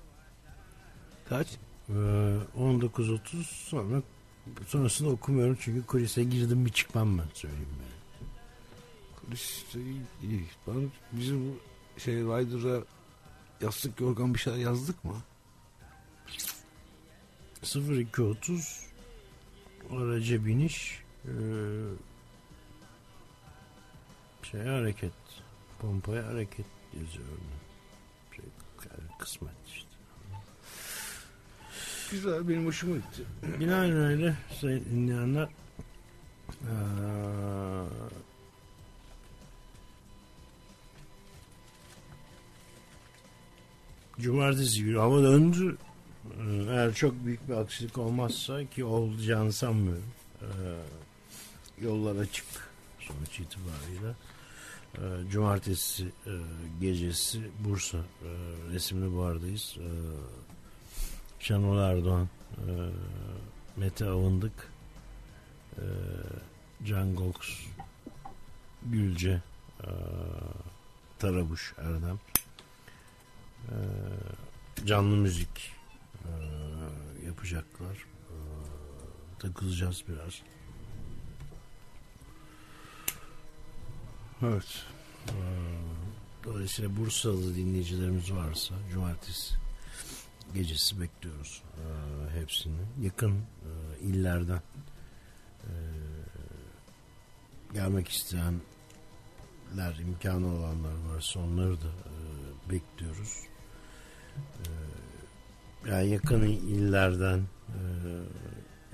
Kaç? 1.29 1.49
ee, 1.89 1.93
19.30 1.93 3.45
sonra 3.45 4.03
sonrasında 4.67 5.09
okumuyorum 5.09 5.59
çünkü 5.61 5.87
kulise 5.87 6.25
girdim 6.25 6.59
mi 6.59 6.73
çıkmam 6.73 7.19
ben 7.19 7.25
söyleyeyim 7.35 7.69
ben. 7.81 9.35
İşte 9.35 9.81
iyi. 10.23 10.45
Ben 10.67 10.91
bizim 11.13 11.61
şey 11.99 12.15
Rider'a 12.15 12.85
yastık 13.61 14.01
yorgan 14.01 14.35
bir 14.35 14.39
şeyler 14.39 14.59
yazdık 14.59 15.05
mı? 15.05 15.17
0230 17.63 18.87
araca 19.91 20.47
biniş 20.47 21.03
e, 21.25 21.33
şey 24.43 24.61
hareket 24.61 25.13
pompaya 25.79 26.27
hareket 26.27 26.67
yazıyorum. 26.93 27.41
Şey, 28.37 28.45
yani 28.91 29.19
kısmet 29.19 29.55
işte. 29.67 29.90
Güzel 32.11 32.49
benim 32.49 32.67
hoşuma 32.67 32.97
gitti. 32.97 33.23
Binaenaleyh 33.61 34.33
sayın 34.61 34.85
dinleyenler 34.85 35.49
eee, 36.63 36.69
Cumartesi 44.21 44.85
günü 44.85 44.99
hava 44.99 45.23
döndü. 45.23 45.77
Eğer 46.71 46.95
çok 46.95 47.25
büyük 47.27 47.49
bir 47.49 47.55
aksilik 47.55 47.99
olmazsa 47.99 48.65
ki 48.65 48.85
olacağını 48.85 49.53
sanmıyorum. 49.53 50.05
Eee, 50.43 50.49
yollar 51.81 52.17
açık 52.17 52.45
sonuç 53.01 53.41
itibariyle. 53.41 54.15
Eee, 54.99 55.31
Cumartesi 55.31 56.05
eee, 56.27 56.33
gecesi 56.81 57.41
Bursa 57.65 57.99
eee, 57.99 58.31
resimli 58.73 59.17
bardayız. 59.19 59.77
Eee 59.79 59.85
Şenol 61.41 61.79
Erdoğan, 61.79 62.29
e, 62.59 62.71
Mete 63.77 64.07
Avındık, 64.09 64.73
e, 65.77 65.85
Can 66.87 67.15
Goks, 67.15 67.49
Gülce, 68.83 69.43
e, 69.81 69.89
Tarabuş 71.19 71.75
Erdem, 71.79 72.19
e, 73.69 73.77
canlı 74.87 75.17
müzik 75.17 75.73
e, 76.25 76.31
yapacaklar. 77.27 77.97
E, 77.97 78.37
takılacağız 79.39 80.05
biraz. 80.09 80.43
Evet. 84.43 84.85
E, 85.29 85.35
Dolayısıyla 86.45 86.97
Bursalı 86.97 87.55
dinleyicilerimiz 87.57 88.33
varsa 88.33 88.75
cumartesi 88.93 89.60
gecesi 90.55 91.01
bekliyoruz 91.01 91.63
e, 91.77 91.85
hepsini. 92.41 92.81
Yakın 93.01 93.33
e, 93.33 93.71
illerden 94.01 94.63
e, 95.65 95.73
gelmek 97.75 98.09
isteyenler, 98.09 98.61
imkanı 100.01 100.55
olanlar 100.55 100.95
varsa 101.15 101.41
onları 101.41 101.81
da 101.81 101.89
e, 101.89 102.15
bekliyoruz. 102.73 103.41
E, 104.37 104.69
yani 105.91 106.09
yakın 106.09 106.43
illerden 106.43 107.39
e, 107.69 107.81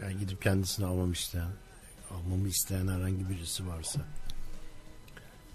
yani 0.03 0.19
gidip 0.19 0.43
kendisini 0.43 0.87
almamı 0.87 1.13
isteyen 1.13 1.51
almamı 2.11 2.49
isteyen 2.49 2.89
herhangi 2.89 3.29
birisi 3.29 3.67
varsa 3.67 4.01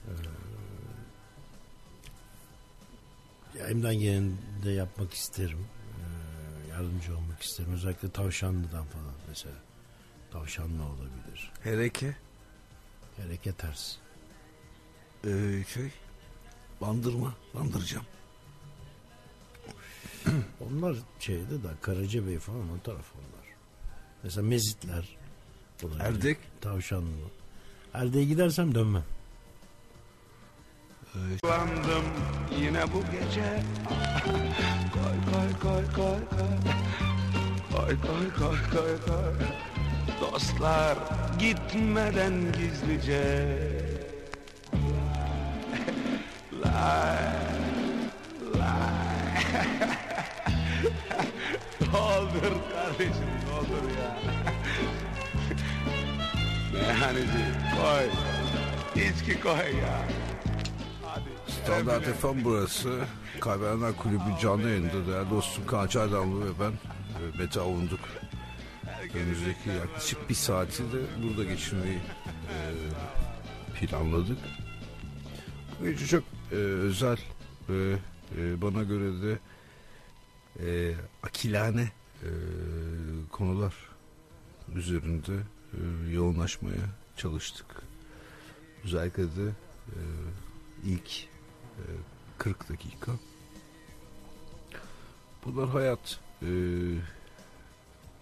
e, 0.07 0.11
elimden 3.59 3.95
geleni 3.95 4.31
de 4.63 4.71
yapmak 4.71 5.13
isterim. 5.13 5.67
Yardımcı 6.71 7.17
olmak 7.17 7.41
isterim. 7.41 7.73
Özellikle 7.73 8.09
Tavşanlı'dan 8.09 8.85
falan 8.85 9.13
mesela. 9.27 9.55
Tavşanlı 10.31 10.83
olabilir. 10.83 11.51
Hereke. 11.63 12.15
Hareket 13.17 13.57
ters. 13.57 13.95
Ee, 15.25 15.63
şey. 15.73 15.91
Bandırma. 16.81 17.33
Bandıracağım. 17.53 18.05
Onlar 20.61 20.97
şeyde 21.19 21.63
de 21.63 21.67
Karacabey 21.81 22.39
falan 22.39 22.69
o 22.71 22.79
taraf 22.83 23.05
onlar. 23.15 23.45
Mesela 24.23 24.47
Mezitler. 24.47 25.17
olabilir. 25.83 25.99
Erdek. 26.03 26.37
Tavşanlı. 26.61 27.11
Erdek'e 27.93 28.23
gidersem 28.23 28.75
dönmem. 28.75 29.03
Landım 31.45 32.05
yine 32.59 32.83
bu 32.93 33.01
gece. 33.11 33.63
Koy 34.93 35.17
koy 35.31 35.49
koy 35.61 35.83
koy 35.95 36.19
koy. 36.29 36.53
Koy 37.71 37.97
koy 38.01 38.29
koy 38.39 38.57
koy 38.71 38.95
koy. 39.05 39.33
Dostlar 40.21 40.97
gitmeden 41.39 42.51
gizlice. 42.51 43.57
Lay 46.63 47.17
Lay. 48.55 49.43
Ne 51.91 52.53
kardeşim 52.73 53.31
ne 53.47 53.53
olur 53.53 53.85
ya. 53.99 54.17
Meyhaneci 56.73 57.45
koy. 57.75 58.07
İçki 58.95 59.41
koy 59.41 59.75
ya 59.81 60.30
Standart 61.63 62.03
FM 62.05 62.43
burası. 62.43 62.99
Kahvehaneler 63.39 63.97
Kulübü 63.97 64.39
canlı 64.41 64.69
yayında. 64.69 65.07
Değerli 65.07 65.29
dostum 65.29 65.65
Kaan 65.65 65.87
Çaydanlı 65.87 66.45
ve 66.45 66.59
ben 66.59 66.71
e, 66.71 67.37
Mete 67.37 67.59
Avunduk. 67.59 67.99
Önümüzdeki 69.15 69.69
yaklaşık 69.69 70.29
bir 70.29 70.35
saati 70.35 70.83
de 70.83 70.97
burada 71.23 71.43
geçirmeyi 71.43 71.97
e, 72.49 72.57
planladık. 73.79 74.37
Bu 75.81 76.07
çok 76.07 76.23
e, 76.51 76.55
özel 76.55 77.17
ve 77.69 77.95
bana 78.61 78.83
göre 78.83 79.21
de 79.21 79.39
e, 80.59 80.95
akilane 81.23 81.91
konular 83.31 83.73
üzerinde 84.75 85.31
yoğunlaşmaya 86.11 86.85
çalıştık. 87.17 87.65
Özellikle 88.83 89.23
de 89.23 89.49
e, 89.87 89.99
ilk 90.85 91.30
40 92.37 92.69
dakika. 92.69 93.11
Bunlar 95.45 95.69
hayat, 95.69 96.19
e, 96.41 96.47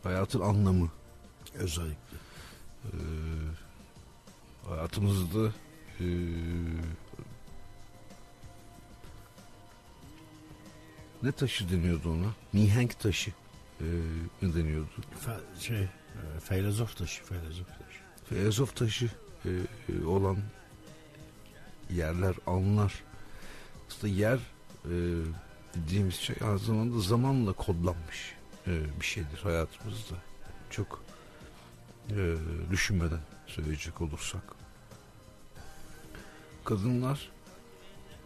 hayatın 0.03 0.39
anlamı, 0.39 0.89
Özellikle. 1.53 2.17
e, 2.85 2.91
hayatımızda 4.69 5.53
e, 5.99 6.05
ne 11.23 11.31
taşı 11.31 11.69
deniyordu 11.71 12.11
ona? 12.13 12.33
Mihenk 12.53 12.99
taşı 12.99 13.31
e, 13.81 13.85
ne 14.41 14.53
deniyordu? 14.53 14.89
Fe- 15.25 15.61
şey, 15.61 15.81
e, 15.81 15.89
filozof 16.43 16.97
taşı, 16.97 17.23
filozof 17.23 17.67
taşı. 17.67 17.99
Filozof 18.29 18.75
taşı 18.75 19.09
e, 19.45 19.49
e, 19.93 20.05
olan 20.05 20.37
yerler, 21.89 22.35
anlar. 22.47 23.03
Aslında 23.89 24.13
yer 24.13 24.39
e, 24.85 24.91
dediğimiz 25.75 26.15
şey 26.15 26.35
aynı 26.41 26.59
zamanda 26.59 26.99
zamanla 26.99 27.53
kodlanmış 27.53 28.35
e, 28.67 28.99
bir 28.99 29.05
şeydir 29.05 29.39
hayatımızda. 29.43 30.15
Çok 30.69 31.03
e, 32.09 32.35
düşünmeden 32.71 33.19
söyleyecek 33.47 34.01
olursak. 34.01 34.41
Kadınlar 36.65 37.29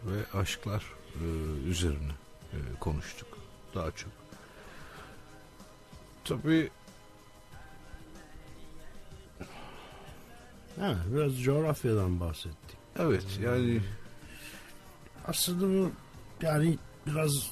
ve 0.04 0.38
aşklar 0.38 0.84
e, 1.14 1.24
üzerine 1.68 2.12
e, 2.52 2.58
konuştuk 2.80 3.38
daha 3.74 3.90
çok. 3.90 4.10
Tabii 6.24 6.70
Ha, 10.80 10.94
biraz 11.14 11.42
coğrafyadan 11.42 12.20
bahsettik. 12.20 12.76
evet 12.98 13.24
yani 13.42 13.80
Aslında 15.24 15.68
bu 15.68 15.90
yani 16.42 16.78
biraz 17.06 17.50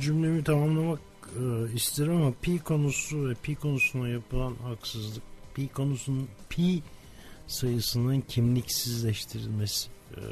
cümlemi 0.00 0.44
tamamlamak 0.44 1.00
e, 1.40 1.72
isterim 1.74 2.16
ama 2.16 2.32
pi 2.42 2.58
konusu 2.58 3.28
ve 3.28 3.34
pi 3.34 3.54
konusuna 3.54 4.08
yapılan 4.08 4.54
haksızlık 4.54 5.22
pi 5.54 5.68
konusunun 5.68 6.28
pi 6.48 6.82
sayısının 7.46 8.20
kimliksizleştirilmesi 8.20 9.90
e, 10.16 10.22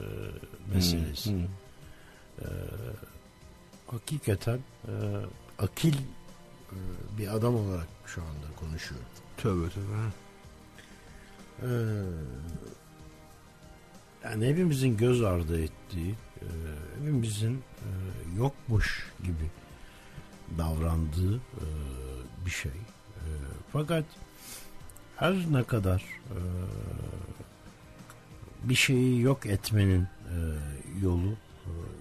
meselesi. 0.74 1.32
Hı, 1.32 1.36
hı. 1.36 1.46
E, 2.42 2.46
hakikaten 3.86 4.58
e, 4.88 4.92
akil 5.58 5.94
e, 5.94 5.98
bir 7.18 7.34
adam 7.34 7.56
olarak 7.56 7.88
şu 8.06 8.22
anda 8.22 8.56
konuşuyorum. 8.56 9.06
Tövbe 9.36 9.68
tövbe. 9.68 10.26
Ee, 11.62 11.66
yani 14.24 14.46
hepimizin 14.46 14.96
göz 14.96 15.22
ardı 15.22 15.62
ettiği, 15.62 16.10
e, 16.10 16.25
hepimizin 17.16 17.54
e, 17.54 17.88
yokmuş 18.36 19.12
gibi 19.24 19.50
davrandığı 20.58 21.36
e, 21.36 21.66
bir 22.46 22.50
şey. 22.50 22.72
E, 22.72 23.28
fakat 23.72 24.04
her 25.16 25.32
ne 25.52 25.64
kadar 25.64 26.04
bir 28.64 28.74
şeyi 28.74 29.20
yok 29.20 29.46
etmenin 29.46 30.08
yolu 31.02 31.36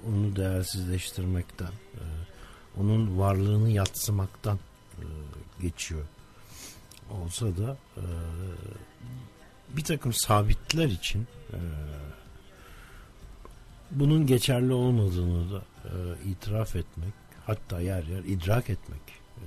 onu 0.07 0.35
değersizleştirmekten 0.35 1.71
onun 2.77 3.19
varlığını 3.19 3.69
yatsımaktan 3.69 4.59
geçiyor. 5.61 6.05
Olsa 7.11 7.45
da 7.45 7.77
bir 9.69 9.83
takım 9.83 10.13
sabitler 10.13 10.87
için 10.87 11.27
bunun 13.91 14.27
geçerli 14.27 14.73
olmadığını 14.73 15.51
da 15.51 15.65
e, 15.85 15.89
itiraf 16.29 16.75
etmek 16.75 17.13
hatta 17.45 17.81
yer 17.81 18.03
yer 18.03 18.23
idrak 18.23 18.69
etmek 18.69 19.01
e, 19.37 19.45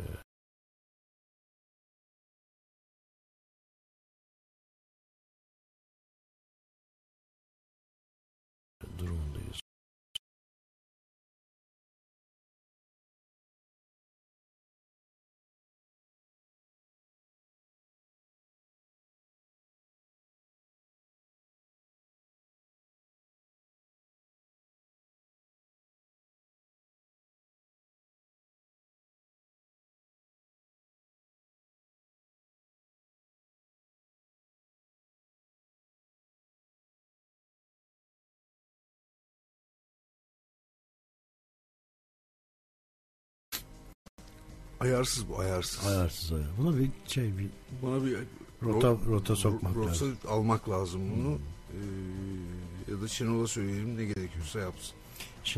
Ayarsız 44.80 45.28
bu 45.28 45.38
ayarsız. 45.38 45.86
Ayarsız 45.86 46.32
ayağı. 46.32 46.48
Buna 46.58 46.78
bir 46.78 46.90
şey 47.06 47.38
bir 47.38 47.46
Bana 47.82 48.04
bir 48.04 48.16
rota 48.62 48.88
ro- 48.88 49.06
rota 49.06 49.36
sokmak 49.36 49.76
rota 49.76 49.88
lazım. 49.90 50.16
almak 50.28 50.68
lazım 50.68 51.00
bunu. 51.16 51.38
Ee, 51.72 52.92
ya 52.92 53.00
da 53.02 53.08
Şenol'a 53.08 53.46
söyleyelim 53.46 53.96
ne 53.96 54.04
gerekiyorsa 54.04 54.58
yapsın. 54.60 54.94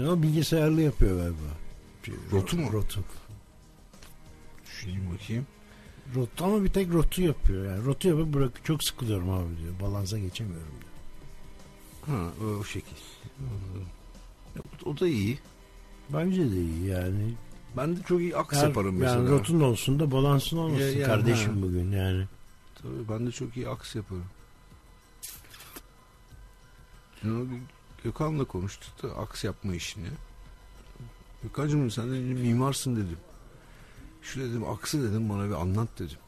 O 0.06 0.22
bilgisayarlı 0.22 0.80
yapıyor 0.82 1.16
galiba. 1.16 1.36
Bir- 2.06 2.36
Rotu 2.36 2.56
mu? 2.58 2.72
Rotu. 2.72 3.04
Düşüneyim 4.66 5.02
bakayım. 5.14 5.46
Rotu 6.14 6.44
ama 6.44 6.64
bir 6.64 6.68
tek 6.72 6.92
rotu 6.92 7.22
yapıyor. 7.22 7.64
Yani 7.66 7.84
rotu 7.84 8.08
yapıp 8.08 8.34
bırak 8.34 8.64
çok 8.64 8.84
sıkılıyorum 8.84 9.30
abi 9.30 9.56
diyor. 9.62 9.80
Balansa 9.82 10.18
geçemiyorum 10.18 10.72
diyor. 10.80 12.16
Ha 12.18 12.30
o, 12.42 12.44
o 12.44 12.64
şekil. 12.64 12.96
Anladım. 13.40 13.88
Ya, 14.56 14.62
O 14.84 15.00
da 15.00 15.08
iyi. 15.08 15.38
Bence 16.12 16.50
de 16.50 16.60
iyi 16.62 16.86
yani. 16.86 17.34
Ben 17.76 17.96
de 17.96 18.02
çok 18.02 18.20
iyi 18.20 18.36
aks 18.36 18.56
Her- 18.56 18.68
yaparım 18.68 18.96
mesela. 18.96 19.16
Yani 19.16 19.30
rotun 19.30 19.60
olsun 19.60 20.00
da 20.00 20.10
balansın 20.10 20.56
olmasın 20.56 20.82
Ya- 20.84 20.90
ya, 20.92 21.06
kardeşim 21.06 21.56
ha. 21.56 21.62
bugün 21.62 21.92
yani. 21.92 22.24
Tabii 22.74 23.08
ben 23.08 23.26
de 23.26 23.30
çok 23.32 23.56
iyi 23.56 23.68
aks 23.68 23.94
yaparım. 23.96 24.24
Gökhan'la 28.04 28.44
konuştuk 28.44 29.02
da 29.02 29.16
aks 29.16 29.44
yapma 29.44 29.74
işini. 29.74 30.08
Gökhan'cığım 31.42 31.90
sen 31.90 32.12
de 32.12 32.18
mimarsın 32.18 32.96
dedim. 32.96 33.18
Şu 34.22 34.40
dedim 34.40 34.64
aksı 34.68 35.10
dedim 35.10 35.28
bana 35.28 35.48
bir 35.48 35.54
anlat 35.54 35.88
dedim. 35.98 36.18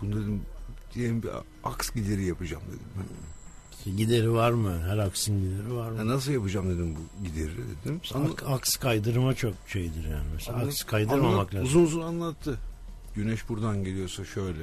Bunu 0.00 0.16
dedim 0.16 0.42
diyelim 0.94 1.22
bir 1.22 1.30
aks 1.64 1.90
gideri 1.90 2.24
yapacağım 2.24 2.62
dedim. 2.68 3.08
İşte 3.86 3.96
gideri 3.96 4.32
var 4.32 4.50
mı? 4.50 4.80
Her 4.88 4.98
aksin 4.98 5.40
gideri 5.42 5.76
var 5.76 5.90
mı? 5.90 5.98
Ya 5.98 6.06
nasıl 6.06 6.32
yapacağım 6.32 6.70
dedim 6.70 6.96
bu 6.96 7.24
gideri 7.24 7.50
dedim. 7.56 8.00
Sana 8.04 8.24
Ak- 8.24 8.42
aks 8.48 8.76
kaydırma 8.76 9.34
çok 9.34 9.54
şeydir 9.68 10.04
yani. 10.10 10.24
Mesela 10.34 10.56
Anlat- 10.58 10.66
aks 10.68 10.82
kaydırmamak 10.82 11.32
anlat- 11.34 11.54
lazım. 11.54 11.66
Uzun 11.66 11.82
uzun 11.82 12.00
anlattı. 12.02 12.58
Güneş 13.14 13.48
buradan 13.48 13.84
geliyorsa 13.84 14.24
şöyle. 14.24 14.62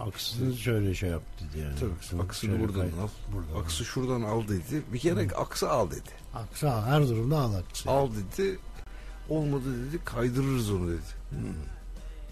Aksını 0.00 0.56
şöyle 0.56 0.94
şey 0.94 1.10
yap 1.10 1.22
dedi 1.40 1.62
yani. 1.62 1.74
Tabii, 1.80 1.92
Aksını 1.92 2.22
aksını 2.22 2.60
buradan 2.60 2.90
kay- 2.90 3.00
al. 3.00 3.08
Buradan 3.34 3.64
Aksı 3.64 3.84
şuradan 3.84 4.22
al 4.22 4.42
dedi. 4.48 4.82
Bir 4.92 4.98
kere 4.98 5.28
aksı 5.36 5.70
al 5.70 5.90
dedi. 5.90 6.10
Aksı 6.34 6.70
al. 6.70 6.82
Her 6.86 7.08
durumda 7.08 7.38
al 7.38 7.54
aksı. 7.54 7.90
Al 7.90 8.08
dedi. 8.10 8.58
Olmadı 9.28 9.88
dedi. 9.88 10.04
Kaydırırız 10.04 10.70
onu 10.70 10.88
dedi. 10.88 11.00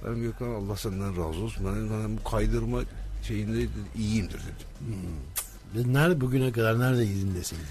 Ben 0.06 0.20
Gökhan 0.20 0.48
Allah 0.50 0.76
senden 0.76 1.10
razı 1.10 1.40
olsun. 1.40 1.66
Ben, 1.66 1.90
ben 1.90 2.16
bu 2.16 2.30
kaydırma 2.30 2.80
şeyinde 3.22 3.54
dedi, 3.58 3.70
iyiyimdir 3.96 4.38
dedim. 4.40 4.68
Biz 4.80 5.47
nerede 5.74 6.20
bugüne 6.20 6.52
kadar 6.52 6.80
neredeydin 6.80 7.34
deseydin. 7.34 7.66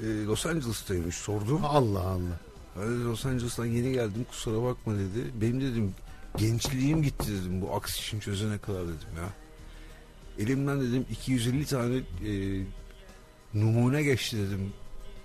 Ee, 0.00 0.24
Los 0.24 0.46
Angeles'taymış 0.46 1.16
sordum. 1.16 1.64
Allah 1.64 2.00
Allah. 2.00 2.38
Ben 2.76 3.04
Los 3.04 3.26
Angeles'tan 3.26 3.66
yeni 3.66 3.92
geldim 3.92 4.26
kusura 4.30 4.62
bakma 4.62 4.94
dedi. 4.94 5.30
Benim 5.40 5.60
dedim 5.60 5.94
gençliğim 6.36 7.02
gitti 7.02 7.32
dedim 7.32 7.62
bu 7.62 7.74
aks 7.74 7.98
işini 7.98 8.20
çözene 8.20 8.58
kadar 8.58 8.82
dedim 8.82 9.08
ya. 9.16 9.28
Elimden 10.44 10.80
dedim 10.80 11.06
250 11.10 11.66
tane 11.66 11.96
e, 11.96 12.62
numune 13.54 14.02
geçti 14.02 14.36
dedim 14.38 14.72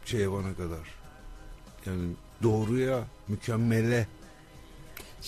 şeye 0.05 0.31
bana 0.31 0.53
kadar. 0.53 0.97
Yani 1.85 2.09
doğruya, 2.43 3.03
mükemmele. 3.27 4.07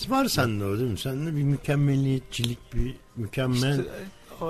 Var 0.08 0.24
sende 0.26 0.64
o 0.64 0.78
değil 0.78 0.90
mi? 0.90 0.98
Sende 0.98 1.36
bir 1.36 1.42
mükemmeliyetçilik, 1.42 2.74
bir 2.74 2.96
mükemmel, 3.16 3.78
İşte, 3.78 3.90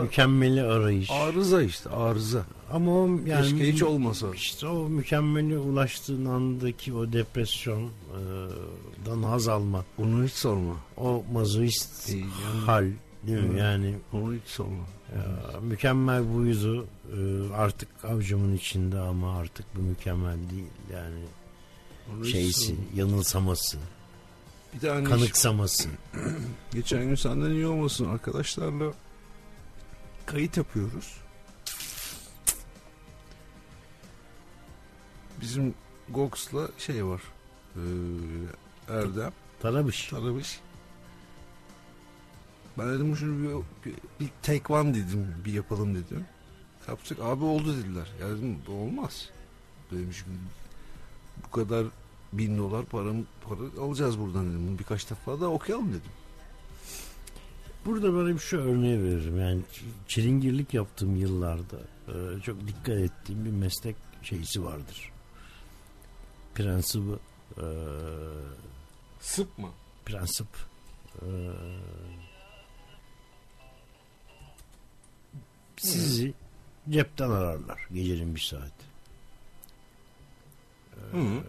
mükemmeli 0.03 0.63
arayış. 0.63 1.11
arıza 1.11 1.63
işte 1.63 1.91
arıza. 1.91 2.45
Ama 2.73 2.93
o 2.93 3.09
yani 3.27 3.51
Keşke 3.51 3.73
hiç 3.73 3.83
olmasa. 3.83 4.35
İşte 4.35 4.67
o 4.67 4.89
mükemmeli 4.89 5.59
ulaştığın 5.59 6.25
andaki 6.25 6.95
o 6.95 7.13
depresyondan 7.13 9.23
haz 9.23 9.49
alma. 9.49 9.85
Onu 9.99 10.25
hiç 10.25 10.33
sorma. 10.33 10.75
O 10.97 11.25
mazoist 11.33 12.11
Ee, 12.11 12.17
yani- 12.17 12.31
hal 12.67 12.87
değil 13.27 13.39
mi? 13.43 13.55
Hı. 13.55 13.59
Yani 13.59 13.95
Onu 14.13 14.35
hiç 14.35 14.43
sorma. 14.47 14.85
ya, 15.17 15.61
mükemmel 15.61 16.35
buydu 16.35 16.87
e, 17.17 17.53
artık 17.55 17.89
avcımın 18.05 18.57
içinde 18.57 18.99
ama 18.99 19.37
artık 19.39 19.67
bu 19.77 19.81
mükemmel 19.83 20.37
değil. 20.51 20.67
Yani 20.93 21.21
Onu 22.17 22.25
şeysi, 22.25 22.75
yanılsaması, 22.95 23.79
Bir 24.75 24.81
tane 24.81 25.05
kanıksaması. 25.05 25.89
Geçen 26.75 27.05
gün 27.05 27.15
senden 27.15 27.51
iyi 27.51 27.67
olmasın 27.67 28.05
arkadaşlarla 28.05 28.93
kayıt 30.31 30.57
yapıyoruz. 30.57 31.17
Bizim 35.41 35.75
Gox'la 36.09 36.69
şey 36.79 37.07
var. 37.07 37.23
Ee, 37.77 37.81
Erdem, 38.89 39.33
Taramış. 39.61 40.09
Taramış. 40.09 40.61
Ben 42.79 42.89
dedim 42.89 43.17
şunu 43.17 43.43
bir, 43.43 43.91
bir, 43.91 43.97
bir 44.21 44.31
take 44.43 44.73
one 44.73 44.95
dedim, 44.95 45.35
bir 45.45 45.53
yapalım 45.53 45.95
dedim. 45.95 46.25
Yaptık, 46.89 47.19
abi 47.21 47.45
oldu 47.45 47.77
dediler. 47.77 48.13
Ya 48.21 48.29
dedim 48.29 48.59
olmaz. 48.69 49.31
Dedim 49.91 50.13
şimdi 50.13 50.39
bu 51.45 51.51
kadar 51.51 51.87
bin 52.33 52.59
dolar 52.59 52.85
param, 52.85 53.17
para 53.49 53.85
alacağız 53.85 54.19
buradan 54.19 54.51
dedim. 54.51 54.69
Bunu 54.69 54.79
birkaç 54.79 55.11
defa 55.11 55.41
da 55.41 55.51
okuyalım 55.51 55.89
dedim. 55.89 56.11
Burada 57.85 58.13
böyle 58.13 58.35
bir 58.35 58.39
şu 58.39 58.59
örneği 58.59 59.03
veririm. 59.03 59.39
Yani 59.41 59.63
çilingirlik 60.09 60.75
yaptığım 60.75 61.17
yıllarda 61.17 61.77
e, 62.09 62.41
çok 62.43 62.67
dikkat 62.69 62.97
ettiğim 62.97 63.45
bir 63.45 63.51
meslek 63.51 63.97
şeysi 64.23 64.65
vardır. 64.65 65.13
Prensibi 66.55 67.13
e, 67.57 67.67
Sıpma. 69.21 69.69
prensip 70.05 70.47
e, 71.23 71.29
sizi 75.77 76.35
cepten 76.91 77.31
ararlar 77.31 77.87
gecenin 77.93 78.35
bir 78.35 78.41
saati. 78.41 78.91
Hı. 81.13 81.43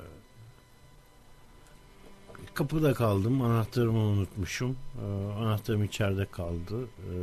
Kapıda 2.54 2.94
kaldım. 2.94 3.42
Anahtarımı 3.42 4.00
unutmuşum. 4.00 4.76
Ee, 5.02 5.34
anahtarım 5.40 5.84
içeride 5.84 6.26
kaldı. 6.26 6.84
Ee, 6.84 7.16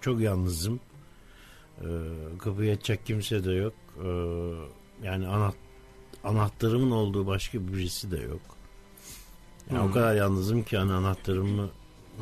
çok 0.00 0.20
yalnızım. 0.20 0.80
Ee, 1.80 1.84
kapıyı 2.38 2.72
açacak 2.72 3.06
kimse 3.06 3.44
de 3.44 3.52
yok. 3.52 3.72
Ee, 4.04 4.08
yani 5.02 5.28
ana, 5.28 5.52
anahtarımın 6.24 6.90
olduğu 6.90 7.26
başka 7.26 7.68
birisi 7.68 8.10
de 8.10 8.16
yok. 8.16 8.40
Yani 9.70 9.84
Hı. 9.84 9.88
o 9.88 9.92
kadar 9.92 10.14
yalnızım 10.14 10.62
ki 10.62 10.76
hani 10.76 10.92
anahtarımı 10.92 11.68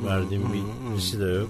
verdiğim 0.03 0.49
hı, 0.49 0.53
birisi 0.91 1.19
de 1.19 1.25
yok. 1.25 1.49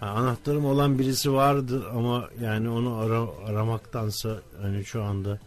Ha, 0.00 0.06
anahtarım 0.06 0.64
olan 0.64 0.98
birisi 0.98 1.32
vardır 1.32 1.84
ama 1.94 2.28
yani 2.40 2.68
onu 2.68 2.94
ara, 2.94 3.26
aramaktansa 3.46 4.42
hani 4.62 4.84
şu 4.84 5.02
anda 5.02 5.38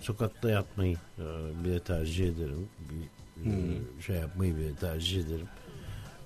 sokakta 0.00 0.50
yatmayı 0.50 0.96
e, 1.18 1.24
bile 1.64 1.80
tercih 1.80 2.28
ederim. 2.28 2.68
Bir 2.78 3.19
Hmm. 3.44 4.02
şey 4.06 4.16
yapmayı 4.16 4.56
bile 4.56 4.74
tercih 4.74 5.20
ederim. 5.24 5.46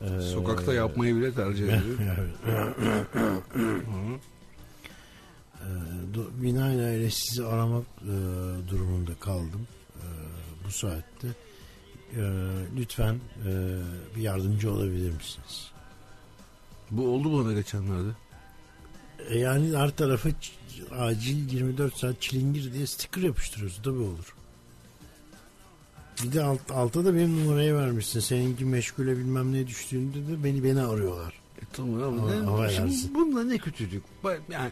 Ee, 0.02 0.20
Sokakta 0.20 0.74
yapmayı 0.74 1.16
bile 1.16 1.32
tercih. 1.34 1.72
Ee, 5.60 5.66
do- 6.14 6.42
binaenaleyh 6.42 7.10
sizi 7.10 7.44
aramak 7.44 7.84
e, 8.02 8.12
durumunda 8.68 9.14
kaldım 9.20 9.66
e, 9.96 10.04
bu 10.66 10.70
saatte. 10.70 11.28
e, 12.16 12.22
lütfen 12.76 13.14
e, 13.46 13.50
bir 14.16 14.20
yardımcı 14.22 14.72
olabilir 14.72 15.10
misiniz? 15.12 15.70
Bu 16.90 17.08
oldu 17.08 17.44
bana 17.44 17.52
geçenlerde. 17.52 18.08
E, 19.28 19.38
yani 19.38 19.76
her 19.76 19.90
tarafı 19.90 20.28
acil 20.98 21.52
24 21.52 21.96
saat 21.96 22.20
çilingir 22.22 22.72
diye 22.72 22.86
sticker 22.86 23.22
yapıştırıyorsun 23.22 23.82
tabii 23.82 23.98
olur. 23.98 24.34
Bir 26.22 26.32
de 26.32 26.42
alt, 26.42 26.70
alta 26.70 27.04
da 27.04 27.14
benim 27.14 27.44
numarayı 27.44 27.74
vermişsin. 27.74 28.20
Seninki 28.20 28.64
meşgule 28.64 29.18
bilmem 29.18 29.52
ne 29.52 29.66
düştüğünde 29.66 30.18
de 30.28 30.44
beni 30.44 30.64
beni 30.64 30.80
arıyorlar. 30.80 31.40
E, 31.62 31.64
tamam 31.72 32.02
ama 32.48 32.66
ne, 32.66 32.70
şimdi 32.72 33.14
bunda 33.14 33.44
ne 33.44 33.58
kötülük? 33.58 34.02
Yani 34.50 34.70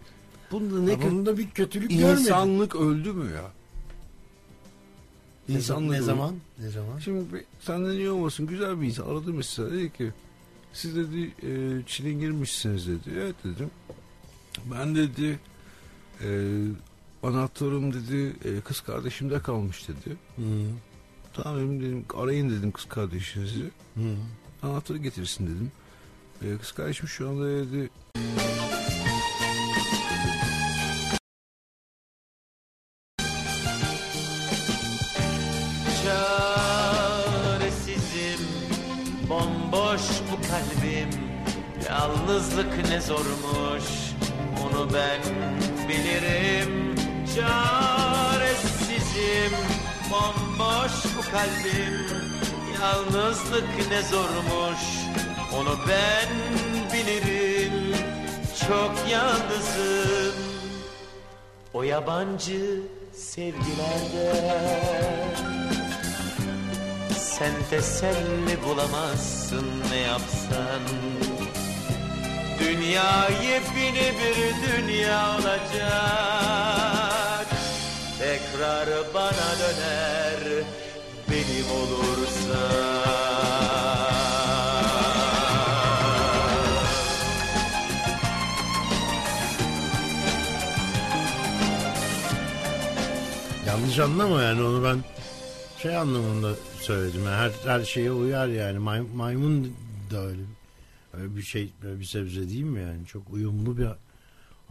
bunda 0.53 0.81
ne 0.81 0.95
kötü? 0.95 1.11
Bunda 1.11 1.39
bir 1.39 1.51
kötülük 1.51 1.91
görmedim. 1.91 2.19
İnsanlık 2.19 2.77
öldü 2.77 3.13
mü 3.13 3.31
ya? 3.33 3.51
İnsanlık 5.49 5.91
ne 5.91 6.03
zaman? 6.03 6.35
Ne 6.59 6.69
zaman? 6.69 6.99
Şimdi 6.99 7.47
senden 7.61 7.93
iyi 7.93 8.11
olmasın 8.11 8.47
güzel 8.47 8.81
bir 8.81 8.87
insan 8.87 9.07
aradı 9.09 9.33
mesela 9.33 9.71
dedi 9.73 9.93
ki 9.93 10.13
siz 10.73 10.97
dedi 10.97 11.33
e, 11.43 11.83
çilingirmişsiniz 11.87 12.89
dedi. 12.89 13.11
Evet 13.19 13.35
dedim. 13.45 13.71
Ben 14.73 14.95
dedi 14.95 15.39
e, 16.25 16.29
anahtarım 17.23 17.93
dedi 17.95 18.37
e, 18.45 18.61
kız 18.61 18.81
kardeşimde 18.81 19.39
kalmış 19.43 19.89
dedi. 19.89 20.17
Hı, 20.37 20.43
Tamam 21.33 21.59
dedim, 21.59 21.81
dedim 21.81 22.05
arayın 22.15 22.51
dedim 22.51 22.73
kız 22.73 22.85
kardeşinizi. 22.85 23.71
hı. 23.97 24.17
Anahtarı 24.63 24.99
getirsin 24.99 25.47
dedim. 25.47 25.73
E, 26.43 26.59
kız 26.59 26.73
kardeşim 26.73 27.09
şu 27.09 27.29
anda 27.29 27.47
dedi 27.49 27.91
Çaresizim 37.13 38.47
Bomboş 39.29 40.01
bu 40.33 40.37
kalbim 40.49 41.09
Yalnızlık 41.89 42.89
ne 42.89 43.01
zormuş 43.01 43.85
Onu 44.65 44.89
ben 44.95 45.21
bilirim 45.89 46.95
Çaresizim 47.37 47.82
kalbim. 51.33 52.07
Yalnızlık 52.81 53.91
ne 53.91 54.03
zormuş 54.03 54.83
Onu 55.57 55.79
ben 55.89 56.29
bilirim. 56.93 57.97
Çok 58.69 58.95
yalnızım. 59.11 60.35
O 61.75 61.83
yabancı 61.83 62.81
sevgilerden 63.13 64.63
sen 67.19 67.53
teselli 67.71 68.63
bulamazsın 68.67 69.67
ne 69.91 69.97
yapsan? 69.97 70.83
Dünya 72.61 73.29
yepyeni 73.29 74.13
bir 74.19 74.37
dünya 74.69 75.31
olacak. 75.35 76.33
Tekrar 78.19 78.89
bana 79.15 79.59
döner 79.61 80.65
benim 81.49 81.71
olursa 81.71 82.59
Yanlış 93.67 93.99
anlama 93.99 94.43
yani 94.43 94.63
onu 94.63 94.85
ben 94.85 94.99
şey 95.83 95.97
anlamında 95.97 96.55
söyledim. 96.81 97.25
Yani 97.25 97.37
her 97.37 97.51
her 97.79 97.85
şeye 97.85 98.13
uyar 98.13 98.49
yani. 98.49 98.79
May- 98.79 99.15
maymun 99.15 99.73
da 100.11 100.27
öyle. 100.27 100.43
Öyle 101.15 101.37
bir 101.37 101.43
şey, 101.43 101.71
böyle 101.83 102.01
bir 102.01 102.05
sebze 102.05 102.49
değil 102.49 102.65
mi 102.65 102.81
yani? 102.81 103.07
Çok 103.07 103.23
uyumlu 103.31 103.79
bir 103.79 103.87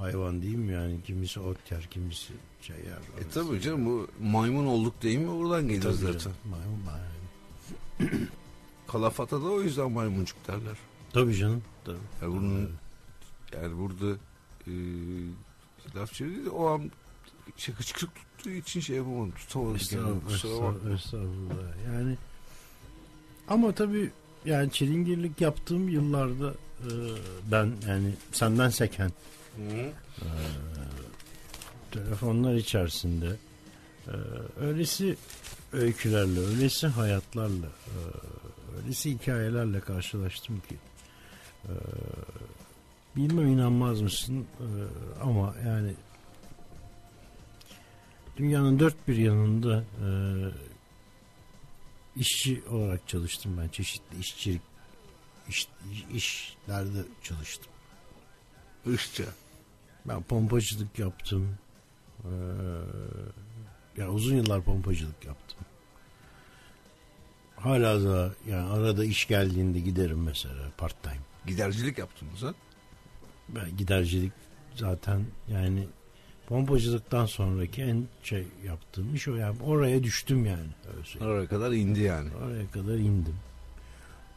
hayvan 0.02 0.41
değil 0.41 0.56
mi 0.56 0.74
yani? 0.74 1.04
Kimisi 1.04 1.39
ot 1.39 1.72
yer, 1.72 1.82
kimisi 1.91 2.34
şey 2.62 2.76
yer. 2.76 3.24
e 3.26 3.30
tabii 3.34 3.62
canım 3.62 3.86
bu 3.86 4.08
maymun 4.22 4.66
olduk 4.66 5.04
değil 5.04 5.18
mi 5.18 5.30
oradan 5.30 5.62
geliyor 5.68 5.84
Tabii 5.84 5.95
zaten. 5.95 6.20
canım, 6.20 6.38
Maymun, 6.49 6.80
maymun. 6.86 8.28
Kalafata 8.88 9.41
da 9.41 9.45
o 9.45 9.62
yüzden 9.62 9.91
maymuncuk 9.91 10.47
derler. 10.47 10.78
Tabii 11.14 11.36
canım. 11.36 11.64
Tabii. 11.86 11.97
Yani 12.22 12.32
bunun 12.36 12.70
yani 13.54 13.78
burada 13.78 14.18
e, 14.68 14.74
laf 15.95 16.14
çevirdi 16.14 16.49
o 16.49 16.68
an 16.68 16.91
şey 17.58 17.76
hıçkırık 17.76 18.12
tuttuğu 18.16 18.49
için 18.49 18.80
şey 18.80 18.95
yapamadım 18.95 19.32
tutamadım 19.32 19.76
Estağfurullah, 19.76 20.34
estağfurullah, 20.36 20.95
estağfurullah. 20.95 21.86
Yani 21.93 22.18
ama 23.47 23.72
tabii 23.72 24.12
yani 24.45 24.72
çilingirlik 24.72 25.41
yaptığım 25.41 25.89
yıllarda 25.89 26.54
e, 26.80 26.89
ben 27.52 27.72
yani 27.88 28.14
senden 28.32 28.70
seken 28.70 29.12
Hı. 29.56 29.91
telefonlar 31.91 32.56
içerisinde 32.56 33.36
e, 34.08 34.14
öylesi 34.60 35.18
öykülerle, 35.74 36.39
öylesi 36.39 36.88
hayatlarla, 36.88 37.66
e, 37.66 37.95
öylesi 38.78 39.12
hikayelerle 39.12 39.80
karşılaştım 39.80 40.60
ki 40.60 40.76
e, 41.66 41.74
bilmem 43.16 43.47
inanmaz 43.47 44.02
mısın 44.02 44.45
e, 44.60 44.68
ama 45.24 45.56
yani 45.66 45.93
dünyanın 48.38 48.80
dört 48.80 49.08
bir 49.08 49.16
yanında 49.16 49.84
işçi 52.16 52.64
olarak 52.70 53.08
çalıştım 53.08 53.58
ben 53.62 53.68
çeşitli 53.68 54.20
işçilik 54.20 54.62
iş, 55.49 55.68
işlerde 56.14 57.04
çalıştım. 57.24 57.70
Işça. 58.86 59.23
Ben 60.05 60.23
pompacılık 60.23 60.99
yaptım. 60.99 61.57
Ee, 62.23 62.29
ya 63.97 64.09
uzun 64.09 64.36
yıllar 64.36 64.61
pompacılık 64.61 65.25
yaptım. 65.25 65.59
Hala 67.55 68.03
da 68.03 68.34
yani 68.49 68.69
arada 68.69 69.05
iş 69.05 69.27
geldiğinde 69.27 69.79
giderim 69.79 70.23
mesela 70.23 70.71
part 70.77 71.03
time. 71.03 71.19
Gidercilik 71.47 71.97
yaptınız 71.97 72.43
ha? 72.43 72.53
Ben 73.49 73.77
gidercilik 73.77 74.32
zaten 74.75 75.25
yani 75.47 75.88
pompacılıktan 76.47 77.25
sonraki 77.25 77.82
en 77.82 78.07
şey 78.23 78.47
yaptığım 78.65 79.15
iş 79.15 79.27
o. 79.27 79.36
Yani 79.36 79.61
oraya 79.63 80.03
düştüm 80.03 80.45
yani. 80.45 80.69
Öyle. 80.88 81.25
Oraya 81.25 81.47
kadar 81.47 81.71
indi 81.71 81.99
yani. 81.99 82.29
Oraya 82.36 82.71
kadar 82.71 82.93
indim. 82.93 83.36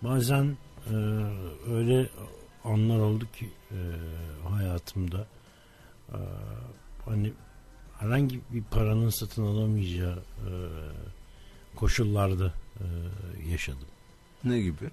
Bazen 0.03 0.57
e, 0.91 0.95
öyle 1.71 2.09
anlar 2.65 2.99
oldu 2.99 3.27
ki 3.33 3.51
e, 3.75 3.81
hayatımda 4.49 5.27
e, 6.09 6.19
hani 7.05 7.33
herhangi 7.99 8.41
bir 8.53 8.63
paranın 8.63 9.09
satın 9.11 9.43
alamayacağı 9.47 10.19
e, 10.19 10.51
koşullarda 11.77 12.53
e, 12.81 12.85
yaşadım. 13.51 13.89
Ne 14.45 14.61
gibi? 14.61 14.85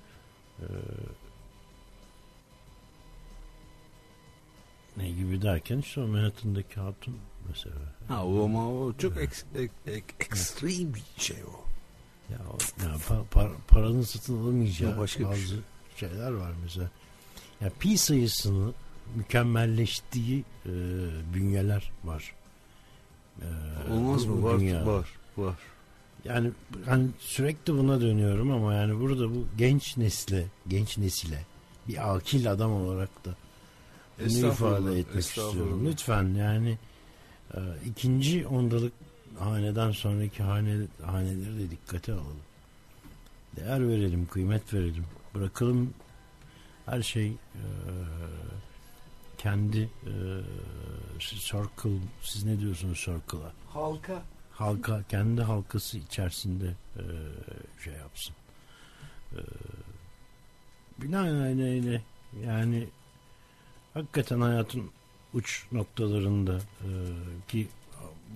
E, 0.60 0.66
ne 4.98 5.10
gibi 5.12 5.42
derken 5.42 5.78
işte 5.78 6.02
o 6.02 6.08
Manhattan'daki 6.08 6.80
hatun 6.80 7.18
mesela. 7.50 7.76
Ha 8.08 8.26
o 8.26 8.46
ama 8.46 8.70
o 8.70 8.94
çok 8.98 9.18
ek, 9.18 9.34
ek, 9.56 9.74
ek, 9.88 10.06
ekstrem 10.20 10.94
bir 10.94 11.04
şey 11.18 11.38
o. 11.44 11.62
Ya, 12.34 12.38
o- 12.54 12.84
ya 12.84 12.96
pa- 12.96 13.28
pa- 13.32 13.56
paranın 13.68 14.02
satın 14.02 14.44
alamayacağı 14.44 14.98
başka 14.98 15.20
bir 15.20 15.26
bazı 15.26 15.40
şey. 15.48 15.60
şeyler 15.96 16.32
var 16.32 16.52
mesela. 16.64 16.90
Ya 17.62 17.70
pi 17.80 17.98
sayısını 17.98 18.74
mükemmelleştiği 19.16 20.44
e, 20.66 20.72
bünyeler 21.34 21.92
var. 22.04 22.34
E, 23.42 23.48
Olmaz 23.94 24.26
mı? 24.26 24.44
Var, 24.44 24.60
dünya. 24.60 24.86
var, 24.86 25.08
var. 25.38 25.56
Yani 26.26 26.52
hani 26.86 27.08
sürekli 27.20 27.74
buna 27.74 28.02
dönüyorum 28.02 28.52
ama 28.52 28.74
yani 28.74 29.00
burada 29.00 29.30
bu 29.30 29.46
genç 29.58 29.98
nesle, 29.98 30.46
genç 30.68 30.98
nesile 30.98 31.46
bir 31.88 32.16
akil 32.16 32.52
adam 32.52 32.72
olarak 32.72 33.26
da 33.26 33.36
bunu 34.20 34.52
ifade 34.52 35.00
etmek 35.00 35.24
istiyorum. 35.24 35.86
Lütfen 35.86 36.24
yani 36.36 36.78
e, 37.54 37.60
ikinci 37.86 38.48
ondalık 38.48 38.94
haneden 39.40 39.92
sonraki 39.92 40.44
hane, 40.44 40.76
haneleri 41.06 41.60
de 41.60 41.72
dikkate 41.72 42.14
alalım. 42.14 42.38
Değer 43.56 43.88
verelim, 43.88 44.28
kıymet 44.32 44.74
verelim. 44.74 45.06
Bırakalım 45.36 45.94
her 46.86 47.02
şey 47.02 47.28
e, 47.28 47.64
kendi 49.38 49.82
e, 49.82 50.14
circle, 51.20 52.00
siz 52.22 52.44
ne 52.44 52.60
diyorsunuz 52.60 52.98
circle'a? 53.00 53.52
Halka. 53.74 54.24
halka 54.52 55.04
kendi 55.10 55.42
halkası 55.42 55.98
içerisinde 55.98 56.76
e, 56.96 57.04
şey 57.84 57.94
yapsın. 57.94 58.36
E, 59.34 59.40
binaenaleyh 61.02 62.02
yani 62.46 62.88
hakikaten 63.94 64.42
hayatın 64.42 64.92
uç 65.34 65.66
noktalarında 65.72 66.56
e, 66.58 66.90
ki 67.48 67.68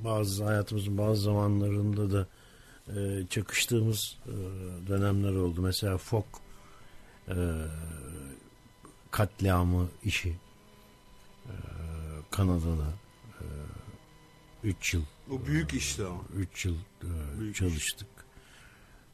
bazı 0.03 0.43
hayatımızın 0.43 0.97
bazı 0.97 1.21
zamanlarında 1.21 2.11
da 2.11 2.27
e, 2.95 3.27
çakıştığımız 3.29 4.17
e, 4.25 4.33
dönemler 4.87 5.33
oldu. 5.33 5.61
Mesela 5.61 5.97
Fok 5.97 6.25
e, 7.27 7.35
katliamı 9.15 9.87
işi 10.03 10.35
e, 11.45 11.53
Kanada'da 12.31 12.93
3 14.63 14.93
yıl 14.93 15.03
O 15.31 15.45
büyük 15.45 15.73
işte 15.73 16.05
ama. 16.05 16.21
3 16.35 16.65
yıl 16.65 16.75
e, 16.75 17.39
Büyük 17.39 17.53
iş. 17.53 17.59
çalıştık. 17.59 18.07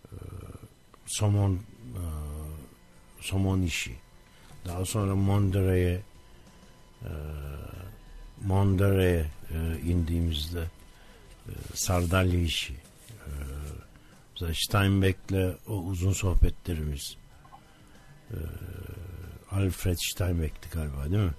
E, 0.05 0.15
somon 1.05 1.53
e, 1.53 2.03
somon 3.19 3.61
işi. 3.61 3.95
Daha 4.65 4.85
sonra 4.85 5.15
Monterey'e 5.15 6.01
e, 7.01 7.11
Monterey'e 8.45 9.25
e, 9.51 9.79
indiğimizde 9.81 10.61
e, 11.47 11.51
sardalya 11.73 12.39
işi. 12.39 12.73
E, 14.41 14.53
Steinbeck'le 14.53 15.57
o 15.67 15.73
uzun 15.73 16.13
sohbetlerimiz. 16.13 17.17
E, 18.31 18.37
Alfred 19.51 19.97
Steinbeck'ti 19.97 20.69
galiba 20.69 21.03
değil 21.03 21.23
mi? 21.23 21.33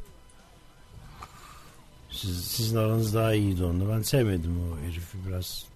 Siz, 2.10 2.44
sizin 2.44 2.76
aranız 2.76 3.14
daha 3.14 3.34
iyiydi 3.34 3.64
onunla. 3.64 3.96
Ben 3.96 4.02
sevmedim 4.02 4.60
o 4.60 4.78
herifi 4.86 5.18
biraz 5.28 5.66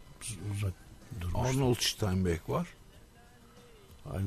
uzak 0.54 0.72
durmuştu. 1.20 1.40
Arnold 1.40 1.76
Steinbeck 1.80 2.48
var. 2.48 2.66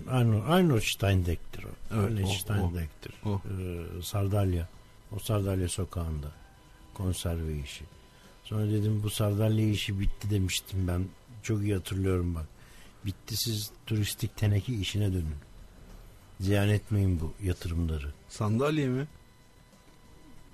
Arnold, 0.10 0.50
Arnold 0.50 0.82
Steinbeck'tir 0.82 1.64
o. 1.64 1.68
Evet, 1.94 2.12
Arnold 2.12 2.24
o, 2.24 2.30
o. 2.30 2.34
Steinbeck'tir. 2.34 3.14
O. 3.26 3.42
Ee, 3.46 4.02
Sardalya. 4.04 4.68
O 5.16 5.20
Sardalya 5.20 5.70
sokağında. 5.70 6.32
Konserve 6.94 7.60
işi. 7.60 7.84
Sonra 8.44 8.72
dedim 8.72 9.04
bu 9.04 9.10
Sardalya 9.10 9.70
işi 9.70 10.00
bitti 10.00 10.30
demiştim 10.30 10.88
ben. 10.88 11.06
Çok 11.44 11.62
iyi 11.62 11.74
hatırlıyorum 11.74 12.36
bak. 12.36 12.46
Bitti 13.06 13.38
siz 13.38 13.72
turistik 13.86 14.38
teneke 14.38 14.74
işine 14.74 15.14
dönün. 15.14 15.36
Ziyan 16.40 16.70
etmeyin 16.70 17.20
bu 17.20 17.34
yatırımları. 17.44 18.14
Sandalye 18.30 18.88
mi? 18.88 19.08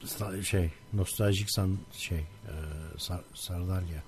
Sa- 0.04 0.44
şey 0.44 0.70
nostaljik 0.94 1.52
san 1.52 1.78
şey 1.92 2.18
e, 2.20 2.54
Sar- 2.98 3.24
Sardalya. 3.34 4.04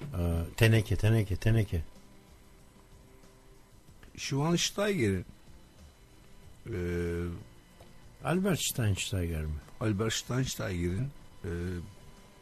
E, 0.00 0.22
teneke 0.56 0.96
teneke 0.96 1.36
teneke. 1.36 1.82
Schwansteiger'in 4.16 5.24
e, 6.66 6.76
Albert 8.24 8.60
Steinsteiger 8.60 9.42
mi? 9.44 9.54
Albert 9.80 10.12
Steinsteiger'in 10.12 11.10
e, 11.44 11.50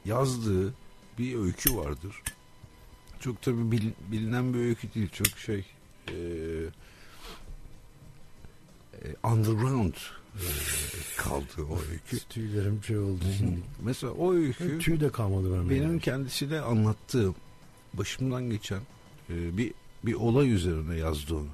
yazdığı 0.04 0.74
bir 1.18 1.38
öykü 1.38 1.76
vardır. 1.76 2.22
Çok 3.20 3.42
tabi 3.42 3.70
bilinen 4.12 4.54
bir 4.54 4.58
öykü 4.58 4.94
değil. 4.94 5.08
Çok 5.12 5.26
şey 5.38 5.64
e, 6.08 6.14
underground 9.24 9.94
e, 10.34 10.42
kaldı 11.16 11.62
o 11.70 11.78
öykü. 11.90 12.18
Tüylerim 12.28 12.84
şey 12.84 12.98
oldu 12.98 13.24
şimdi. 13.38 13.60
Mesela 13.82 14.12
o 14.12 14.32
öykü 14.34 14.78
Tüy 14.78 15.00
de 15.00 15.10
kalmadı 15.10 15.52
bende. 15.58 15.70
benim 15.70 15.98
kendisiyle 15.98 16.60
anlattığım 16.60 17.34
başımdan 17.94 18.50
geçen 18.50 18.80
e, 19.30 19.56
bir 19.56 19.72
bir 20.04 20.14
olay 20.14 20.52
üzerine 20.52 20.96
yazdı 20.96 21.34
onu. 21.34 21.48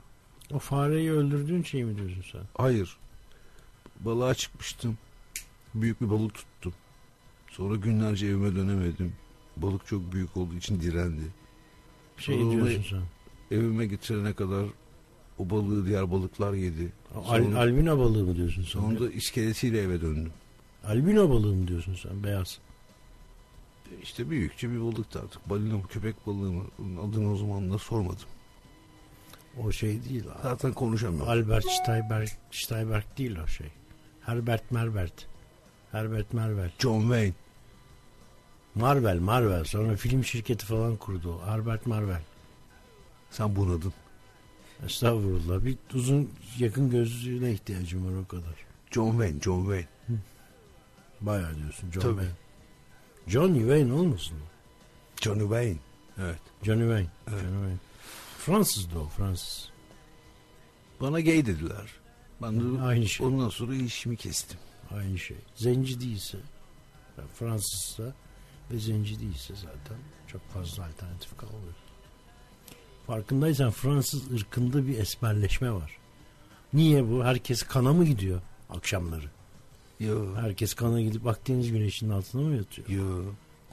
O 0.53 0.59
fareyi 0.59 1.11
öldürdüğün 1.13 1.63
şey 1.63 1.85
mi 1.85 1.97
diyorsun 1.97 2.25
sen? 2.33 2.41
Hayır. 2.55 2.97
Balığa 4.01 4.35
çıkmıştım. 4.35 4.99
Büyük 5.75 6.01
bir 6.01 6.11
balık 6.11 6.35
tuttum. 6.35 6.73
Sonra 7.51 7.77
günlerce 7.77 8.27
evime 8.27 8.55
dönemedim. 8.55 9.13
Balık 9.57 9.87
çok 9.87 10.13
büyük 10.13 10.37
olduğu 10.37 10.55
için 10.55 10.81
direndi. 10.81 11.23
Şey 12.19 12.35
Sonra 12.39 12.51
diyorsun 12.51 12.85
sen. 12.91 13.57
Evime 13.57 13.87
getirene 13.87 14.33
kadar 14.33 14.67
o 15.39 15.51
balığı 15.51 15.87
diğer 15.87 16.11
balıklar 16.11 16.53
yedi. 16.53 16.93
Al, 17.15 17.25
Sonra- 17.25 17.59
albino 17.59 17.99
balığı 17.99 18.25
mı 18.25 18.37
diyorsun 18.37 18.63
sen? 18.63 18.69
Sonunda 18.71 19.11
iskeletiyle 19.11 19.83
eve 19.83 20.01
döndüm. 20.01 20.33
Albino 20.85 21.31
balığı 21.31 21.55
mı 21.55 21.69
diyorsun 21.69 21.95
sen? 21.95 22.23
Beyaz. 22.25 22.59
İşte 24.03 24.31
büyükçe 24.31 24.71
bir 24.71 24.81
balıktı 24.81 25.21
artık. 25.21 25.51
Balina 25.51 25.77
mı 25.77 25.83
köpek 25.89 26.27
balığı 26.27 26.53
mı? 26.53 26.65
Bunun 26.79 27.11
adını 27.11 27.33
o 27.33 27.37
zaman 27.37 27.73
da 27.73 27.79
sormadım. 27.79 28.29
O 29.63 29.73
şey 29.73 30.05
değil. 30.05 30.25
Zaten 30.43 30.73
konuşamıyorum. 30.73 31.29
Albert 31.29 31.65
Steinberg, 31.71 32.29
Steinberg 32.51 33.05
değil 33.19 33.37
o 33.45 33.47
şey. 33.47 33.67
Herbert 34.21 34.71
Mervert. 34.71 35.27
Herbert 35.93 36.33
Mervel. 36.33 36.71
John 36.79 37.01
Wayne. 37.01 37.33
Marvel, 38.75 39.19
Marvel. 39.19 39.65
Sonra 39.65 39.97
film 39.97 40.25
şirketi 40.25 40.67
falan 40.67 40.97
kurdu. 40.97 41.33
o. 41.35 41.47
Herbert 41.47 41.87
Marvel. 41.87 42.23
Sen 43.31 43.57
bunadın. 43.57 43.93
Estağfurullah. 44.87 45.65
Bir 45.65 45.79
uzun 45.95 46.31
yakın 46.59 46.91
gözlüğüne 46.91 47.53
ihtiyacım 47.53 48.07
var 48.07 48.23
o 48.23 48.29
kadar. 48.29 48.55
John 48.91 49.11
Wayne, 49.11 49.41
John 49.41 49.61
Wayne. 49.61 49.89
Bayağı 51.21 51.57
diyorsun 51.57 51.91
John 51.93 52.01
Tabii. 52.01 52.15
Wayne. 52.15 52.33
Johnny 53.27 53.59
Wayne 53.59 53.93
olmasın 53.93 54.37
mı? 54.37 54.45
Johnny 55.21 55.41
Wayne. 55.41 55.77
Evet. 56.19 56.41
Johnny 56.63 56.81
Wayne. 56.83 57.09
Evet. 57.29 57.41
Johnny 57.43 57.55
Wayne. 57.55 57.79
Fransızdı 58.39 58.99
o 58.99 59.09
Fransız. 59.09 59.71
Bana 61.01 61.21
gay 61.21 61.47
dediler. 61.47 61.91
Ben 62.43 62.79
de 62.79 62.83
Aynı 62.83 63.09
şey. 63.09 63.27
ondan 63.27 63.49
sonra 63.49 63.75
işimi 63.75 64.17
kestim. 64.17 64.59
Aynı 64.91 65.19
şey. 65.19 65.37
Zenci 65.55 66.01
değilse 66.01 66.39
yani 67.19 67.29
Fransızsa 67.35 68.15
ve 68.71 68.79
zenci 68.79 69.21
değilse 69.21 69.55
zaten 69.55 69.99
çok 70.27 70.49
fazla 70.49 70.85
alternatif 70.87 71.37
kalmıyor. 71.37 71.75
Farkındaysan 73.11 73.71
Fransız 73.71 74.33
ırkında 74.33 74.87
bir 74.87 74.99
esmerleşme 74.99 75.73
var. 75.73 75.99
Niye 76.73 77.11
bu? 77.11 77.25
Herkes 77.25 77.63
kana 77.63 77.93
mı 77.93 78.05
gidiyor 78.05 78.41
akşamları? 78.71 79.31
Yo. 80.01 80.37
Herkes 80.37 80.75
kana 80.75 81.01
gidip 81.01 81.27
Akdeniz 81.27 81.73
güneşinin 81.73 82.11
altına 82.11 82.43
mı 82.43 82.57
yatıyor? 82.57 82.89
Yo. 82.89 83.23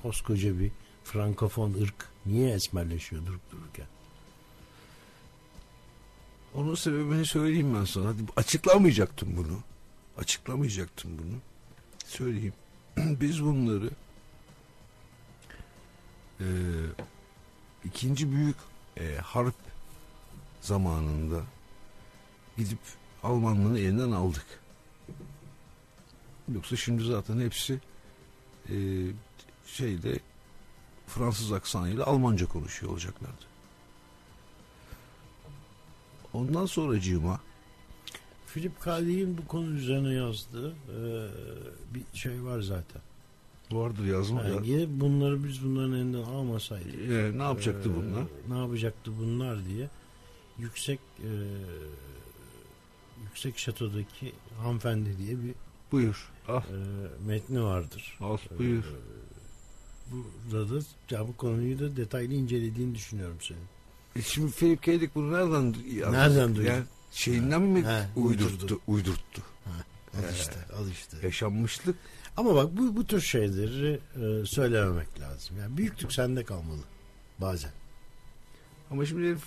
Koskoca 0.01 0.59
bir 0.59 0.71
frankofon 1.03 1.73
ırk 1.73 2.09
niye 2.25 2.53
esmerleşiyor 2.53 3.25
durup 3.25 3.51
dururken? 3.51 3.85
Onun 6.55 6.75
sebebini 6.75 7.25
söyleyeyim 7.25 7.75
ben 7.79 7.85
sana. 7.85 8.07
Hadi 8.07 8.21
açıklamayacaktım 8.35 9.37
bunu. 9.37 9.59
Açıklamayacaktım 10.17 11.11
bunu. 11.17 11.37
Söyleyeyim. 12.05 12.53
Biz 12.97 13.43
bunları 13.43 13.89
e, 16.39 16.47
ikinci 17.85 18.31
büyük 18.31 18.55
e, 18.99 19.17
harp 19.17 19.55
zamanında 20.61 21.43
gidip 22.57 22.79
Almanların 23.23 23.75
elinden 23.75 24.11
aldık. 24.11 24.45
Yoksa 26.53 26.75
şimdi 26.75 27.03
zaten 27.03 27.39
hepsi 27.39 27.79
e, 28.69 28.75
şeyde 29.65 30.19
Fransız 31.07 31.51
aksanıyla 31.51 32.05
Almanca 32.05 32.45
konuşuyor 32.45 32.91
olacaklardı. 32.91 33.45
Ondan 36.33 36.65
sonracığıma 36.65 37.39
Philip 38.47 38.81
K. 38.81 39.01
Bu 39.37 39.47
konu 39.47 39.69
üzerine 39.69 40.13
yazdığı 40.13 40.71
e, 40.71 40.99
bir 41.93 42.17
şey 42.17 42.43
var 42.43 42.61
zaten. 42.61 43.01
Vardır 43.71 44.05
yazma. 44.05 44.43
Yani 44.43 44.69
ya 44.69 44.87
bunları 44.99 45.43
biz 45.43 45.63
bunların 45.65 45.93
elinden 45.93 46.23
almasaydık. 46.23 46.95
E, 47.11 47.37
ne 47.37 47.43
yapacaktı 47.43 47.89
e, 47.89 47.95
bunlar? 47.95 48.23
Ne 48.49 48.57
yapacaktı 48.57 49.11
bunlar 49.19 49.65
diye 49.65 49.89
yüksek 50.57 50.99
e, 51.23 51.29
yüksek 53.23 53.57
şatodaki 53.59 54.33
hanımefendi 54.61 55.17
diye 55.17 55.31
bir 55.43 55.53
Buyur. 55.91 56.29
Al, 56.47 56.57
e, 56.61 56.63
metni 57.27 57.63
vardır. 57.63 58.17
al 58.21 58.37
buyur. 58.59 58.83
E, 58.83 58.87
burada 60.51 60.75
da 60.75 60.83
ya 61.11 61.27
bu 61.27 61.37
konuyu 61.37 61.79
da 61.79 61.95
detaylı 61.97 62.33
incelediğini 62.33 62.95
düşünüyorum 62.95 63.37
senin. 63.41 63.61
E 64.15 64.21
şimdi 64.21 64.51
Philip 64.51 64.83
K. 64.83 65.01
Dick 65.01 65.15
bunu 65.15 65.31
nereden 65.33 65.75
yazdı? 65.95 66.13
Nereden 66.17 66.55
duydun? 66.55 66.69
Yani 66.71 66.83
şeyinden 67.11 67.61
mi 67.61 67.83
He, 67.85 68.05
uydurttu? 68.15 68.53
uydurdu. 68.53 68.79
Uydurttu. 68.87 69.41
Al 69.65 69.71
Ee, 70.23 70.33
işte, 70.39 70.55
al 70.79 70.87
işte. 70.91 71.17
Yaşanmışlık. 71.23 71.95
Ama 72.37 72.55
bak 72.55 72.77
bu, 72.77 72.95
bu 72.95 73.05
tür 73.05 73.21
şeyleri 73.21 73.99
e, 74.15 74.45
söylememek 74.45 75.19
lazım. 75.19 75.57
Yani 75.59 75.77
büyüklük 75.77 76.13
sende 76.13 76.43
kalmalı 76.43 76.81
bazen. 77.41 77.71
Ama 78.91 79.05
şimdi 79.05 79.27
herif 79.27 79.43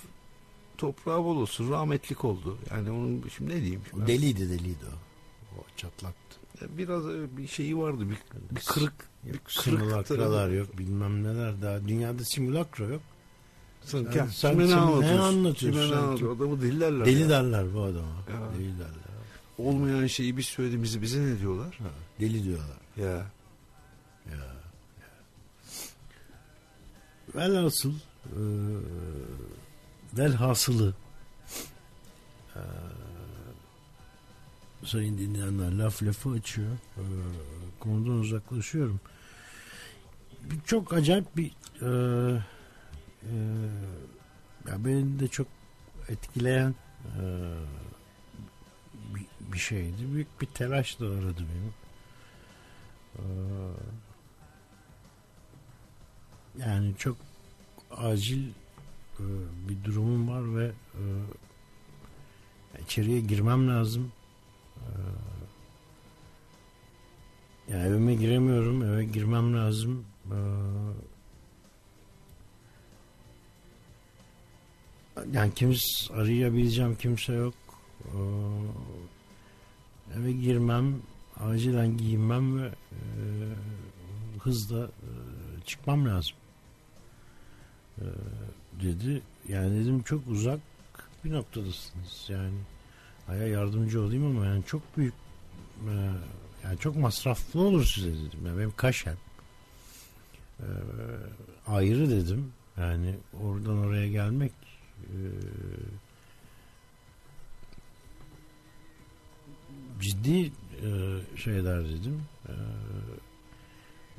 toprağı 0.77 1.23
bol 1.23 1.37
olsun 1.37 1.71
rahmetlik 1.71 2.25
oldu. 2.25 2.57
Yani 2.71 2.91
onun 2.91 3.23
şimdi 3.37 3.51
ne 3.55 3.61
diyeyim? 3.61 3.81
O 4.03 4.07
deliydi 4.07 4.49
deliydi 4.49 4.85
o. 4.93 5.59
O 5.59 5.63
çatlaktı. 5.77 6.37
Biraz 6.77 7.05
öyle 7.05 7.37
bir 7.37 7.47
şeyi 7.47 7.77
vardı. 7.77 8.09
Bir, 8.09 8.17
bir 8.55 8.61
kırık. 8.65 8.93
Bir 9.25 9.33
Yok, 9.33 9.45
kırık 9.45 9.63
simülakralar 9.63 10.29
tarafı. 10.29 10.53
yok 10.53 10.77
bilmem 10.77 11.23
neler 11.23 11.61
daha. 11.61 11.87
Dünyada 11.87 12.23
simülakra 12.23 12.85
yok. 12.85 13.01
Sen, 13.85 14.03
Sen- 14.13 14.27
sen, 14.27 14.59
ne 14.59 14.67
sen 14.67 14.69
ne 14.69 14.75
anlatıyorsun? 14.81 15.19
anlatıyorsun? 15.37 15.81
Kime 15.81 15.95
ne 15.95 16.01
anlatıyorsun? 16.01 16.37
Adamı 16.45 16.61
deli 16.61 16.79
derler. 16.79 17.05
Deli 17.05 17.21
ya. 17.21 17.29
derler 17.29 17.73
bu 17.73 17.81
adama. 17.81 18.07
Ya. 18.29 18.59
Deli 18.59 18.79
derler. 18.79 19.11
Olmayan 19.57 20.07
şeyi 20.07 20.37
biz 20.37 20.45
söylediğimizi 20.45 21.01
bize 21.01 21.21
ne 21.21 21.39
diyorlar? 21.39 21.75
Ha, 21.75 21.89
deli 22.19 22.43
diyorlar. 22.43 22.77
Ya. 22.97 23.25
Velhasıl 27.35 27.93
e, 28.25 28.41
velhasılı 30.17 30.93
e, 32.55 32.61
sayın 34.85 35.17
dinleyenler 35.17 35.71
laf 35.71 36.03
lafı 36.03 36.29
açıyor. 36.29 36.71
E, 36.97 37.03
konudan 37.79 38.13
uzaklaşıyorum. 38.13 38.99
Bir, 40.43 40.61
çok 40.61 40.93
acayip 40.93 41.37
bir 41.37 41.51
e, 41.81 41.89
e, 43.23 43.35
ya 44.67 44.85
beni 44.85 45.19
de 45.19 45.27
çok 45.27 45.47
etkileyen 46.09 46.75
e, 47.05 47.23
bir, 49.15 49.53
bir 49.53 49.59
şeydi. 49.59 50.13
Büyük 50.13 50.41
bir 50.41 50.47
telaş 50.47 50.99
da 50.99 51.05
aradı 51.05 51.39
beni. 51.39 51.80
E, 53.15 53.23
yani 56.59 56.93
çok 56.97 57.17
acil 57.91 58.49
e, 59.19 59.23
bir 59.69 59.83
durumum 59.83 60.29
var 60.29 60.55
ve 60.57 60.71
e, 60.93 61.03
içeriye 62.83 63.19
girmem 63.19 63.67
lazım. 63.67 64.11
E, 64.77 64.89
yani 67.71 67.87
evime 67.87 68.15
giremiyorum. 68.15 68.83
Eve 68.83 69.05
girmem 69.05 69.53
lazım. 69.57 70.05
E, 70.25 70.37
yani 75.33 75.53
kimse 75.53 76.13
arayabileceğim 76.13 76.95
kimse 76.95 77.33
yok. 77.33 77.53
Eve 80.17 80.31
girmem, 80.31 81.01
acilen 81.39 81.97
giyinmem 81.97 82.61
ve 82.61 82.67
e, 82.67 82.99
hızla 84.39 84.85
e, 84.85 85.09
çıkmam 85.65 86.07
lazım. 86.07 86.35
E, 87.97 88.05
dedi. 88.83 89.21
Yani 89.47 89.79
dedim 89.79 90.03
çok 90.03 90.27
uzak 90.27 90.59
bir 91.25 91.31
noktadasınız. 91.31 92.25
Yani 92.29 92.57
aya 93.27 93.47
yardımcı 93.47 94.01
olayım 94.01 94.25
ama 94.25 94.45
yani 94.45 94.65
çok 94.65 94.97
büyük 94.97 95.13
e, 95.87 95.93
yani 96.63 96.77
çok 96.79 96.95
masraflı 96.95 97.59
olur 97.59 97.85
size 97.85 98.11
dedim. 98.11 98.39
Yani 98.45 98.57
benim 98.57 98.73
kaşem 98.75 99.17
e, 100.59 100.67
ayrı 101.67 102.09
dedim. 102.09 102.53
Yani 102.77 103.15
oradan 103.43 103.77
oraya 103.77 104.07
gelmek 104.07 104.51
e, 105.01 105.17
ciddi 109.99 110.51
e, 110.83 110.89
şeyler 111.37 111.89
dedim. 111.89 112.21
E, 112.49 112.53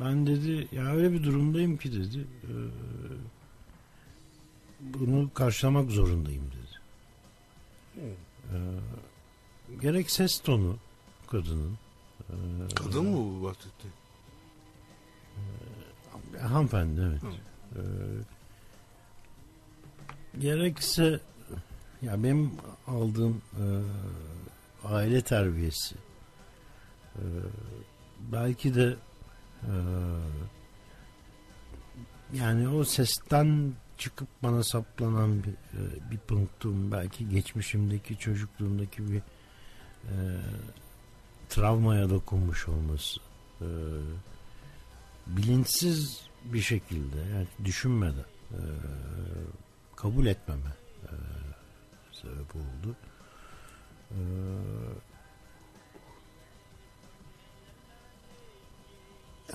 ben 0.01 0.27
dedi 0.27 0.69
ya 0.73 0.87
öyle 0.95 1.13
bir 1.13 1.23
durumdayım 1.23 1.77
ki 1.77 1.93
dedi. 1.93 2.19
E, 2.21 2.53
bunu 4.81 5.31
karşılamak 5.35 5.91
zorundayım 5.91 6.45
dedi. 6.45 6.81
E, 8.53 8.57
gerek 9.81 10.11
ses 10.11 10.41
tonu 10.41 10.77
kadının 11.27 11.79
e, 12.21 12.35
Kadın 12.75 13.07
mı 13.07 13.17
bu 13.17 13.45
bahsetti? 13.45 13.89
hanımefendi 16.41 17.01
evet. 17.01 17.23
E, 17.77 17.81
gerekse 20.41 21.21
ya 22.03 22.23
benim 22.23 22.51
aldığım 22.87 23.43
e, 23.53 23.65
aile 24.89 25.23
terbiyesi 25.23 25.95
e, 27.17 27.25
belki 28.33 28.75
de 28.75 28.97
e, 29.63 29.75
yani 32.33 32.69
o 32.69 32.85
sesten 32.85 33.73
çıkıp 33.99 34.29
bana 34.43 34.65
saplanan 34.65 35.43
bir, 35.43 35.51
e, 35.51 36.11
bir 36.11 36.19
punktum 36.19 36.93
belki 36.93 37.29
geçmişimdeki 37.29 38.19
çocukluğumdaki 38.19 39.13
bir 39.13 39.23
e, 40.03 40.15
travmaya 41.49 42.11
dokunmuş 42.11 42.69
olması 42.69 43.21
e, 43.61 43.69
bilinçsiz 45.27 46.21
bir 46.45 46.61
şekilde 46.61 47.17
yani 47.35 47.47
düşünmeden 47.65 48.25
e, 48.51 48.61
kabul 49.97 50.27
etmeme 50.27 50.73
e, 51.05 51.13
sebep 52.13 52.57
oldu. 52.57 52.97
E, 54.11 54.19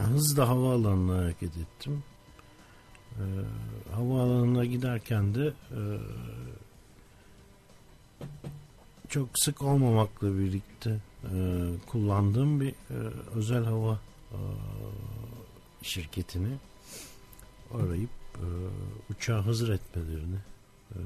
hızla 0.04 0.50
havaalanına 0.50 1.18
hareket 1.18 1.58
ettim. 1.58 2.04
E, 3.16 3.26
havaalanına 3.96 4.66
giderken 4.66 5.36
de 5.36 5.48
e, 5.48 5.82
çok 9.10 9.30
sık 9.34 9.62
olmamakla 9.62 10.38
birlikte 10.38 11.00
e, 11.24 11.38
kullandığım 11.88 12.62
bir 12.62 12.70
e, 12.70 12.98
özel 13.36 13.64
hava 13.64 14.00
e, 14.32 14.40
şirketini 15.82 16.58
arayıp 17.74 18.10
e, 18.36 18.48
uçağı 19.10 19.42
hazır 19.42 19.70
etmelerini 19.70 20.38
e, 20.92 21.00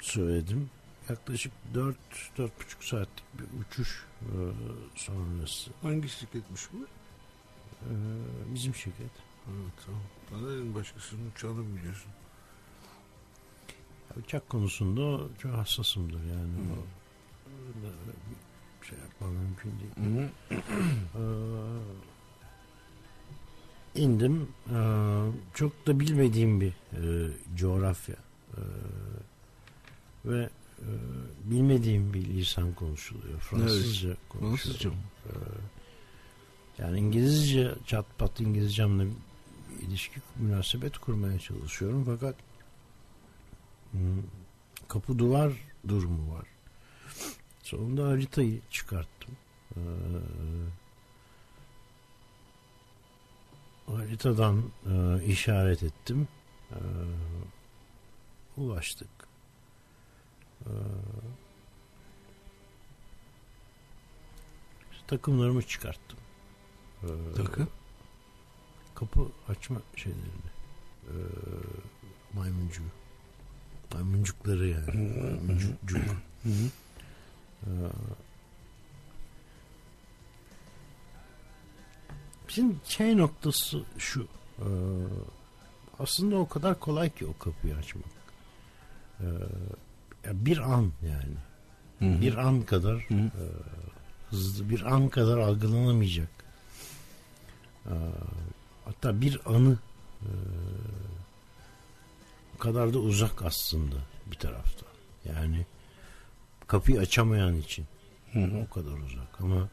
söyledim. 0.00 0.70
Yaklaşık 1.08 1.52
4 1.74 1.96
4,5 2.38 2.50
saatlik 2.80 3.24
bir 3.38 3.60
uçuş 3.60 4.04
e, 4.22 4.32
sonrası 4.94 5.70
Hangi 5.82 6.08
şirketmiş 6.08 6.62
bu? 6.72 6.76
e, 7.86 7.92
bizim 8.54 8.74
şirket. 8.74 9.10
Evet 9.48 9.72
tamam. 9.86 10.00
Bana 10.32 10.74
başkasının 10.74 11.30
uçağını 11.30 11.76
biliyorsun? 11.76 12.10
Ya, 14.10 14.22
Uçak 14.22 14.48
konusunda 14.48 15.28
çok 15.38 15.52
hassasımdır 15.52 16.20
yani. 16.24 16.52
O, 16.72 16.76
öyle 17.86 17.92
bir 18.80 18.86
şey 18.86 18.98
yapmam 18.98 19.30
mümkün 19.32 19.72
değil. 19.80 20.28
Ee, 23.94 24.00
indim. 24.00 24.48
Ee, 24.70 24.74
çok 25.54 25.86
da 25.86 26.00
bilmediğim 26.00 26.60
bir 26.60 26.72
e, 26.92 27.30
coğrafya. 27.56 28.16
Ve 30.24 30.50
e, 30.78 30.90
bilmediğim 31.50 32.14
bir 32.14 32.24
lisan 32.24 32.72
konuşuluyor. 32.72 33.40
Fransızca 33.40 34.16
konuşuluyor. 34.28 34.58
Fransızca 34.58 34.90
mı? 34.90 34.96
Ee, 35.26 35.32
yani 36.78 36.98
İngilizce 36.98 37.74
çat 37.86 38.06
pat 38.18 38.40
İngilizcemle 38.40 39.06
ilişki 39.80 40.20
münasebet 40.36 40.98
kurmaya 40.98 41.38
çalışıyorum 41.38 42.04
fakat 42.04 42.34
hmm, 43.92 44.22
kapı 44.88 45.18
duvar 45.18 45.52
durumu 45.88 46.34
var. 46.34 46.46
Sonunda 47.62 48.08
haritayı 48.08 48.60
çıkarttım. 48.70 49.36
Ee, 49.76 49.80
haritadan 53.86 54.62
e, 54.86 55.24
işaret 55.24 55.82
ettim. 55.82 56.28
Ee, 56.70 56.76
ulaştık. 58.56 59.08
Ee, 60.66 60.70
işte 64.92 65.06
takımlarımı 65.06 65.62
çıkarttım. 65.62 66.18
Ee, 67.02 67.06
Takı? 67.36 67.66
kapı 68.94 69.28
açma 69.48 69.82
şeylerini. 69.96 70.50
Ee, 71.08 71.12
maymuncu. 72.32 72.82
Maymuncukları 73.94 74.66
yani. 74.66 75.20
Maymuncuk. 75.20 75.74
Şimdi 82.48 82.74
şey 82.84 83.16
noktası 83.16 83.84
şu. 83.98 84.28
Ee, 84.58 84.64
aslında 85.98 86.36
o 86.36 86.48
kadar 86.48 86.80
kolay 86.80 87.10
ki 87.10 87.26
o 87.26 87.38
kapıyı 87.38 87.76
açmak. 87.76 88.04
Ee, 89.20 89.24
bir 90.32 90.58
an 90.58 90.92
yani. 91.02 91.36
Bir 92.20 92.36
an 92.36 92.62
kadar 92.62 92.96
e, 92.96 93.30
hızlı 94.30 94.70
bir 94.70 94.82
an 94.82 95.08
kadar 95.08 95.38
algılanamayacak. 95.38 96.28
Ee, 97.86 97.90
hatta 98.84 99.20
bir 99.20 99.40
anı 99.46 99.78
e, 100.22 100.30
kadar 102.58 102.94
da 102.94 102.98
uzak 102.98 103.42
aslında 103.42 103.96
bir 104.26 104.36
taraftan. 104.36 104.88
Yani 105.24 105.66
kapıyı 106.66 107.00
açamayan 107.00 107.56
için 107.56 107.86
o 108.36 108.74
kadar 108.74 108.92
uzak 108.92 109.40
ama 109.40 109.68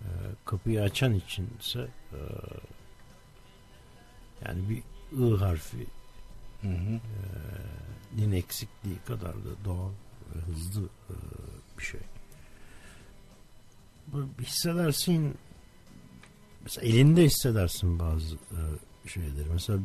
e, 0.00 0.08
kapıyı 0.44 0.82
açan 0.82 1.14
için 1.14 1.48
ise 1.60 1.88
e, 2.12 2.20
yani 4.44 4.68
bir 4.68 4.82
I 5.18 5.36
harfi 5.38 5.86
Hı 6.64 6.68
hı. 6.68 7.00
nin 8.16 8.32
eksikliği 8.32 8.98
kadar 9.06 9.34
da 9.34 9.64
doğal 9.64 9.90
ve 10.34 10.40
hızlı 10.40 10.84
e, 10.84 11.14
bir 11.78 11.84
şey. 11.84 12.00
Bu 14.06 14.28
hissedersin 14.40 15.34
mesela 16.62 16.86
elinde 16.86 17.24
hissedersin 17.24 17.98
bazı 17.98 18.34
e, 18.34 19.08
şeydir. 19.08 19.46
Mesela 19.52 19.78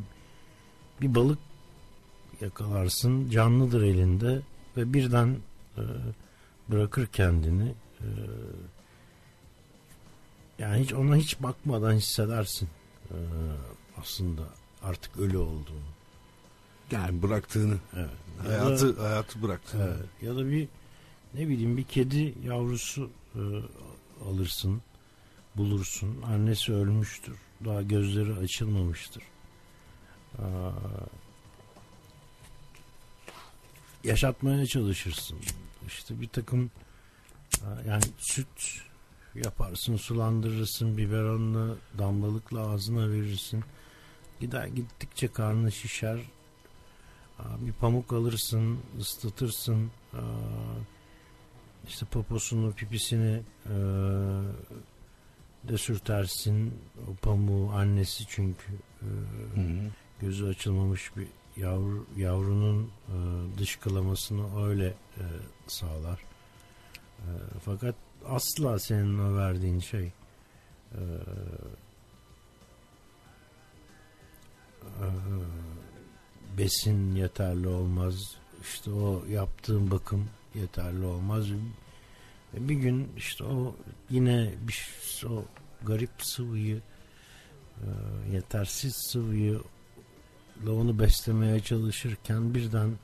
bir 1.02 1.16
balık 1.16 1.40
yakalarsın 2.42 3.30
canlıdır 3.30 3.82
elinde 3.82 4.42
ve 4.78 4.94
birden 4.94 5.38
e, 5.78 5.84
bırakır 6.70 7.08
kendini. 7.08 7.74
E, 8.00 8.08
yani 10.60 10.84
hiç 10.84 10.94
ona 10.94 11.16
hiç 11.16 11.44
bakmadan 11.44 11.94
hissedersin 11.94 12.70
e, 13.10 13.18
aslında 13.98 14.44
artık 14.84 15.18
ölü 15.18 15.38
olduğunu. 15.38 15.99
Yani 16.92 17.22
bıraktığını, 17.22 17.78
Evet. 17.96 18.10
hayatı 18.44 19.02
hayatı 19.02 19.42
bıraktığını. 19.42 19.84
Evet. 19.84 20.06
Ya 20.22 20.36
da 20.36 20.50
bir 20.50 20.68
ne 21.34 21.48
bileyim 21.48 21.78
bir 21.78 21.84
kedi 21.84 22.34
yavrusu 22.44 23.10
e, 23.36 23.42
alırsın, 24.30 24.82
bulursun. 25.56 26.22
Annesi 26.22 26.74
ölmüştür. 26.74 27.36
Daha 27.66 27.82
gözleri 27.82 28.34
açılmamıştır. 28.34 29.24
Aa, 30.38 30.72
yaşatmaya 34.04 34.66
çalışırsın. 34.66 35.38
İşte 35.88 36.22
bir 36.22 36.28
takım 36.28 36.72
aa, 37.64 37.82
yani 37.88 38.04
süt 38.18 38.82
yaparsın, 39.36 39.96
sulandırırsın, 39.98 40.98
biberonla, 40.98 41.76
damlalıkla 41.98 42.60
ağzına 42.70 43.10
verirsin. 43.12 43.64
Gider 44.40 44.68
gittikçe 44.68 45.28
karnı 45.28 45.72
şişer, 45.72 46.20
Bir 47.60 47.74
pamuk 47.74 48.14
alırsın, 48.14 48.80
ıslatırsın. 49.00 49.92
İşte 51.88 52.06
poposunu, 52.06 52.74
pipisini 52.74 53.42
de 55.64 55.78
sürtersin. 55.78 56.74
O 57.08 57.16
pamuğu 57.16 57.72
annesi 57.72 58.24
çünkü 58.28 58.72
Hı 59.00 59.06
hı. 59.62 59.92
gözü 60.22 60.48
açılmamış 60.48 61.12
bir 61.18 61.28
yavru, 61.62 62.06
yavrunun 62.18 62.92
dışkılamasını 63.58 64.68
öyle 64.68 64.94
sağlar. 65.68 66.20
Fakat 67.66 67.96
asla 68.26 68.80
senin 68.80 69.20
o 69.20 69.38
verdiğin 69.38 69.80
şey 69.80 70.12
ee, 70.96 70.98
besin 76.60 77.16
yeterli 77.16 77.68
olmaz. 77.68 78.36
İşte 78.62 78.92
o 78.92 79.26
yaptığın 79.30 79.92
bakım 79.92 80.30
yeterli 80.56 81.06
olmaz. 81.06 81.52
Ve 82.54 82.70
bir 82.70 82.76
gün 82.76 83.12
işte 83.18 83.44
o 83.44 83.76
yine 84.10 84.54
bir 84.68 84.90
o 85.30 85.46
garip 85.82 86.10
sıvıyı 86.20 86.82
e, 87.78 87.88
yetersiz 88.34 88.96
sıvıyı 88.96 89.62
onu 90.68 91.00
beslemeye 91.00 91.60
çalışırken 91.60 92.54
birden 92.54 92.98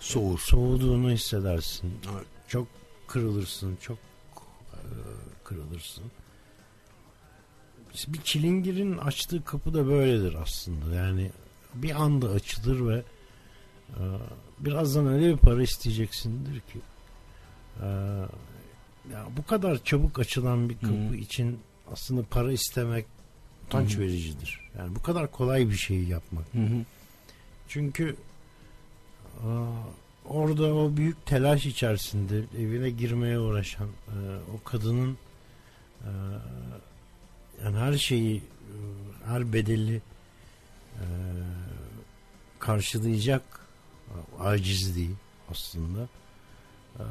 Soğur. 0.00 0.38
soğuduğunu 0.38 1.10
hissedersin. 1.10 1.92
Evet. 2.14 2.26
Çok 2.48 2.68
kırılırsın, 3.06 3.76
çok 3.80 3.98
e, 4.72 4.82
kırılırsın. 5.44 6.04
Bir 8.08 8.22
çilingirin 8.22 8.98
açtığı 8.98 9.44
kapı 9.44 9.74
da 9.74 9.86
böyledir 9.86 10.34
aslında. 10.34 10.94
Yani 10.94 11.30
bir 11.74 12.02
anda 12.02 12.28
açılır 12.28 12.88
ve 12.88 13.02
e, 13.88 14.02
birazdan 14.58 15.06
öyle 15.06 15.32
bir 15.32 15.36
para 15.36 15.62
isteyeceksindir 15.62 16.60
ki 16.60 16.80
e, 17.82 17.86
ya 19.12 19.26
bu 19.36 19.46
kadar 19.46 19.84
çabuk 19.84 20.18
açılan 20.18 20.68
bir 20.68 20.78
kapı 20.78 21.10
Hı. 21.10 21.16
için 21.16 21.58
aslında 21.92 22.22
para 22.22 22.52
istemek 22.52 23.06
utanç 23.66 23.96
Hı. 23.96 24.00
vericidir. 24.00 24.60
Yani 24.78 24.94
bu 24.94 25.02
kadar 25.02 25.30
kolay 25.30 25.68
bir 25.68 25.76
şeyi 25.76 26.08
yapmak. 26.08 26.44
Hı 26.54 26.58
hı. 26.58 26.84
Çünkü 27.68 28.16
aa, 29.44 29.70
orada 30.24 30.74
o 30.74 30.96
büyük 30.96 31.26
telaş 31.26 31.66
içerisinde 31.66 32.42
evine 32.58 32.90
girmeye 32.90 33.38
uğraşan 33.38 33.88
e, 33.88 34.16
o 34.56 34.64
kadının 34.64 35.18
e, 36.00 36.10
yani 37.64 37.76
her 37.76 37.92
şeyi 37.92 38.36
e, 38.36 38.42
her 39.26 39.52
bedeli 39.52 40.02
e, 40.98 41.04
karşılayacak 42.58 43.42
acizliği 44.40 45.14
aslında 45.50 46.08
e, 46.96 47.04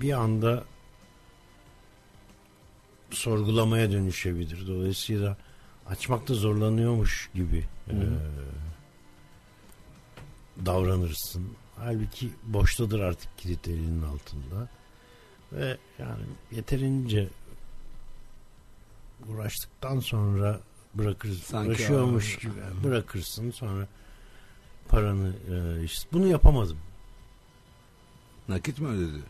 bir 0.00 0.12
anda 0.12 0.64
sorgulamaya 3.10 3.92
dönüşebilir. 3.92 4.66
Dolayısıyla 4.66 5.36
açmakta 5.86 6.34
zorlanıyormuş 6.34 7.30
gibi 7.34 7.66
e, 7.88 7.96
davranırsın. 10.66 11.52
Halbuki 11.76 12.30
boştadır 12.42 13.00
artık 13.00 13.38
kilit 13.38 13.68
elinin 13.68 14.02
altında. 14.02 14.68
Ve 15.52 15.76
yani 15.98 16.24
yeterince 16.52 17.28
uğraştıktan 19.28 20.00
sonra 20.00 20.60
bırakırsın. 20.94 21.40
Sanki 21.44 21.68
Uğraşıyormuş 21.70 22.36
aa, 22.36 22.40
gibi 22.40 22.84
bırakırsın 22.84 23.50
sonra 23.50 23.88
paranı 24.88 25.32
e, 25.50 25.84
işte 25.84 26.08
bunu 26.12 26.26
yapamadım. 26.26 26.78
Nakit 28.48 28.78
mi 28.78 28.88
ödedi? 28.88 29.22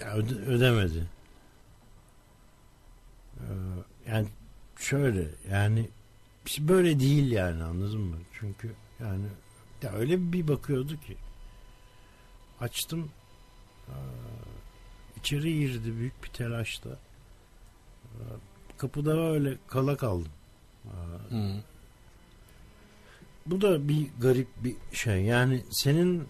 Ya 0.00 0.14
öde- 0.14 0.44
ödemedi. 0.44 1.08
Ee, 3.40 3.44
yani 4.08 4.28
şöyle 4.76 5.28
yani 5.50 5.88
böyle 6.58 7.00
değil 7.00 7.32
yani 7.32 7.62
anladın 7.62 8.00
mı? 8.00 8.16
Çünkü 8.32 8.74
yani 9.00 9.26
ya 9.82 9.92
öyle 9.92 10.32
bir 10.32 10.48
bakıyordu 10.48 11.00
ki 11.00 11.16
açtım 12.60 13.10
ee, 13.88 13.94
içeri 15.20 15.58
girdi 15.58 15.96
büyük 15.96 16.24
bir 16.24 16.28
telaşla 16.28 16.90
Ee, 18.14 18.22
kapıda 18.78 19.30
öyle 19.30 19.56
kala 19.66 19.96
kaldım. 19.96 20.32
Hı. 21.30 21.54
bu 23.46 23.60
da 23.60 23.88
bir 23.88 24.06
garip 24.20 24.48
bir 24.64 24.76
şey. 24.92 25.22
Yani 25.22 25.62
senin 25.70 26.24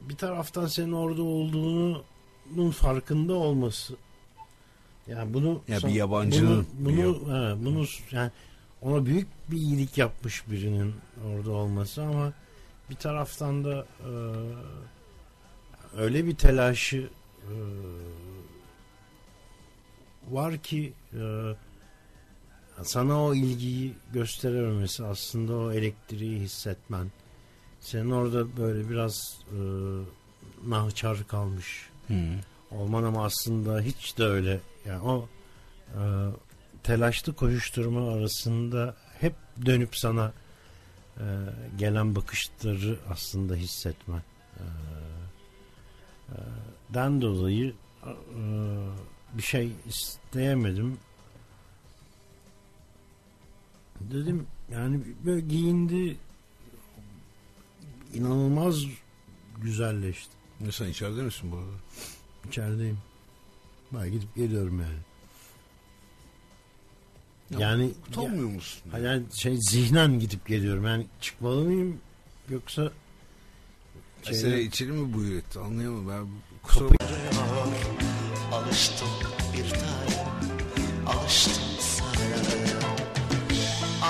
bir 0.00 0.16
taraftan 0.16 0.66
senin 0.66 0.92
orada 0.92 1.22
olduğunun 1.22 2.70
farkında 2.70 3.34
olması. 3.34 3.96
Yani 5.06 5.34
bunu 5.34 5.60
Ya 5.68 5.76
bir 5.76 5.80
son- 5.80 5.88
yabancının 5.88 6.66
bunu, 6.78 6.96
bir 6.96 7.04
bunu, 7.04 7.50
he, 7.50 7.64
bunu 7.64 7.86
yani 8.10 8.30
ona 8.82 9.06
büyük 9.06 9.28
bir 9.50 9.56
iyilik 9.56 9.98
yapmış 9.98 10.50
birinin 10.50 10.94
orada 11.26 11.50
olması 11.50 12.02
ama 12.02 12.32
bir 12.90 12.94
taraftan 12.96 13.64
da 13.64 13.86
e, 14.00 14.10
öyle 15.96 16.26
bir 16.26 16.34
telaşı 16.34 17.08
e, 17.42 17.54
var 20.30 20.56
ki 20.56 20.92
e, 21.14 21.54
sana 22.82 23.24
o 23.24 23.34
ilgiyi 23.34 23.94
gösterememesi 24.12 25.04
aslında 25.04 25.56
o 25.56 25.72
elektriği 25.72 26.40
hissetmen 26.40 27.10
senin 27.80 28.10
orada 28.10 28.56
böyle 28.56 28.90
biraz 28.90 29.38
e, 29.50 29.58
nahçar 30.66 31.26
kalmış 31.28 31.88
Hı. 32.08 32.14
olman 32.70 33.02
ama 33.04 33.24
aslında 33.24 33.80
hiç 33.80 34.18
de 34.18 34.24
öyle 34.24 34.60
yani 34.86 35.02
o 35.02 35.28
e, 35.86 36.00
telaşlı 36.82 37.34
koşuşturma 37.34 38.12
arasında 38.12 38.96
hep 39.20 39.34
dönüp 39.66 39.96
sana 39.96 40.32
e, 41.18 41.24
gelen 41.78 42.16
bakışları 42.16 42.98
aslında 43.10 43.54
hissetmen 43.54 44.22
e, 44.56 44.64
e, 46.28 46.36
den 46.94 47.22
dolayı 47.22 47.74
e, 48.04 48.12
bir 49.36 49.42
şey 49.42 49.72
isteyemedim 49.88 50.98
dedim 54.00 54.46
yani 54.72 55.00
böyle 55.26 55.40
giyindi 55.40 56.16
inanılmaz 58.14 58.84
güzelleşti 59.62 60.32
Ne 60.60 60.72
sen 60.72 60.88
içeride 60.88 61.22
misin 61.22 61.52
bu 61.52 61.56
arada? 61.56 61.70
İçerideyim. 62.48 62.98
Ben 63.92 64.10
gidip 64.12 64.34
geliyorum 64.36 64.80
yani. 64.80 64.98
Ya, 67.50 67.68
yani 67.70 67.92
Utanmıyor 68.08 68.48
musun? 68.48 68.82
ya- 68.92 68.98
yani 68.98 69.22
şey 69.34 69.56
zihnen 69.56 70.20
gidip 70.20 70.46
geliyorum. 70.46 70.84
Yani 70.86 71.06
çıkmalı 71.20 71.64
mıyım 71.64 72.00
yoksa 72.50 72.82
Ya 72.82 72.90
şeyde- 74.22 74.38
Seni 74.40 74.60
içeri 74.60 74.92
mi 74.92 75.14
buyur 75.14 75.36
etti 75.38 75.58
anlayamadım. 75.58 76.08
Ben 76.08 76.26
kusura 76.62 76.88
Kapı- 76.88 77.04
Alıştım 78.66 79.08
bir 79.52 79.70
tane 79.70 80.26
Alıştım 81.06 81.62
sana. 81.80 82.90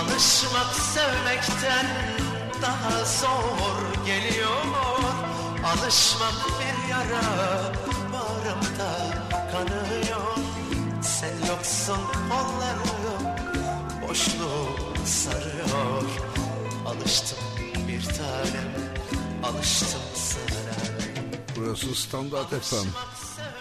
Alışmak 0.01 0.75
sevmekten 0.75 1.87
daha 2.63 3.05
zor 3.05 4.05
geliyor. 4.07 4.65
Alışmak 5.65 6.35
bir 6.61 6.91
yara 6.91 7.23
bağrımda 8.13 9.15
kanıyor. 9.53 10.37
Sen 11.03 11.49
yoksun 11.49 11.99
kollarım 12.29 13.37
boşluğu 14.09 14.69
sarıyor. 15.07 16.03
Alıştım 16.87 17.39
bir 17.89 18.05
tanem 18.05 18.73
alıştım 19.43 20.01
sana. 20.15 20.77
Burası 21.57 21.95
Standart 21.95 22.51
FM. 22.51 22.87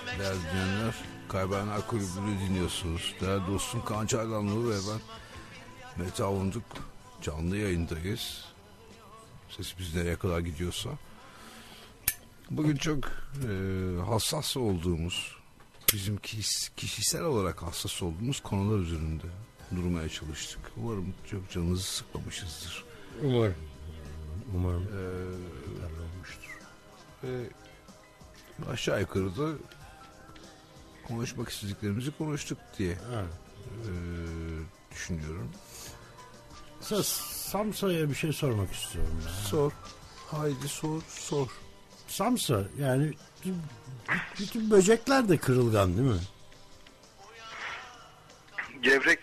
Değerli 0.05 0.39
dinleyenler, 0.39 0.95
Kaybedenler 1.29 1.87
Kulübü'nü 1.87 2.39
dinliyorsunuz. 2.39 3.15
Değerli 3.21 3.47
dostum 3.47 3.85
Kaan 3.85 4.05
Çaylanlı 4.05 4.69
ve 4.69 4.75
ben 4.75 5.01
Mete 6.03 6.23
Avunduk 6.23 6.63
canlı 7.21 7.57
yayındayız. 7.57 8.45
Sesimiz 9.49 9.95
nereye 9.95 10.15
kadar 10.15 10.39
gidiyorsa. 10.39 10.89
Bugün 12.49 12.75
çok 12.75 13.05
e, 13.49 13.51
hassas 14.09 14.57
olduğumuz, 14.57 15.35
bizim 15.93 16.17
kişisel 16.77 17.23
olarak 17.23 17.63
hassas 17.63 18.03
olduğumuz 18.03 18.39
konular 18.39 18.79
üzerinde 18.79 19.27
durmaya 19.75 20.09
çalıştık. 20.09 20.59
Umarım 20.77 21.13
çok 21.31 21.51
canınızı 21.51 21.83
sıkmamışızdır. 21.83 22.83
Umarım. 23.23 23.55
Umarım. 24.55 24.83
Ee, 24.83 25.35
olmuştur. 25.85 26.59
ve 27.23 27.49
aşağı 28.71 29.01
yukarı 29.01 29.37
da 29.37 29.49
konuşmak 31.07 31.49
istediklerimizi 31.49 32.11
konuştuk 32.17 32.57
diye 32.79 32.95
Ha. 32.95 33.23
e, 33.83 33.91
düşünüyorum. 34.91 35.51
Sa- 36.81 37.03
Samsa'ya 37.49 38.09
bir 38.09 38.15
şey 38.15 38.33
sormak 38.33 38.73
istiyorum. 38.73 39.21
Ya. 39.25 39.31
Sor. 39.33 39.71
Haydi 40.31 40.67
sor, 40.67 41.01
sor. 41.09 41.47
Samsa 42.07 42.63
yani 42.79 43.13
bütün 44.39 44.71
böcekler 44.71 45.29
de 45.29 45.37
kırılgan 45.37 45.97
değil 45.97 46.09
mi? 46.09 46.19
Gevrek. 48.81 49.19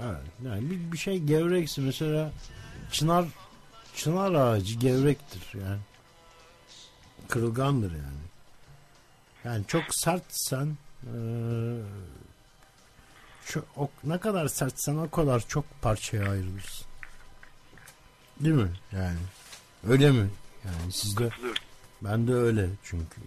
Evet. 0.00 0.20
Yani 0.46 0.70
bir, 0.70 0.92
bir 0.92 0.98
şey 0.98 1.18
gevrekse 1.18 1.82
mesela 1.82 2.32
çınar 2.92 3.24
çınar 3.96 4.32
ağacı 4.32 4.74
gevrektir 4.78 5.42
yani. 5.60 5.80
Kırılgandır 7.28 7.90
yani. 7.92 8.29
Yani 9.44 9.66
çok 9.66 9.82
sertsen 9.90 10.76
eee, 11.06 11.82
şu, 13.44 13.64
o, 13.76 13.90
ne 14.04 14.18
kadar 14.18 14.48
sertsen 14.48 14.96
o 14.96 15.10
kadar 15.10 15.40
çok 15.48 15.64
parçaya 15.82 16.30
ayrılırsın. 16.30 16.86
Değil 18.40 18.54
mi? 18.54 18.70
Yani. 18.92 19.18
Öyle 19.88 20.10
mi? 20.10 20.30
Yani 20.64 20.92
sizde 20.92 21.30
ben 22.02 22.28
de 22.28 22.32
öyle 22.34 22.68
çünkü. 22.84 23.20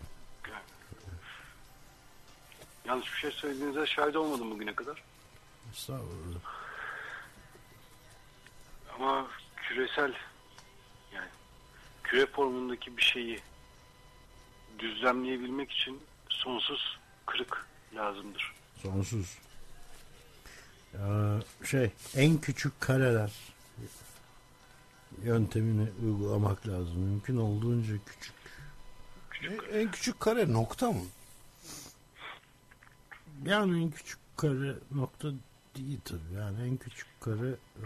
Yanlış 2.85 3.13
bir 3.13 3.17
şey 3.17 3.31
söylediğinize 3.31 3.85
şahit 3.85 4.15
olmadım 4.15 4.51
bugüne 4.51 4.75
kadar. 4.75 5.03
Estağfurullah. 5.73 6.39
Ama 8.95 9.27
küresel 9.55 10.13
yani 11.13 11.27
küre 12.03 12.25
formundaki 12.25 12.97
bir 12.97 13.01
şeyi 13.01 13.39
düzlemleyebilmek 14.79 15.71
için 15.71 15.99
sonsuz 16.29 16.99
kırık 17.25 17.67
lazımdır. 17.95 18.53
Sonsuz. 18.81 19.37
Ya, 20.93 21.39
şey 21.65 21.91
en 22.15 22.41
küçük 22.41 22.81
kareler 22.81 23.31
yöntemini 25.23 25.89
uygulamak 26.05 26.67
lazım. 26.67 26.99
Mümkün 26.99 27.37
olduğunca 27.37 27.93
küçük. 28.05 28.33
En, 29.43 29.79
en 29.79 29.91
küçük 29.91 30.19
kare 30.19 30.53
nokta 30.53 30.91
mı? 30.91 31.03
Yani 33.45 33.83
en 33.83 33.91
küçük 33.91 34.19
kare 34.37 34.75
nokta 34.91 35.27
değil 35.75 35.99
tabii. 36.05 36.33
Yani 36.37 36.67
en 36.67 36.77
küçük 36.77 37.07
kare 37.21 37.49
e, 37.49 37.85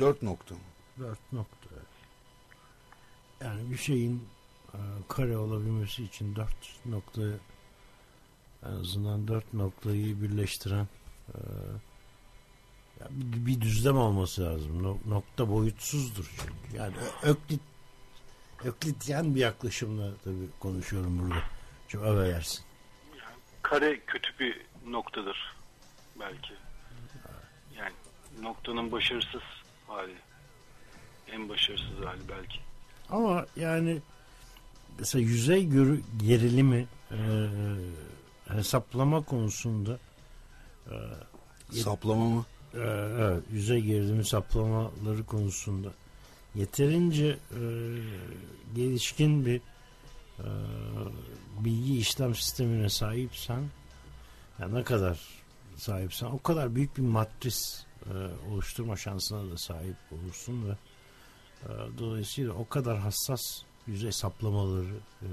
Dört 0.00 0.22
nokta 0.22 0.54
mı? 0.54 0.60
dört 0.98 1.32
nokta. 1.32 1.68
Yani 3.40 3.70
bir 3.70 3.76
şeyin 3.76 4.28
kare 5.08 5.36
olabilmesi 5.36 6.04
için 6.04 6.36
dört 6.36 6.86
nokta 6.86 7.22
en 8.66 8.72
azından 8.72 9.28
dört 9.28 9.54
noktayı 9.54 10.22
birleştiren 10.22 10.88
e, 11.28 11.38
bir, 13.10 13.60
düzlem 13.60 13.96
olması 13.96 14.42
lazım. 14.42 14.82
No- 14.82 14.98
nokta 15.06 15.50
boyutsuzdur 15.50 16.30
çünkü. 16.38 16.76
Yani 16.76 16.94
Öklit 17.22 17.60
Öklityen 18.64 19.34
bir 19.34 19.40
yaklaşımla 19.40 20.10
tabii 20.24 20.48
konuşuyorum 20.60 21.18
burada. 21.18 21.42
Çok 21.88 22.02
affedersin. 22.04 22.64
Kare 23.62 24.00
kötü 24.00 24.38
bir 24.38 24.60
noktadır 24.86 25.56
belki. 26.20 26.54
Yani 27.76 27.92
noktanın 28.40 28.92
başarısız 28.92 29.42
hali. 29.86 30.14
En 31.28 31.48
başarısız 31.48 32.04
hali 32.04 32.28
belki. 32.28 32.60
Ama 33.10 33.46
yani 33.56 34.02
mesela 34.98 35.22
yüzey 35.22 35.66
gerilimi 36.26 36.86
e, 37.10 37.16
hesaplama 38.48 39.22
konusunda 39.22 39.98
Yet- 41.72 41.82
Saplama 41.82 42.24
mı? 42.28 42.44
e, 42.74 42.78
evet, 43.20 43.42
yüzey 43.52 43.80
gerilimi 43.80 44.18
hesaplamaları 44.18 45.24
konusunda 45.26 45.88
yeterince 46.54 47.26
e, 47.26 47.60
gelişkin 48.74 49.46
bir 49.46 49.60
e, 50.38 50.46
bilgi 51.60 51.98
işlem 51.98 52.34
sistemine 52.34 52.88
sahipsen 52.88 53.62
ya 54.58 54.68
ne 54.68 54.82
kadar 54.84 55.20
sahipsen 55.76 56.26
o 56.26 56.38
kadar 56.42 56.74
büyük 56.74 56.96
bir 56.96 57.02
matris 57.02 57.84
e, 58.06 58.12
oluşturma 58.52 58.96
şansına 58.96 59.50
da 59.52 59.56
sahip 59.58 59.96
olursun 60.12 60.68
ve 60.68 60.72
e, 61.64 61.68
dolayısıyla 61.98 62.52
o 62.52 62.68
kadar 62.68 62.98
hassas 62.98 63.62
yüzey 63.86 64.12
saplamaları 64.12 64.94
e, 65.22 65.28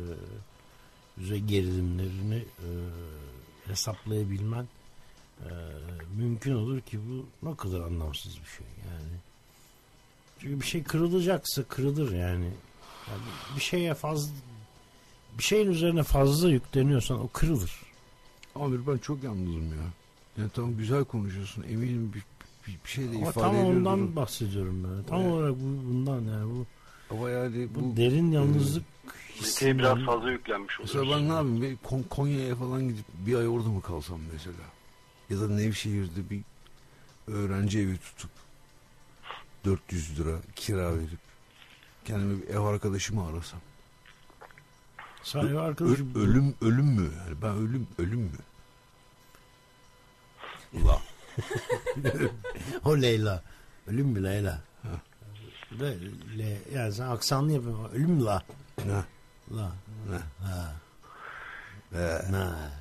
yüzey 1.18 1.40
gerilimlerini 1.40 2.36
e, 2.36 2.68
hesaplayabilmen 3.66 4.68
e, 5.44 5.50
mümkün 6.18 6.56
olur 6.56 6.82
ki 6.82 7.00
bu 7.10 7.50
ne 7.50 7.56
kadar 7.56 7.80
anlamsız 7.82 8.32
bir 8.32 8.50
şey 8.58 8.68
yani. 8.92 9.14
Çünkü 10.40 10.62
bir 10.62 10.66
şey 10.66 10.84
kırılacaksa 10.84 11.64
kırılır 11.64 12.12
yani. 12.12 12.46
yani 13.08 13.22
bir 13.56 13.62
şeye 13.62 13.94
fazla 13.94 14.32
bir 15.38 15.44
şeyin 15.44 15.72
üzerine 15.72 16.04
fazla 16.04 16.50
yükleniyorsan 16.50 17.20
o 17.20 17.28
kırılır. 17.28 17.72
Amir 18.56 18.88
ben 18.88 18.98
çok 18.98 19.24
yalnızım 19.24 19.70
ya. 19.70 19.84
Yani 20.38 20.50
tamam 20.54 20.78
güzel 20.78 21.04
konuşuyorsun. 21.06 21.64
Eminim 21.64 22.14
bir, 22.14 22.24
bir, 22.68 22.78
bir 22.86 22.90
şey 22.90 23.06
de 23.12 23.18
Ama 23.18 23.30
ifade 23.30 23.46
tam 23.46 23.56
ediyordur. 23.56 23.78
ondan 23.78 24.16
bahsediyorum 24.16 24.84
ben. 24.84 25.04
Tam 25.04 25.22
Evet. 25.22 25.32
olarak 25.34 25.56
bu, 25.56 25.90
bundan 25.90 26.22
yani 26.22 26.50
bu, 26.54 26.66
Ama 27.12 27.30
yani 27.30 27.68
bu, 27.76 27.80
bu... 27.94 27.98
derin 27.98 28.32
yalnızlık 28.32 28.84
Mete'ye 29.42 29.78
biraz 29.80 30.00
fazla 30.00 30.32
yüklenmiş 30.32 30.80
Mesela 30.80 31.02
oluyoruz. 31.02 31.22
ben 31.22 31.30
ne 31.30 31.34
yapayım? 31.34 31.62
Bir 31.62 31.78
Kon- 31.78 32.06
Konya'ya 32.10 32.56
falan 32.56 32.88
gidip 32.88 33.06
bir 33.26 33.36
ay 33.36 33.48
orada 33.48 33.70
mı 33.70 33.82
kalsam 33.82 34.20
mesela? 34.34 34.58
Ya 35.30 35.40
da 35.42 35.48
Nevşehir'de 35.48 36.30
bir 36.30 36.42
öğrenci 37.28 37.80
evi 37.80 37.98
tutup 37.98 38.30
400 39.66 40.20
lira 40.20 40.38
kira 40.56 40.96
verip 40.98 41.20
kendime 42.06 42.42
bir 42.42 42.48
ev 42.48 42.60
arkadaşımı 42.60 43.28
arasam. 43.28 43.60
sahibi 45.24 45.56
Ö- 45.56 45.60
arkadaşım 45.60 46.16
ölüm 46.16 46.56
ölüm 46.62 46.86
mü? 46.86 47.10
Yani 47.28 47.42
ben 47.42 47.50
ölüm 47.56 47.88
ölüm 47.98 48.20
mü? 48.20 48.30
Ula. 50.74 51.02
o 52.86 53.02
Leyla. 53.02 53.44
Ölüm 53.88 54.08
mü 54.08 54.24
Leyla? 54.24 54.62
De, 55.72 55.98
le, 56.38 56.58
yani 56.74 56.94
sen 56.94 57.08
aksanlı 57.08 57.52
yapıyorsun. 57.52 57.90
Ölüm 57.94 58.26
la? 58.26 58.44
Ne? 58.86 59.04
La. 59.58 59.72
Ne? 60.10 60.46
Ha. 60.48 60.76
Ee, 61.94 62.32
Na. 62.32 62.72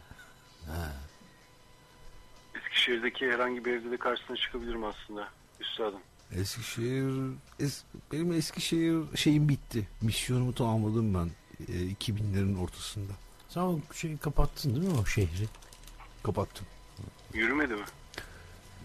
Eskişehir'deki 2.55 3.27
herhangi 3.33 3.65
bir 3.65 3.73
evde 3.73 3.91
de 3.91 3.97
karşısına 3.97 4.37
çıkabilirim 4.37 4.85
aslında. 4.85 5.29
Üstadım. 5.61 6.01
Eskişehir 6.33 7.15
es, 7.61 7.83
benim 8.13 8.33
Eskişehir 8.33 9.17
şeyim 9.17 9.49
bitti. 9.49 9.89
Misyonumu 10.03 10.55
tamamladım 10.55 11.15
ben 11.15 11.31
e, 11.69 11.73
2000'lerin 11.73 12.59
ortasında. 12.61 13.13
Sen 13.49 13.61
o 13.61 13.81
şeyi 13.95 14.19
kapattın 14.19 14.75
değil 14.77 14.93
mi 14.93 14.99
o 15.03 15.07
şehri? 15.07 15.49
Kapattım. 16.23 16.67
Yürümedi 17.35 17.75
mi? 17.75 17.85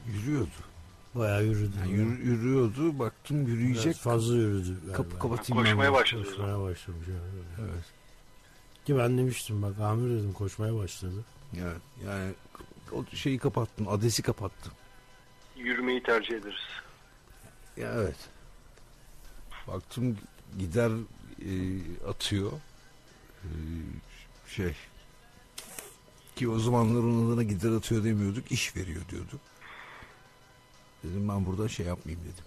Yürüyordu. 0.07 0.49
Bayağı 1.15 1.43
yürüdü. 1.43 1.71
Yani 1.79 1.91
yürü- 1.91 2.21
yürüyordu. 2.25 2.99
Baktım 2.99 3.37
Biraz 3.47 3.49
yürüyecek. 3.57 3.95
fazla 3.95 4.35
yürüdü. 4.35 4.75
galiba. 4.79 4.93
Kapı 4.97 5.19
kapatayım 5.19 5.63
Koşmaya 5.63 5.91
ben. 5.91 5.99
başladı. 5.99 6.23
Koşmaya 6.23 6.59
başlamış. 6.61 7.07
evet. 7.09 7.45
Evet. 7.59 7.85
Ki 8.85 8.97
ben 8.97 9.17
demiştim 9.17 9.61
bak 9.61 9.79
amir 9.79 10.19
dedim 10.19 10.33
koşmaya 10.33 10.75
başladı. 10.75 11.25
Yani, 11.53 11.77
yani 12.07 12.33
o 12.91 13.05
şeyi 13.15 13.37
kapattım. 13.39 13.87
Adresi 13.87 14.21
kapattım. 14.21 14.71
Yürümeyi 15.57 16.03
tercih 16.03 16.35
ederiz. 16.35 16.59
Ya 17.77 17.91
evet. 17.95 18.15
Baktım 19.67 20.17
gider 20.59 20.91
e, 21.45 21.51
atıyor. 22.09 22.51
E, 23.43 23.49
şey 24.47 24.73
Ki 26.35 26.49
o 26.49 26.59
zamanlar 26.59 26.99
onun 26.99 27.31
adına 27.31 27.43
gider 27.43 27.71
atıyor 27.71 28.03
demiyorduk, 28.03 28.51
iş 28.51 28.75
veriyor 28.75 29.01
diyorduk. 29.09 29.39
Dedim 31.03 31.29
ben 31.29 31.45
burada 31.45 31.69
şey 31.69 31.85
yapmayayım 31.85 32.25
dedim. 32.25 32.43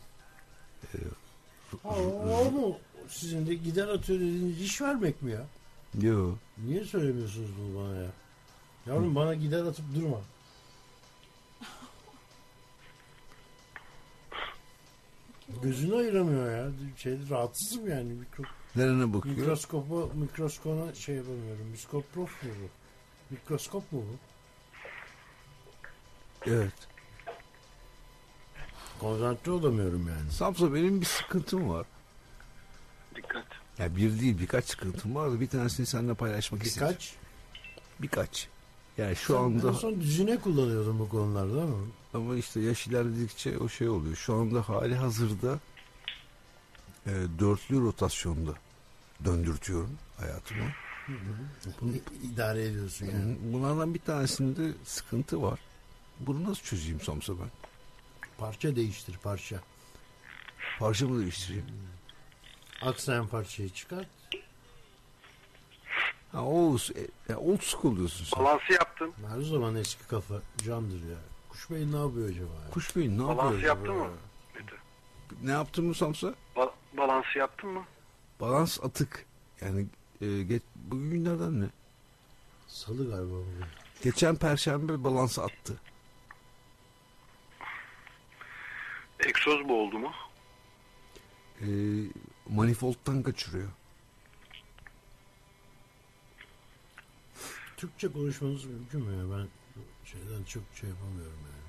Ha, 1.83 1.89
o 2.47 2.51
mu? 2.51 2.79
Sizin 3.09 3.47
de 3.47 3.55
gider 3.55 3.89
atıyor 3.89 4.21
dediğiniz 4.21 4.61
iş 4.63 4.81
vermek 4.83 5.23
mi 5.23 5.33
ya? 5.33 5.47
Yo. 6.01 6.35
Niye 6.67 6.85
söylemiyorsunuz 6.85 7.51
bunu 7.61 7.85
bana 7.85 7.97
ya? 7.97 8.11
Yavrum 8.87 9.15
bana 9.15 9.35
gider 9.35 9.65
atıp 9.65 9.85
durma. 9.95 10.21
Gözünü 15.63 15.97
ayıramıyor 15.97 16.51
ya. 16.57 16.71
Şey, 16.97 17.19
rahatsızım 17.31 17.89
yani. 17.91 18.13
Mikro, 18.13 18.43
Nerene 18.77 19.13
bakıyor? 19.15 19.37
mikroskopa, 19.37 20.15
mikroskona 20.15 20.95
şey 20.95 21.15
yapamıyorum. 21.17 21.67
Mikroskop 21.67 22.17
mu 22.17 22.53
bu? 22.63 22.69
Mikroskop 23.35 23.93
mu 23.93 24.03
bu? 24.03 24.17
Evet. 26.51 26.73
Konsantre 29.09 29.51
olamıyorum 29.53 30.09
yani. 30.09 30.33
Samsa 30.33 30.75
benim 30.75 31.01
bir 31.01 31.07
sıkıntım 31.07 31.69
var. 31.69 31.87
Dikkat. 33.17 33.45
Ya 33.79 33.97
bir 33.97 34.21
değil 34.21 34.39
birkaç 34.39 34.65
sıkıntım 34.65 35.15
var 35.15 35.33
da 35.33 35.41
bir 35.41 35.49
tanesini 35.49 35.87
seninle 35.87 36.15
paylaşmak 36.15 36.63
istedim. 36.63 36.87
Birkaç. 36.89 37.15
Birkaç. 38.03 38.49
Yani 38.99 39.17
şu 39.17 39.33
Sen 39.33 39.41
anda 39.43 39.69
En 39.69 39.73
son 39.73 40.01
düzine 40.01 40.37
kullanıyordun 40.41 40.99
bu 40.99 41.09
konularda 41.09 41.63
ama. 41.63 41.77
ama 42.15 42.37
işte 42.37 42.61
yaş 42.61 42.87
ilerledikçe 42.87 43.59
o 43.59 43.69
şey 43.69 43.89
oluyor. 43.89 44.17
Şu 44.17 44.35
anda 44.35 44.69
hali 44.69 44.95
hazırda 44.97 45.59
e, 47.07 47.11
dörtlü 47.39 47.81
rotasyonda 47.81 48.53
döndürtüyorum 49.25 49.91
hayatımı. 50.17 50.65
İ- 51.83 52.27
idare 52.33 52.65
ediyorsun 52.65 53.07
yani. 53.07 53.37
Bunlardan 53.53 53.95
bir 53.95 54.01
tanesinde 54.01 54.73
sıkıntı 54.85 55.43
var. 55.43 55.61
Bunu 56.21 56.45
nasıl 56.45 56.63
çözeyim 56.63 57.01
Samsa 57.01 57.33
ben? 57.33 57.51
Parça 58.39 58.77
değiştir 58.77 59.19
parça. 59.23 59.57
Parça 60.79 61.09
mı 61.09 61.21
değiştireyim? 61.21 61.67
Aksayan 62.83 63.27
parçayı 63.27 63.71
çıkart. 63.71 64.07
Ha, 66.33 66.45
o, 66.45 66.77
e, 66.77 67.33
ya 67.33 67.39
old 67.39 67.61
school 67.61 67.97
diyorsun 67.97 68.25
sen. 68.25 68.45
Balansı 68.45 68.73
yaptın. 68.73 69.13
Her 69.29 69.41
zaman 69.41 69.75
eski 69.77 70.07
kafa 70.09 70.35
candır 70.65 71.09
ya. 71.11 71.17
Kuş 71.49 71.71
Bey 71.71 71.93
ne 71.93 71.97
yapıyor 71.97 72.29
acaba 72.29 72.53
ya? 72.65 72.71
Kuş 72.71 72.97
Bey 72.97 73.09
ne 73.09 73.13
yapıyor? 73.13 73.29
Balansı 73.37 73.57
acaba? 73.57 73.67
yaptın 73.69 73.95
mı? 73.95 74.09
Mete? 74.55 74.77
Ne 75.43 75.51
yaptın 75.51 75.85
mı 75.85 75.95
Samsa? 75.95 76.35
Ba- 76.57 76.73
balansı 76.97 77.39
yaptın 77.39 77.71
mı? 77.71 77.85
Balans 78.41 78.81
atık. 78.85 79.27
Yani 79.61 79.87
e, 80.21 80.43
geç, 80.43 80.63
bugün 80.75 81.11
günlerden 81.11 81.61
ne? 81.61 81.67
Salı 82.69 83.11
galiba 83.11 83.33
bugün. 83.35 83.65
Geçen 84.03 84.37
perşembe 84.37 85.05
balans 85.05 85.39
attı. 85.39 85.75
Egzoz 89.21 89.69
bu 89.69 89.81
oldu 89.83 89.99
mu? 89.99 90.13
E, 91.61 91.67
manifoldtan 92.49 93.23
kaçırıyor. 93.23 93.69
Türkçe 97.77 98.13
konuşmanız 98.13 98.65
mümkün 98.65 99.01
mü 99.01 99.17
ya? 99.17 99.39
Ben 99.39 99.47
şeyden 100.05 100.45
çok 100.45 100.63
şey 100.75 100.89
yapamıyorum 100.89 101.39
yani. 101.43 101.65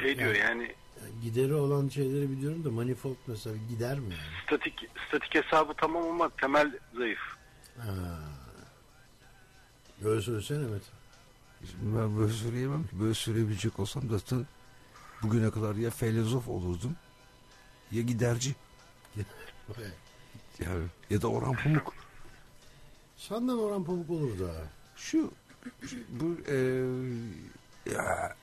Şey 0.00 0.18
diyor 0.18 0.34
yani 0.34 0.74
Yani 1.02 1.20
Gideri 1.22 1.54
olan 1.54 1.88
şeyleri 1.88 2.30
biliyorum 2.30 2.64
da 2.64 2.70
manifold 2.70 3.16
mesela 3.26 3.56
gider 3.68 3.98
mi 3.98 4.10
yani? 4.14 4.42
statik 4.46 4.74
statik 5.08 5.34
hesabı 5.34 5.74
tamam 5.76 6.02
ama 6.08 6.28
temel 6.40 6.78
zayıf. 6.96 7.20
Ha. 7.78 8.18
Böyle 10.04 10.22
söylesene 10.22 10.58
Mete. 10.58 10.84
Şimdi 11.70 11.98
ben 11.98 12.18
böyle 12.18 12.32
söyleyemem 12.32 12.82
ki. 12.82 13.00
Böyle 13.00 13.14
söyleyebilecek 13.14 13.80
olsam 13.80 14.02
zaten 14.10 14.46
bugüne 15.22 15.50
kadar 15.50 15.74
ya 15.74 15.90
filozof 15.90 16.48
olurdum 16.48 16.96
ya 17.92 18.02
giderci. 18.02 18.54
Yani 20.58 20.84
ya 21.10 21.22
da 21.22 21.28
Orhan 21.28 21.52
Pamuk. 21.52 21.94
Senden 23.16 23.52
Orhan 23.58 23.84
Pamuk 23.84 24.10
olur 24.10 24.38
da. 24.38 24.50
Şu, 24.96 25.30
şu 25.86 25.96
bu 26.08 26.36
e, 26.50 26.56
ya, 27.92 28.36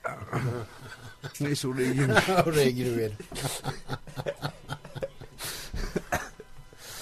neyse 1.40 1.68
oraya 1.68 1.92
girmiş. 1.92 2.28
Oraya 2.46 2.70
giriverim. 2.70 3.16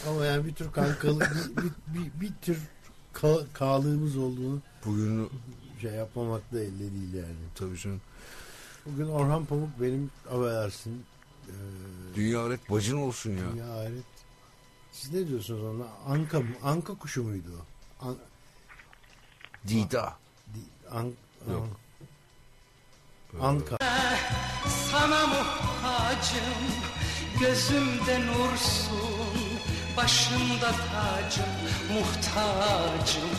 Ama 0.08 0.24
yani 0.26 0.46
bir 0.46 0.54
tür 0.54 0.72
kankalık, 0.72 1.30
bir, 1.56 1.62
bir, 1.62 2.04
bir, 2.04 2.20
bir 2.20 2.32
tür 2.42 2.58
ka, 3.12 3.36
kağlığımız 3.52 4.16
olduğunu 4.16 4.60
Bugün 4.84 5.30
şey 5.80 5.90
yapmamak 5.90 6.52
da 6.52 6.60
elde 6.60 6.78
değil 6.78 7.14
yani. 7.14 7.36
tabii 7.54 7.78
canım 7.78 8.00
Bugün 8.86 9.08
Orhan 9.08 9.44
Pamuk 9.44 9.80
benim 9.80 10.10
affedersin 10.30 11.04
e, 11.48 11.54
dünya 12.16 12.40
alet 12.40 12.70
bacın 12.70 12.96
olsun 12.96 13.30
ya. 13.30 13.52
dünya 13.52 13.72
alet. 13.72 14.04
Siz 14.92 15.12
ne 15.12 15.28
diyorsunuz 15.28 15.62
ona? 15.62 16.14
Anka 16.14 16.40
mı? 16.40 16.46
Anka 16.64 16.94
kuşu 16.94 17.22
muydu 17.22 17.48
o? 18.00 18.06
An, 18.08 18.16
Dida. 19.68 20.14
di, 20.54 20.58
an, 20.90 21.12
Yok. 21.50 21.68
an- 23.40 23.46
Anka. 23.48 23.76
Sana 24.92 25.26
muhtacım 25.26 26.54
Gözümde 27.40 28.26
nursun 28.26 29.36
Başımda 29.96 30.70
tacım 30.92 31.44
Muhtacım 31.92 33.30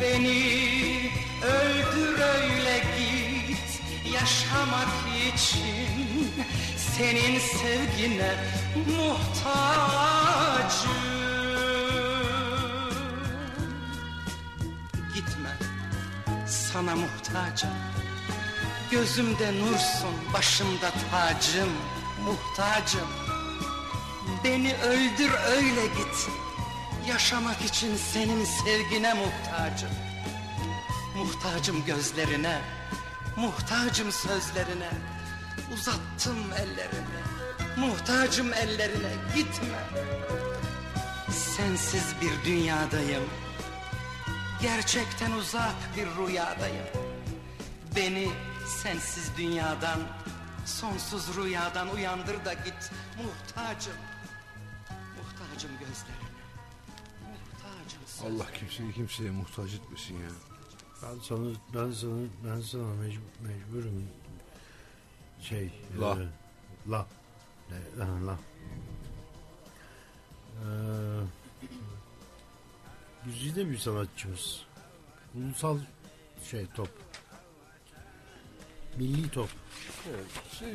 Beni 0.00 1.10
öldür 1.42 2.18
öyle 2.20 2.78
git 2.78 2.91
Yaşamak 4.22 4.88
için 5.34 6.32
Senin 6.76 7.38
sevgine 7.38 8.34
muhtacım 8.76 10.12
Gitme 15.14 15.56
Sana 16.46 16.96
muhtacım 16.96 17.70
Gözümde 18.90 19.52
nursun, 19.52 20.14
başımda 20.34 20.90
tacım, 21.10 21.68
muhtacım. 22.24 23.08
Beni 24.44 24.74
öldür 24.74 25.30
öyle 25.46 25.86
git. 25.86 26.28
Yaşamak 27.08 27.62
için 27.62 27.96
senin 27.96 28.44
sevgine 28.44 29.14
muhtacım. 29.14 29.90
Muhtacım 31.16 31.84
gözlerine, 31.84 32.60
muhtacım 33.36 34.12
sözlerine. 34.12 34.90
Uzattım 35.74 36.52
ellerimi, 36.52 37.22
muhtacım 37.76 38.52
ellerine 38.52 39.12
gitme. 39.36 39.78
Sensiz 41.30 42.14
bir 42.20 42.50
dünyadayım. 42.50 43.24
Gerçekten 44.62 45.32
uzak 45.32 45.74
bir 45.96 46.06
rüyadayım. 46.06 46.86
Beni 47.96 48.28
sensiz 48.82 49.36
dünyadan, 49.36 50.00
sonsuz 50.66 51.36
rüyadan 51.36 51.94
uyandır 51.94 52.44
da 52.44 52.52
git. 52.52 52.90
Muhtacım, 53.16 53.96
muhtacım 55.16 55.70
gözlerine. 55.70 56.32
Muhtacım 57.22 58.00
sözlerine. 58.06 58.42
Allah 58.42 58.52
kimseyi 58.52 58.92
kimseye 58.92 59.30
muhtaç 59.30 59.74
etmesin 59.74 60.14
ya. 60.14 60.51
Ben 61.02 61.18
sana, 61.18 61.46
ben 61.74 61.90
sana, 61.90 62.12
ben 62.44 62.60
sana 62.60 62.94
mecbur, 62.94 63.22
mecburum. 63.40 64.04
Şey. 65.40 65.70
La. 66.00 66.16
e, 66.18 66.90
la. 66.90 67.06
E, 67.70 68.02
ha, 68.02 68.26
la. 68.26 68.38
Ee, 70.62 70.66
güzide 73.24 73.70
bir 73.70 73.78
sanatçımız. 73.78 74.64
Ulusal 75.34 75.78
şey 76.50 76.66
top. 76.74 76.88
Milli 78.96 79.30
top. 79.30 79.48
Şey, 80.58 80.74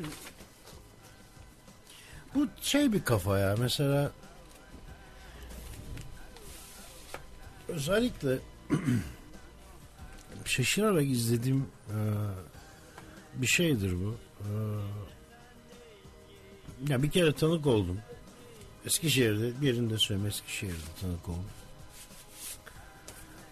Bu 2.36 2.48
şey 2.62 2.94
bir 2.94 3.04
kafa 3.04 3.40
ya. 3.40 3.56
Mesela 3.60 4.12
özellikle 7.68 8.40
şaşırarak 10.48 11.08
izlediğim 11.08 11.66
e, 11.90 11.98
bir 13.36 13.48
şeydir 13.48 13.94
bu. 13.94 14.16
E, 14.40 14.50
ya 16.90 17.04
bir 17.04 17.12
kere 17.12 17.34
tanık 17.34 17.68
oldum. 17.68 17.98
Eskişehir'de 18.86 19.62
bir 19.62 19.68
yerinde 19.68 19.98
söyleyeyim 19.98 20.28
Eskişehir'de 20.28 21.02
tanık 21.02 21.30
oldum. 21.30 21.50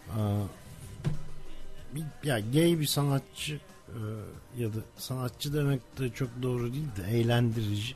Aa, 0.10 0.44
bir, 1.96 2.30
ya 2.30 2.40
gay 2.40 2.80
bir 2.80 2.86
sanatçı 2.86 3.60
e, 3.88 4.00
ya 4.58 4.74
da 4.74 4.78
sanatçı 4.98 5.54
demek 5.54 6.00
de 6.00 6.10
çok 6.10 6.30
doğru 6.42 6.74
değil 6.74 6.96
de 6.98 7.18
eğlendirici 7.20 7.96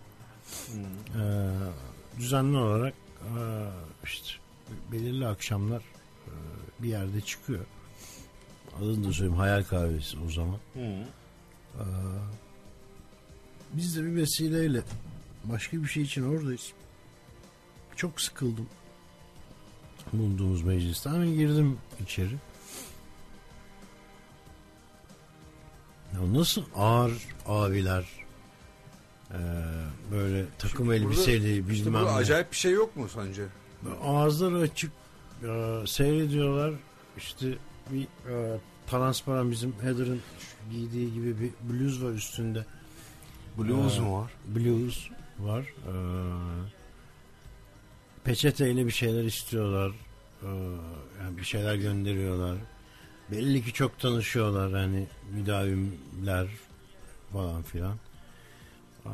e, 1.16 1.24
düzenli 2.20 2.58
olarak 2.58 2.94
e, 3.22 3.32
işte 4.04 4.30
belirli 4.92 5.28
akşamlar 5.28 5.82
e, 6.28 6.34
bir 6.80 6.90
yerde 6.90 7.22
çıkıyor. 7.22 7.66
Adını 8.80 9.08
da 9.08 9.14
söyleyeyim 9.14 9.40
Hayal 9.40 9.64
Kahvesi 9.64 10.18
o 10.28 10.30
zaman. 10.32 10.58
Ee, 10.76 10.96
biz 13.74 13.98
de 13.98 14.04
bir 14.04 14.16
vesileyle 14.16 14.82
başka 15.44 15.78
bir 15.78 15.88
şey 15.88 16.04
için 16.04 16.24
oradayız. 16.36 16.72
Çok 17.96 18.22
sıkıldım. 18.22 18.68
Bulunduğumuz 20.14 20.64
mecliste. 20.64 21.10
Hemen 21.10 21.28
girdim 21.34 21.78
içeri. 22.04 22.34
Ya 26.14 26.34
nasıl 26.34 26.64
ağır 26.76 27.14
abiler 27.48 28.06
ee, 29.32 29.36
böyle 30.12 30.46
takım 30.60 30.88
Burada- 30.88 30.96
elbiseli 30.96 31.52
İşte 31.58 31.70
bilmem 31.70 31.94
burada 31.94 32.12
ne. 32.12 32.18
acayip 32.18 32.52
bir 32.52 32.58
şey 32.58 32.72
yok 32.72 32.96
mu 32.96 33.08
sence? 33.14 33.46
Ağızları 34.04 34.58
açık 34.58 34.92
e, 35.44 35.84
seyrediyorlar. 35.88 36.74
İşte 37.18 37.48
bir 37.92 38.04
e, 38.04 38.58
transparan 38.90 39.52
bizim 39.52 39.74
Heather'ın 39.82 40.22
giydiği 40.72 41.14
gibi 41.14 41.36
bir 41.40 41.52
bluz 41.70 42.04
var 42.04 42.10
üstünde. 42.12 42.66
Blues 43.58 43.98
Ee, 43.98 44.02
mu 44.02 44.22
var? 44.22 44.32
Bluz 44.48 45.10
var. 45.40 45.62
E, 45.62 45.94
peçeteyle 48.24 48.86
bir 48.86 48.92
şeyler 48.92 49.24
istiyorlar. 49.24 49.90
E, 50.44 50.48
yani 51.22 51.38
bir 51.38 51.44
şeyler 51.44 51.76
gönderiyorlar. 51.76 52.58
Belli 53.32 53.64
ki 53.66 53.74
çok 53.74 54.00
tanışıyorlar 54.00 54.72
hani 54.72 55.08
müdavimler 55.32 56.48
falan 57.34 57.62
filan. 57.64 57.96
E, 59.06 59.14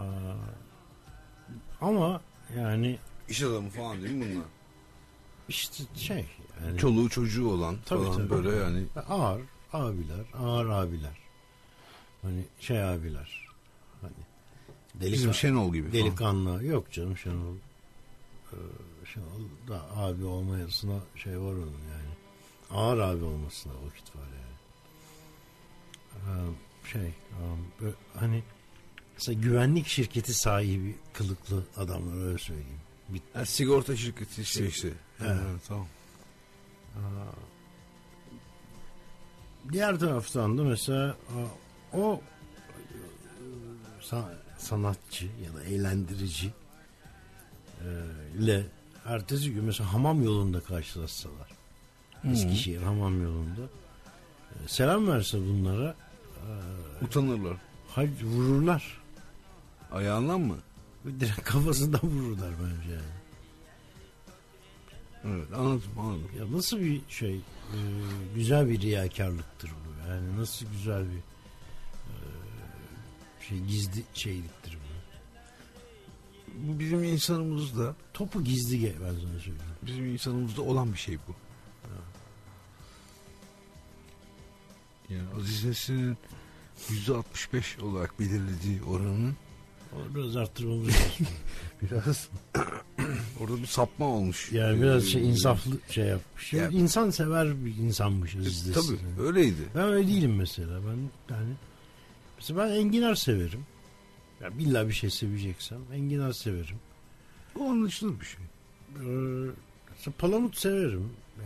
ama 1.81 2.21
yani 2.57 2.97
İş 3.29 3.43
adamı 3.43 3.69
falan 3.69 4.01
değil 4.03 4.15
mi 4.15 4.25
bunlar? 4.33 4.45
işte 5.49 5.83
şey 5.95 6.25
yani 6.65 6.77
Çoluğu 6.77 7.09
çocuğu 7.09 7.49
olan 7.49 7.75
Tabii, 7.85 8.03
falan 8.03 8.17
tabii. 8.17 8.29
böyle 8.29 8.55
yani. 8.55 8.83
ağır 9.09 9.41
abiler, 9.75 10.25
ağır 10.33 10.69
abiler. 10.69 11.17
Hani 12.21 12.45
şey 12.59 12.83
abiler. 12.83 13.47
Hani 14.01 14.13
delik 14.93 15.13
Bizim 15.13 15.33
Şenol 15.33 15.73
gibi 15.73 15.91
falan. 15.91 16.05
delikanlı 16.05 16.65
yok 16.65 16.91
canım 16.91 17.17
Şenol. 17.17 17.55
Ee, 17.55 18.55
Şenol 19.13 19.41
da 19.67 19.97
abi 19.97 20.23
olmayasına 20.25 20.99
şey 21.15 21.39
var 21.39 21.53
onun 21.53 21.65
yani. 21.91 22.15
Ağır 22.71 22.97
abi 22.99 23.23
olmasına 23.23 23.73
vakit 23.85 24.15
var 24.15 24.21
yani. 24.27 24.55
Ee, 26.15 26.89
şey 26.91 27.01
um, 27.43 27.67
böyle 27.81 27.95
hani 28.19 28.43
mesela 29.13 29.41
güvenlik 29.41 29.87
şirketi 29.87 30.33
sahibi 30.33 30.95
kılıklı 31.13 31.63
adamlar 31.77 32.25
öyle 32.27 32.37
söyleyeyim. 32.37 32.79
Bir 33.09 33.21
Ha, 33.33 33.45
sigorta 33.45 33.95
şirketi 33.95 34.41
işte 34.41 34.59
Şey- 34.59 34.67
işte. 34.67 34.87
Evet. 35.21 35.37
Evet, 35.49 35.61
tamam. 35.67 35.87
Diğer 39.71 39.99
taraftan 39.99 40.57
da 40.57 40.63
mesela 40.63 41.15
o, 41.93 42.21
sa- 44.01 44.35
sanatçı 44.57 45.25
ya 45.25 45.53
da 45.59 45.63
eğlendirici 45.63 46.53
e, 47.81 47.87
ile 48.39 48.65
ertesi 49.05 49.53
gün 49.53 49.63
mesela 49.63 49.93
hamam 49.93 50.23
yolunda 50.23 50.59
karşılaşsalar. 50.59 51.49
Eskişehir 52.31 52.81
hamam 52.81 53.23
yolunda. 53.23 53.61
e, 53.61 54.67
selam 54.67 55.07
verse 55.07 55.37
bunlara 55.37 55.95
Utanırlar. 57.01 57.57
hayır 57.89 58.23
vururlar. 58.23 59.01
Ayağından 59.91 60.41
mı? 60.41 60.55
Direkt 61.19 61.43
kafasından 61.43 62.01
vururlar 62.03 62.49
bence 62.63 62.93
yani. 62.93 63.03
Evet 65.27 65.53
anladım 65.53 65.91
anladım. 65.99 66.29
Ya 66.39 66.51
nasıl 66.51 66.79
bir 66.79 67.01
şey 67.09 67.35
e, 67.35 67.79
güzel 68.35 68.69
bir 68.69 68.81
riyakarlıktır 68.81 69.69
bu. 69.69 70.09
Yani 70.09 70.37
nasıl 70.37 70.65
güzel 70.65 71.03
bir 71.03 71.17
e, 72.09 72.17
şey 73.47 73.59
gizli 73.59 74.03
şeyliktir 74.13 74.77
bu. 74.77 74.85
Bu 76.67 76.79
bizim 76.79 77.03
insanımızda 77.03 77.95
Topu 78.13 78.43
gizli 78.43 78.79
ge 78.79 78.95
ben 79.01 79.13
sana 79.13 79.39
söyleyeyim. 79.39 79.59
bizim 79.81 80.05
insanımızda 80.05 80.61
olan 80.61 80.93
bir 80.93 80.97
şey 80.97 81.17
bu. 81.27 81.35
Yani 85.09 85.23
Aziz 85.39 85.65
Nesin'in 85.65 86.17
%65 86.89 87.81
olarak 87.81 88.19
belirlediği 88.19 88.83
oranın 88.83 89.35
Onu 89.95 90.15
biraz 90.15 90.35
arttırmamız 90.35 90.87
lazım. 90.87 91.27
biraz 91.81 92.29
orada 93.39 93.57
bir 93.57 93.65
sapma 93.67 94.05
olmuş. 94.05 94.51
yani 94.51 94.81
biraz 94.81 95.03
Ee, 95.05 95.09
şey 95.09 95.29
insaflı 95.29 95.71
şey 95.89 96.05
yapmış. 96.05 96.47
Şimdi 96.47 96.63
Ya- 96.63 96.69
insan 96.69 97.09
sever 97.09 97.65
bir 97.65 97.75
insanmış 97.75 98.35
Aziz 98.35 98.69
E. 98.69 98.73
Tabii 98.73 99.21
öyleydi. 99.27 99.61
Ben 99.75 99.83
öyle 99.83 100.07
değilim 100.07 100.35
mesela. 100.35 100.79
Ben 100.87 101.35
yani 101.35 101.53
mesela 102.37 102.59
ben 102.59 102.69
enginar 102.75 103.15
severim. 103.15 103.65
Ya 104.41 104.49
illa 104.59 104.87
bir 104.87 104.93
şey 104.93 105.09
seveceksem 105.09 105.79
enginar 105.93 106.31
severim. 106.33 106.77
O 107.59 107.63
anlaşılır 107.69 108.19
bir 108.19 108.25
şey. 108.25 108.39
Ee, 108.95 109.49
mesela 109.89 110.13
palamut 110.17 110.57
severim. 110.57 111.09
Ee, 111.39 111.45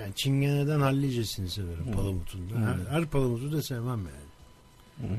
Yani 0.00 0.12
çingeneden 0.14 0.80
hallicesini 0.80 1.50
severim 1.50 1.92
palamutun 1.94 2.50
da. 2.50 2.54
Her, 2.60 2.90
her 2.98 3.06
palamutu 3.06 3.52
da 3.52 3.62
sevmem 3.62 4.00
yani. 4.00 5.10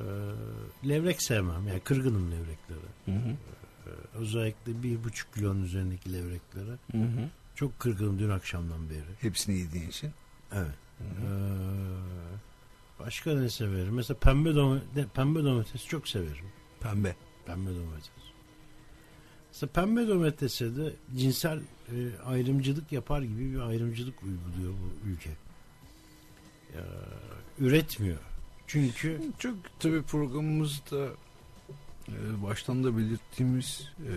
Ee, 0.00 0.88
levrek 0.88 1.22
sevmem. 1.22 1.68
Yani 1.68 1.80
kırgınım 1.80 2.32
levreklere. 2.32 2.90
Ee, 3.08 3.90
özellikle 4.14 4.82
bir 4.82 5.04
buçuk 5.04 5.34
kilonun 5.34 5.62
üzerindeki 5.62 6.12
levreklere. 6.12 6.76
Çok 7.54 7.78
kırgınım 7.78 8.18
dün 8.18 8.30
akşamdan 8.30 8.90
beri. 8.90 9.04
Hepsini 9.20 9.58
yediğin 9.58 9.88
için. 9.88 10.10
Evet. 10.52 10.74
Ee, 11.00 11.04
başka 12.98 13.34
ne 13.34 13.50
severim? 13.50 13.94
Mesela 13.94 14.18
pembe 14.18 14.54
domates, 14.54 15.06
pembe 15.14 15.44
domates 15.44 15.86
çok 15.86 16.08
severim. 16.08 16.44
Pembe. 16.80 17.16
Pembe 17.46 17.70
domates. 17.70 18.10
Mesela 19.52 19.72
pembe 19.72 20.08
domatese 20.08 20.76
de 20.76 20.92
cinsel 21.16 21.58
e, 21.88 22.18
ayrımcılık 22.26 22.92
yapar 22.92 23.22
gibi 23.22 23.54
bir 23.54 23.60
ayrımcılık 23.60 24.22
uyguluyor 24.22 24.72
bu 24.72 25.08
ülke. 25.08 25.30
Ya, 26.76 26.84
üretmiyor. 27.58 28.18
Çünkü 28.70 29.20
Çok 29.38 29.54
tabii 29.80 30.02
programımızda 30.02 31.06
e, 32.08 32.42
baştan 32.42 32.84
da 32.84 32.96
belirttiğimiz 32.96 33.88
e, 33.98 34.12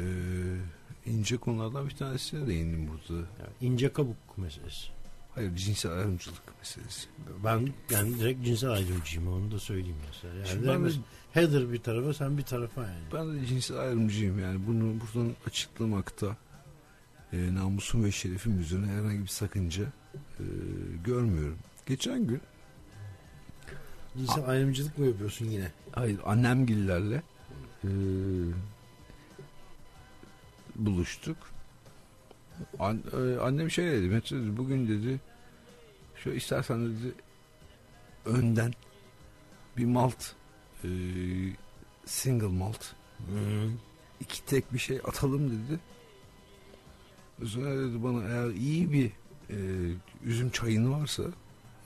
ince 1.12 1.38
konulardan 1.38 1.90
bir 1.90 1.96
tanesine 1.96 2.48
değindim 2.48 2.88
burada. 2.90 3.20
ya, 3.20 3.48
ince 3.62 3.94
kabuk 3.94 4.38
meselesi. 4.38 4.88
Hayır 5.36 5.56
cinsel 5.56 5.92
ayrımcılık 5.92 6.58
meselesi. 6.60 7.08
Ben 7.44 7.70
yani 7.92 8.20
direkt 8.20 8.46
cinsel 8.46 8.70
ayrımcıyım 8.70 9.28
onu 9.28 9.52
da 9.52 9.60
söyleyeyim 9.60 9.98
mesela. 10.08 10.36
Yani 10.36 10.48
Şimdi 10.48 10.68
ben 10.68 10.86
de- 10.86 10.92
Heather 11.32 11.72
bir 11.72 11.80
tarafa 11.80 12.14
sen 12.14 12.38
bir 12.38 12.44
tarafa 12.44 12.82
yani. 12.82 13.04
Ben 13.14 13.34
de 13.42 13.46
cinsel 13.46 13.78
ayrımcıyım 13.80 14.40
yani 14.40 14.60
bunu 14.68 14.94
buradan 15.02 15.32
açıklamakta 15.48 16.38
e, 17.34 17.56
namusum 17.56 18.04
ve 18.04 18.12
şerefim 18.12 18.60
üzerine 18.60 18.88
herhangi 18.88 19.22
bir 19.22 19.28
sakınca 19.28 19.84
e, 20.40 20.44
görmüyorum. 21.06 21.58
Geçen 21.86 22.28
gün 22.28 22.42
Cinsel 24.18 24.50
ayrımcılık 24.50 24.98
mı 24.98 25.06
yapıyorsun 25.06 25.46
yine? 25.46 25.72
hayır 25.96 26.20
annemgillerle 26.26 27.24
e, 27.84 27.90
buluştuk. 30.76 31.38
An, 32.80 33.04
e, 33.14 33.40
annem 33.40 33.72
şey 33.72 33.86
dedi, 33.86 34.12
dedi, 34.12 34.58
bugün 34.58 34.88
dedi 34.88 35.20
şu 36.16 36.30
istersen 36.30 36.86
dedi 36.86 37.14
önden 38.26 38.74
bir 39.78 39.86
malt 39.86 40.32
e, 40.84 40.90
single 42.06 42.48
malt 42.48 42.94
iki 44.20 44.46
tek 44.46 44.74
bir 44.74 44.80
şey 44.80 44.98
atalım 44.98 45.50
dedi. 45.50 45.80
Üzerine 47.40 47.90
dedi 47.90 48.04
bana 48.04 48.24
eğer 48.24 48.50
iyi 48.50 48.92
bir 48.94 49.12
e, 49.50 49.58
üzüm 50.24 50.50
çayın 50.50 50.92
varsa 50.92 51.24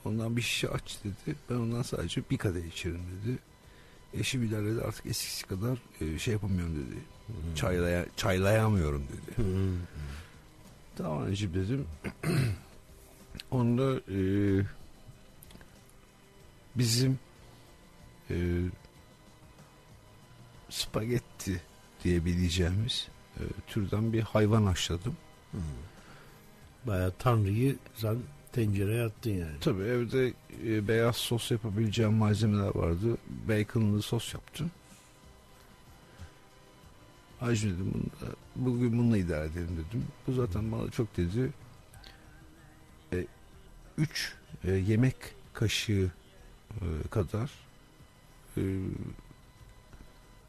ondan 0.04 0.36
bir 0.36 0.42
şişe 0.42 0.68
aç 0.68 0.98
dedi. 1.04 1.36
Ben 1.50 1.54
ondan 1.54 1.82
sadece 1.82 2.22
bir 2.30 2.38
kadeh 2.38 2.64
içerim 2.64 3.00
dedi. 3.00 3.38
Eşim 4.14 4.42
ilerledi 4.42 4.82
artık 4.82 5.06
eskisi 5.06 5.46
kadar 5.46 5.78
e, 6.00 6.18
şey 6.18 6.32
yapamıyorum 6.32 6.76
dedi. 6.76 6.98
Çaylaya, 7.56 8.06
çaylayamıyorum 8.16 9.02
dedi. 9.02 9.46
Tamam 10.96 11.18
anneciğim 11.18 11.54
dedim. 11.54 11.86
Onda 13.50 14.00
e, 14.12 14.20
bizim 16.74 17.18
e, 18.30 18.36
spagetti 20.70 21.62
diyebileceğimiz 22.04 23.08
e, 23.36 23.42
türden 23.66 24.12
bir 24.12 24.22
hayvan 24.22 24.66
haşladım. 24.66 25.16
Bayağı 26.86 27.12
Tanrı'yı 27.18 27.76
sen 27.94 28.16
tencereye 28.58 29.02
attın 29.04 29.30
yani. 29.30 29.60
Tabii 29.60 29.82
evde 29.82 30.32
e, 30.66 30.88
beyaz 30.88 31.16
sos 31.16 31.50
yapabileceğim 31.50 32.12
malzemeler 32.12 32.74
vardı. 32.74 33.16
Baconlı 33.48 34.02
sos 34.02 34.34
yaptım. 34.34 34.70
Hacı 37.40 37.66
dedim 37.74 37.90
bunu 37.94 38.02
da- 38.30 38.34
bugün 38.56 38.92
bununla 38.98 39.18
idare 39.18 39.44
edelim 39.46 39.68
dedim. 39.88 40.04
Bu 40.26 40.32
zaten 40.32 40.72
bana 40.72 40.90
çok 40.90 41.16
dedi. 41.16 41.50
E, 43.12 43.26
üç 43.98 44.34
e, 44.64 44.70
yemek 44.72 45.16
kaşığı 45.52 46.10
e, 46.70 47.08
kadar 47.10 47.50
e, 48.56 48.62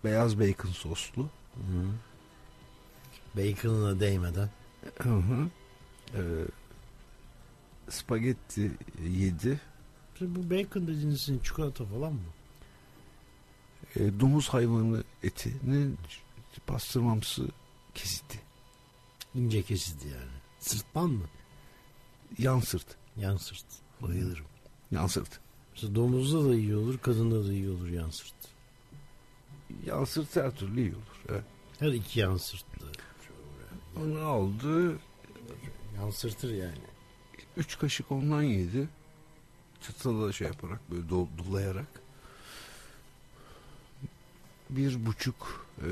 beyaz 0.03 0.39
bacon 0.39 0.71
soslu 0.71 1.29
Hı. 1.55 1.85
Bacon'ına 3.37 3.99
değmeden. 3.99 4.49
Hı 4.97 5.09
hı. 5.09 5.47
E, 6.13 6.21
spagetti 7.89 8.71
yedi. 9.09 9.59
Şimdi 10.17 10.35
bu 10.35 10.49
bacon 10.49 10.87
dediğinizin 10.87 11.39
çikolata 11.39 11.85
falan 11.85 12.13
mı? 12.13 12.19
E, 13.95 14.19
domuz 14.19 14.49
hayvanı 14.49 15.03
etinin 15.23 15.97
pastırmamsı 16.67 17.47
kesiti. 17.95 18.39
İnce 19.35 19.61
kesildi 19.61 20.07
yani. 20.07 20.39
Sırtman 20.59 21.09
mı? 21.09 21.25
Yan 22.37 22.59
sırt. 22.59 22.85
Yan 23.17 23.37
sırt. 23.37 23.65
Bayılırım. 24.01 24.45
Yan 24.91 25.07
sırt. 25.07 25.39
Mesela 25.73 25.95
domuzda 25.95 26.49
da 26.49 26.55
iyi 26.55 26.75
olur, 26.75 26.97
kadında 26.97 27.47
da 27.47 27.53
iyi 27.53 27.69
olur 27.69 27.87
yan 27.87 28.09
sırt. 28.09 28.33
Yan 29.85 30.03
sırt 30.03 30.35
her 30.35 30.55
türlü 30.55 30.81
iyi 30.81 30.91
olur. 30.91 31.23
Evet. 31.29 31.43
Her 31.79 31.91
iki 31.91 32.19
yan 32.19 32.37
sırt 32.37 32.65
da. 32.81 32.85
Onu 34.01 34.19
aldı. 34.19 34.99
Yan 35.95 36.09
sırtır 36.09 36.53
yani. 36.53 36.88
Üç 37.57 37.77
kaşık 37.79 38.11
ondan 38.11 38.41
yedi. 38.43 38.87
Çıtala 39.81 40.31
şey 40.31 40.47
yaparak 40.47 40.91
böyle 40.91 41.09
dol, 41.09 41.27
dolayarak. 41.37 41.87
Bir 44.69 45.05
buçuk 45.05 45.67
e, 45.77 45.89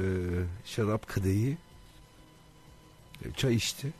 şarap 0.65 1.07
kadehi 1.07 1.57
e, 3.25 3.31
çay 3.31 3.55
içti. 3.55 3.93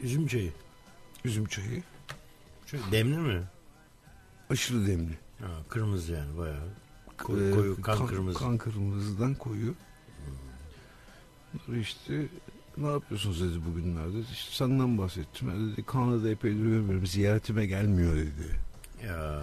Üzüm 0.00 0.26
çayı. 0.26 0.52
Üzüm 1.24 1.46
çayı. 1.46 1.82
Çok 2.66 2.92
demli 2.92 3.16
mi? 3.18 3.42
Aşırı 4.50 4.86
demli. 4.86 5.18
Ha, 5.40 5.48
kırmızı 5.68 6.12
yani 6.12 6.38
bayağı. 6.38 6.68
Koyu, 7.18 7.48
Ee, 7.48 7.50
koyu 7.54 7.82
kan, 7.82 8.06
kırmızı. 8.06 8.38
Kan 8.38 8.58
kırmızıdan 8.58 9.34
koyu. 9.34 9.74
Bunları 11.54 11.80
işte 11.80 12.26
ne 12.78 12.86
yapıyorsunuz 12.86 13.40
dedi 13.40 13.64
bugünlerde. 13.66 14.20
İşte 14.32 14.52
senden 14.52 14.98
bahsettim. 14.98 15.48
Ya 15.48 15.72
dedi 15.72 15.82
Kanada'da 15.82 16.30
epeydir 16.30 16.62
görmüyorum. 16.62 17.06
Ziyaretime 17.06 17.66
gelmiyor 17.66 18.16
dedi. 18.16 18.60
Ya 19.06 19.42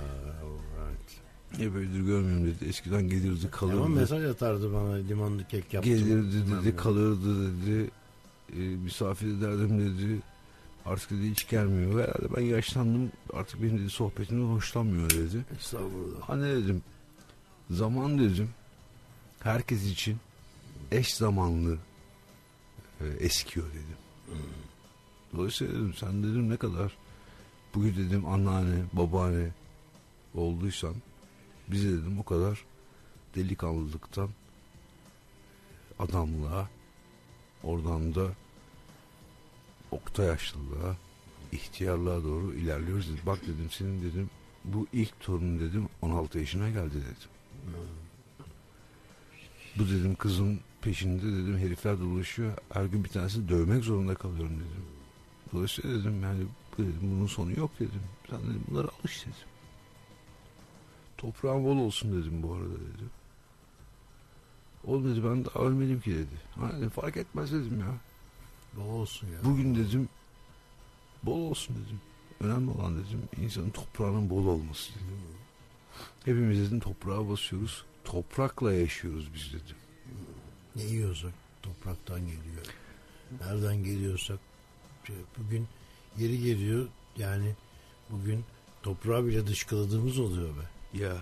right. 0.78 1.62
Epeydir 1.62 2.00
görmüyorum 2.00 2.46
dedi. 2.46 2.66
Eskiden 2.66 3.10
gelirdi 3.10 3.52
kalırdı. 3.52 3.78
Ama 3.78 3.88
mesaj 3.88 4.26
atardı 4.26 4.74
bana 4.74 4.94
limonlu 4.94 5.48
kek 5.48 5.74
yaptım. 5.74 5.94
Gelirdi 5.94 6.52
dedi 6.52 6.76
kalırdı 6.76 7.52
dedi. 7.52 7.92
E, 8.54 8.60
misafir 8.60 9.28
ederdim 9.28 9.80
dedi. 9.80 10.20
Artık 10.86 11.10
dedi 11.10 11.32
hiç 11.32 11.50
gelmiyor. 11.50 12.02
Herhalde 12.02 12.36
ben 12.36 12.42
yaşlandım. 12.42 13.12
Artık 13.34 13.62
benim 13.62 13.80
dedi 13.80 13.90
sohbetimden 13.90 14.54
hoşlanmıyor 14.56 15.10
dedi. 15.10 15.46
Estağfurullah. 15.60 16.22
Hani 16.22 16.44
dedim 16.44 16.82
zaman 17.70 18.20
dedim 18.20 18.50
herkes 19.40 19.86
için 19.86 20.18
eş 20.92 21.14
zamanlı 21.14 21.78
e, 23.02 23.06
eskiyor 23.06 23.68
dedim. 23.70 23.98
Dolayısıyla 25.36 25.74
dedim 25.74 25.94
sen 25.94 26.24
dedim 26.24 26.50
ne 26.50 26.58
kadar 26.58 26.98
bugün 27.76 27.96
dedim 27.96 28.26
anneanne 28.26 28.84
babaanne 28.94 29.52
olduysan 30.36 30.96
bize 31.68 31.90
dedim 31.90 32.20
o 32.20 32.24
kadar 32.24 32.66
delikanlılıktan 33.36 34.30
adamlığa 36.00 36.70
oradan 37.64 38.16
da 38.16 38.28
orta 39.92 40.24
yaşlılığa 40.24 40.98
ihtiyarlığa 41.52 42.24
doğru 42.24 42.54
ilerliyoruz 42.54 43.08
dedim. 43.08 43.24
Bak 43.26 43.42
dedim 43.42 43.70
senin 43.72 44.02
dedim 44.04 44.30
bu 44.64 44.88
ilk 44.94 45.20
torun 45.20 45.60
dedim 45.60 45.90
16 46.02 46.40
yaşına 46.40 46.70
geldi 46.70 46.96
dedim. 46.96 47.30
Bu 49.76 49.90
dedim 49.90 50.16
kızın 50.16 50.60
peşinde 50.84 51.24
dedim 51.24 51.58
herifler 51.58 52.00
dolaşıyor. 52.00 52.54
Her 52.74 52.86
gün 52.86 53.04
bir 53.04 53.10
tanesini 53.10 53.50
dövmek 53.50 53.84
zorunda 53.84 54.16
kalıyorum 54.16 54.56
dedim. 54.56 54.86
Dolayısıyla 55.54 56.00
dedim 56.00 56.24
yani 56.24 56.44
dedim, 56.78 57.00
bunun 57.02 57.28
sonu 57.28 57.60
yok 57.60 57.72
dedim. 57.80 58.02
Sen 58.30 58.40
dedim 58.40 58.64
bunlara 58.70 58.88
alış 58.88 59.22
dedim. 59.22 59.48
Toprağın 61.18 61.66
bol 61.66 61.78
olsun 61.78 62.22
dedim 62.22 62.44
bu 62.44 62.54
arada 62.54 62.74
dedim. 62.74 63.10
Oğlum 64.84 65.12
dedi 65.12 65.24
ben 65.24 65.46
daha 65.46 65.60
ölmedim 65.60 66.02
ki 66.02 66.12
dedi. 66.12 66.42
Ha, 66.56 66.72
dedim, 66.78 66.90
fark 66.90 67.18
etmez 67.18 67.52
dedim 67.52 67.80
ya. 67.80 67.98
Bol 68.74 68.90
olsun 68.90 69.28
ya. 69.28 69.40
Bugün 69.44 69.76
dedim 69.76 70.10
bol 71.24 71.40
olsun 71.40 71.76
dedim. 71.76 72.02
Önemli 72.40 72.72
olan 72.72 72.96
dedim 72.96 73.22
insanın 73.42 73.70
toprağının 73.70 74.30
bol 74.30 74.46
olması 74.46 74.94
dedim. 74.94 75.18
Hepimiz 76.26 76.60
dedim 76.60 76.80
toprağa 76.80 77.30
basıyoruz. 77.30 77.86
Toprakla 78.04 78.74
yaşıyoruz 78.74 79.30
biz 79.34 79.54
dedim. 79.54 79.76
Ne 80.76 80.84
yiyorsak 80.84 81.34
topraktan 81.64 82.20
geliyor. 82.20 82.66
Nereden 83.42 83.84
geliyorsak 83.84 84.40
şey, 85.08 85.16
bugün 85.38 85.68
yeri 86.18 86.42
geliyor 86.42 86.88
yani 87.18 87.56
bugün 88.10 88.44
toprağı 88.84 89.26
bile 89.26 89.48
dışkıladığımız 89.48 90.20
oluyor 90.20 90.50
be. 90.50 90.98
Ya. 91.00 91.18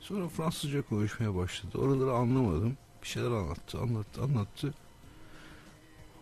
Sonra 0.00 0.28
Fransızca 0.28 0.82
konuşmaya 0.82 1.34
başladı. 1.34 1.78
Oraları 1.78 2.12
anlamadım. 2.12 2.76
Bir 3.02 3.08
şeyler 3.08 3.30
anlattı, 3.30 3.78
anlattı, 3.78 4.22
anlattı. 4.22 4.74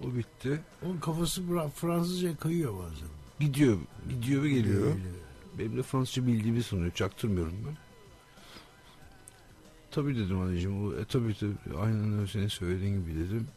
O 0.05 0.15
bitti. 0.15 0.61
Onun 0.83 1.01
kafası 1.01 1.43
Fra- 1.43 1.71
Fransızca 1.71 2.37
kayıyor 2.37 2.79
bazen. 2.79 3.09
Gidiyor, 3.41 3.79
gidiyor 4.09 4.43
ve 4.43 4.49
geliyor. 4.49 4.83
Öyle. 4.87 4.97
Benim 5.59 5.77
de 5.77 5.83
Fransızca 5.83 6.27
bildiğimi 6.27 6.63
sanıyor. 6.63 6.91
Çaktırmıyorum 6.91 7.55
ben. 7.67 7.77
Tabii 9.97 10.17
dedim 10.17 10.41
anneciğim. 10.41 11.01
E, 11.01 11.05
tabii 11.05 11.35
tabii. 11.35 11.79
Aynen 11.79 12.19
öyle 12.19 12.27
senin 12.27 12.49
söylediğin 12.49 13.01
gibi 13.01 13.15
dedim. 13.15 13.49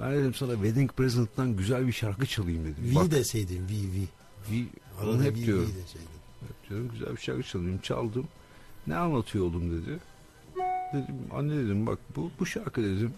Ben 0.00 0.12
dedim 0.12 0.34
sana 0.34 0.52
Wedding 0.52 0.92
Present'tan 0.92 1.56
güzel 1.56 1.86
bir 1.86 1.92
şarkı 1.92 2.26
çalayım 2.26 2.64
dedim. 2.64 2.84
Vi 2.84 2.94
Bak, 2.94 3.10
deseydin 3.10 3.68
vi 3.68 3.72
vi. 3.72 4.08
Vi, 4.50 4.66
onu 5.04 5.22
hep 5.22 5.36
vi, 5.36 5.46
diyorum. 5.46 5.66
deseydin. 5.66 6.08
Hep 6.40 6.68
diyorum 6.68 6.90
güzel 6.92 7.16
bir 7.16 7.20
şarkı 7.20 7.42
çalayım. 7.42 7.78
Çaldım. 7.78 8.28
Ne 8.86 8.96
anlatıyor 8.96 9.44
oğlum 9.44 9.70
dedi. 9.70 9.98
Dedim 10.94 11.16
anne 11.32 11.56
dedim 11.56 11.86
bak 11.86 11.98
bu, 12.16 12.30
bu 12.40 12.46
şarkı 12.46 12.82
dedim. 12.82 13.14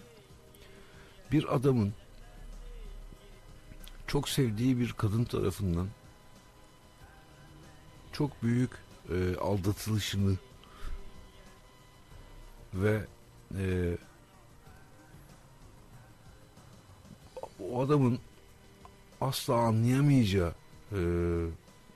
Bir 1.31 1.55
adamın 1.55 1.93
çok 4.07 4.29
sevdiği 4.29 4.79
bir 4.79 4.93
kadın 4.93 5.23
tarafından 5.23 5.87
çok 8.13 8.43
büyük 8.43 8.71
e, 9.09 9.35
aldatılışını 9.35 10.37
ve 12.73 13.05
e, 13.57 13.97
o 17.59 17.81
adamın 17.81 18.19
asla 19.21 19.55
anlayamayacağı 19.55 20.53
e, 20.91 20.99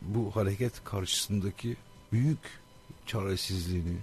bu 0.02 0.36
hareket 0.36 0.84
karşısındaki 0.84 1.78
büyük 2.12 2.40
çaresizliğini 3.06 3.98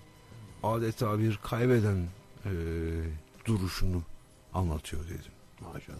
adeta 0.62 1.18
bir 1.18 1.40
kaybeden 1.42 2.06
e, 2.44 2.52
duruşunu 3.46 4.02
anlatıyor 4.54 5.04
dedim. 5.04 5.32
Maşallah. 5.60 5.98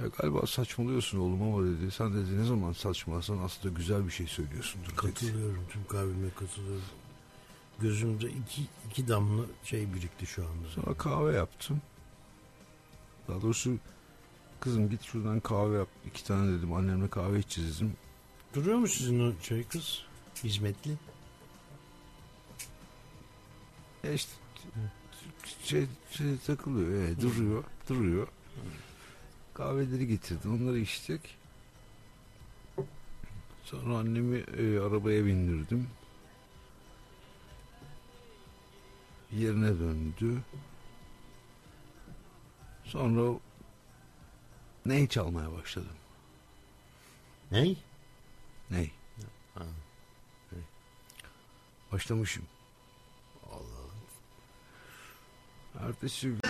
Ya 0.00 0.06
galiba 0.06 0.46
saçmalıyorsun 0.46 1.18
oğlum 1.18 1.42
ama 1.42 1.66
dedi. 1.66 1.90
Sen 1.90 2.14
dedi 2.14 2.38
ne 2.38 2.44
zaman 2.44 2.72
saçmalasan 2.72 3.38
aslında 3.38 3.74
güzel 3.74 4.06
bir 4.06 4.10
şey 4.10 4.26
söylüyorsundur 4.26 4.86
dedi. 4.86 4.96
Katılıyorum 4.96 5.64
tüm 5.72 5.84
kalbime 5.84 6.30
katılıyorum. 6.30 6.82
Gözümde 7.80 8.26
iki, 8.26 8.62
iki 8.90 9.08
damla 9.08 9.44
şey 9.64 9.94
birikti 9.94 10.26
şu 10.26 10.42
anda. 10.42 10.68
Sonra 10.68 10.94
kahve 10.94 11.32
yaptım. 11.32 11.80
Daha 13.28 13.42
doğrusu 13.42 13.76
kızım 14.60 14.90
git 14.90 15.02
şuradan 15.02 15.40
kahve 15.40 15.78
yap. 15.78 15.88
İki 16.06 16.24
tane 16.24 16.58
dedim 16.58 16.72
annemle 16.72 17.08
kahve 17.08 17.38
içeceğiz 17.38 17.76
dedim. 17.76 17.92
Duruyor 18.54 18.78
mu 18.78 18.88
sizin 18.88 19.30
o 19.30 19.32
şey 19.42 19.64
kız? 19.64 20.02
Hizmetli. 20.44 20.90
Ya 24.04 24.12
işte 24.12 24.32
şey, 25.64 25.86
şey 26.10 26.38
takılıyor 26.46 26.92
evet, 26.92 27.20
duruyor 27.20 27.64
duruyor. 27.88 28.28
Kahveleri 29.54 30.06
getirdi 30.06 30.48
onları 30.48 30.78
içtik. 30.78 31.20
Sonra 33.64 33.98
annemi 33.98 34.38
e, 34.38 34.78
arabaya 34.78 35.26
bindirdim. 35.26 35.86
Yerine 39.32 39.78
döndü. 39.78 40.42
Sonra 42.84 43.38
ney 44.86 45.08
çalmaya 45.08 45.52
başladım. 45.52 45.96
Ney? 47.50 47.76
Ney? 48.70 48.90
Ha. 49.54 49.64
Başlamışım. 51.92 52.44
Allah. 53.52 53.88
Ertesi 55.88 56.28
gün 56.28 56.40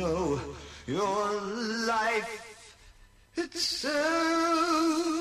know 0.00 0.40
your 0.86 1.40
life 1.86 2.76
itself. 3.36 5.19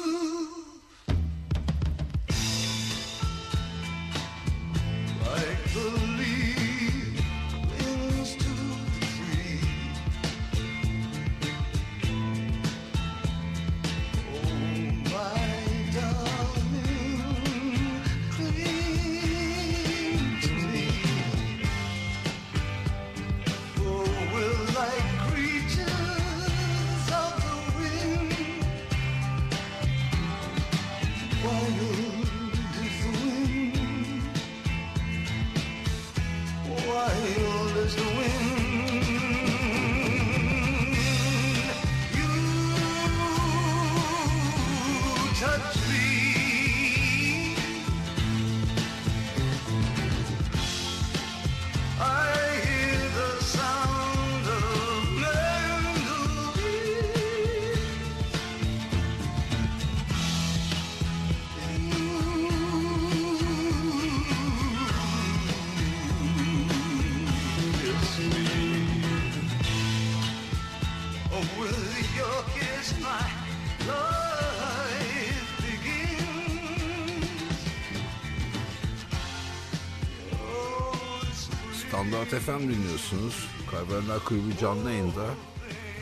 FM 82.29 82.59
dinliyorsunuz. 82.59 83.47
Kaybedenler 83.71 84.19
Kulübü 84.19 84.57
canlı 84.61 84.91
yayında. 84.91 85.25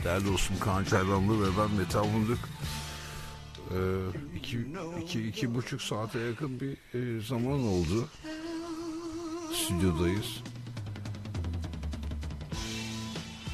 Değerli 0.03 0.25
dostum 0.25 0.59
Kaan 0.59 0.83
Çaylanlı 0.83 1.41
ve 1.43 1.47
ben 1.59 1.71
Mete 1.77 1.97
Avunduk. 1.97 2.39
Ee, 3.71 3.77
iki, 4.37 4.57
iki, 5.03 5.27
iki 5.27 5.55
buçuk 5.55 5.81
saate 5.81 6.19
yakın 6.19 6.59
bir 6.59 6.71
e, 6.93 7.21
zaman 7.21 7.59
oldu. 7.63 8.07
Stüdyodayız. 9.53 10.43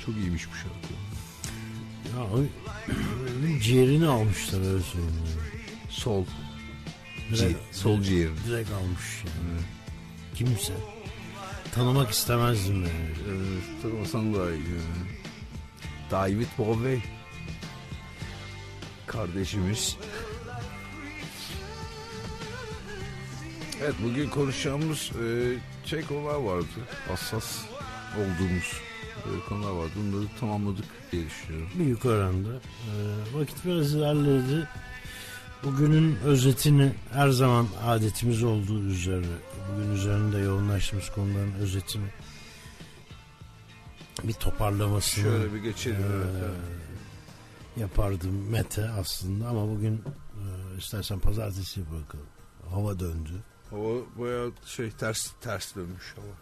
Çok 0.05 0.15
iyiymiş 0.15 0.47
bu 0.51 0.55
şarkı. 0.55 0.93
Ya 2.17 3.59
ciğerini 3.61 4.07
almışlar 4.07 4.59
öyle 4.73 4.83
söyleyeyim. 4.83 5.15
Sol. 5.89 6.25
Direkt, 7.31 7.59
Ci- 7.59 7.75
sol 7.77 8.01
ciğerini. 8.01 8.37
Direkt 8.47 8.71
almış 8.71 9.23
yani. 9.23 9.59
Kimse. 10.35 10.73
Tanımak 11.75 12.11
istemezdim 12.11 12.75
yani. 12.75 12.87
Ee, 12.87 13.81
tanımasan 13.81 14.33
daha 14.33 14.51
iyi. 14.51 14.63
David 16.11 16.47
Bowie. 16.57 17.01
Kardeşimiz. 19.07 19.97
Evet 23.83 23.95
bugün 24.03 24.29
konuşacağımız 24.29 25.11
e, 25.25 25.25
şey 25.85 26.01
konular 26.01 26.35
vardı. 26.35 26.65
Hassas 27.07 27.61
olduğumuz 28.15 28.73
e, 29.15 29.29
konular 29.49 29.71
vardı. 29.71 29.91
Bunları 29.95 30.27
tamamladık 30.39 30.85
diye 31.11 31.25
düşünüyorum. 31.25 31.69
Büyük 31.75 32.05
oranda. 32.05 32.49
Ee, 32.49 33.37
vakit 33.37 33.65
biraz 33.65 33.93
ilerledi. 33.93 34.67
Bugünün 35.63 36.15
özetini 36.25 36.91
her 37.13 37.29
zaman 37.29 37.67
adetimiz 37.85 38.43
olduğu 38.43 38.79
üzere 38.83 39.25
bugün 39.71 39.91
üzerinde 39.91 40.37
yoğunlaştığımız 40.37 41.09
konuların 41.09 41.53
özetini 41.53 42.07
bir 44.23 44.33
toparlamasını 44.33 45.23
Şöyle 45.23 45.53
bir 45.53 45.59
geçelim. 45.59 46.01
Ee, 46.01 46.15
evet, 46.15 46.25
evet. 46.39 46.55
yapardım 47.77 48.49
Mete 48.49 48.89
aslında 48.89 49.47
ama 49.47 49.67
bugün 49.67 49.93
e, 50.33 50.77
istersen 50.77 51.19
pazartesi 51.19 51.81
bakalım. 51.81 52.27
Hava 52.69 52.99
döndü. 52.99 53.31
Hava 53.69 53.93
bayağı 54.19 54.51
şey 54.65 54.91
ters 54.91 55.31
ters 55.41 55.75
dönmüş 55.75 56.13
hava. 56.15 56.33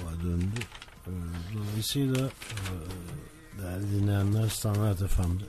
Hava 0.00 0.20
döndü. 0.22 0.60
Ee, 1.06 1.10
Dolayısıyla 1.54 2.26
e, 2.26 3.62
değerli 3.62 3.90
dinleyenler 3.92 4.48
Standart 4.48 4.98
FM'de 4.98 5.44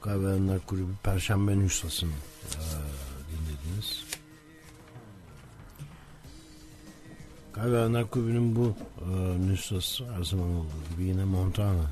Kaybedenler 0.00 0.58
Kulübü 0.66 0.92
Perşembe 1.02 1.58
Nüshası'nı 1.58 2.10
e, 2.10 2.62
Kaybedenler 7.54 8.10
Kulübü'nün 8.10 8.56
bu 8.56 8.74
e, 9.00 9.06
nüshası 9.40 10.04
her 10.12 10.24
zaman 10.24 10.54
olduğu 10.54 10.90
gibi 10.90 11.04
yine 11.04 11.24
Montana 11.24 11.90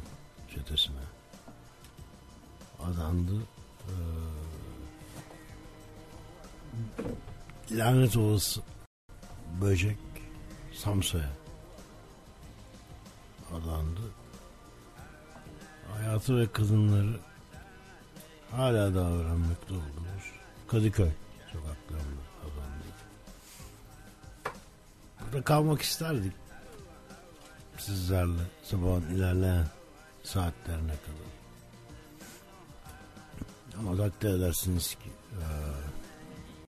çetesine 0.55 0.97
adandı. 2.85 3.33
E, 3.89 3.95
lanet 7.79 8.17
olası 8.17 8.61
böcek 9.61 9.99
Samsa'ya 10.75 11.33
adandı. 13.51 14.01
Hayatı 15.93 16.39
ve 16.39 16.53
kadınları 16.53 17.17
hala 18.51 18.95
daha 18.95 19.11
öğrenmekte 19.11 19.75
olduğumuz 19.75 20.33
Kadıköy 20.69 21.11
Burada 25.33 25.45
kalmak 25.45 25.83
isterdik 25.83 26.33
sizlerle 27.79 28.43
sabahın 28.63 29.03
ilerleyen 29.03 29.67
saatlerine 30.23 30.93
kadar. 30.93 31.33
Ama 33.79 33.97
takdir 33.97 34.29
edersiniz 34.29 34.95
ki 34.95 35.11
eee, 35.33 35.47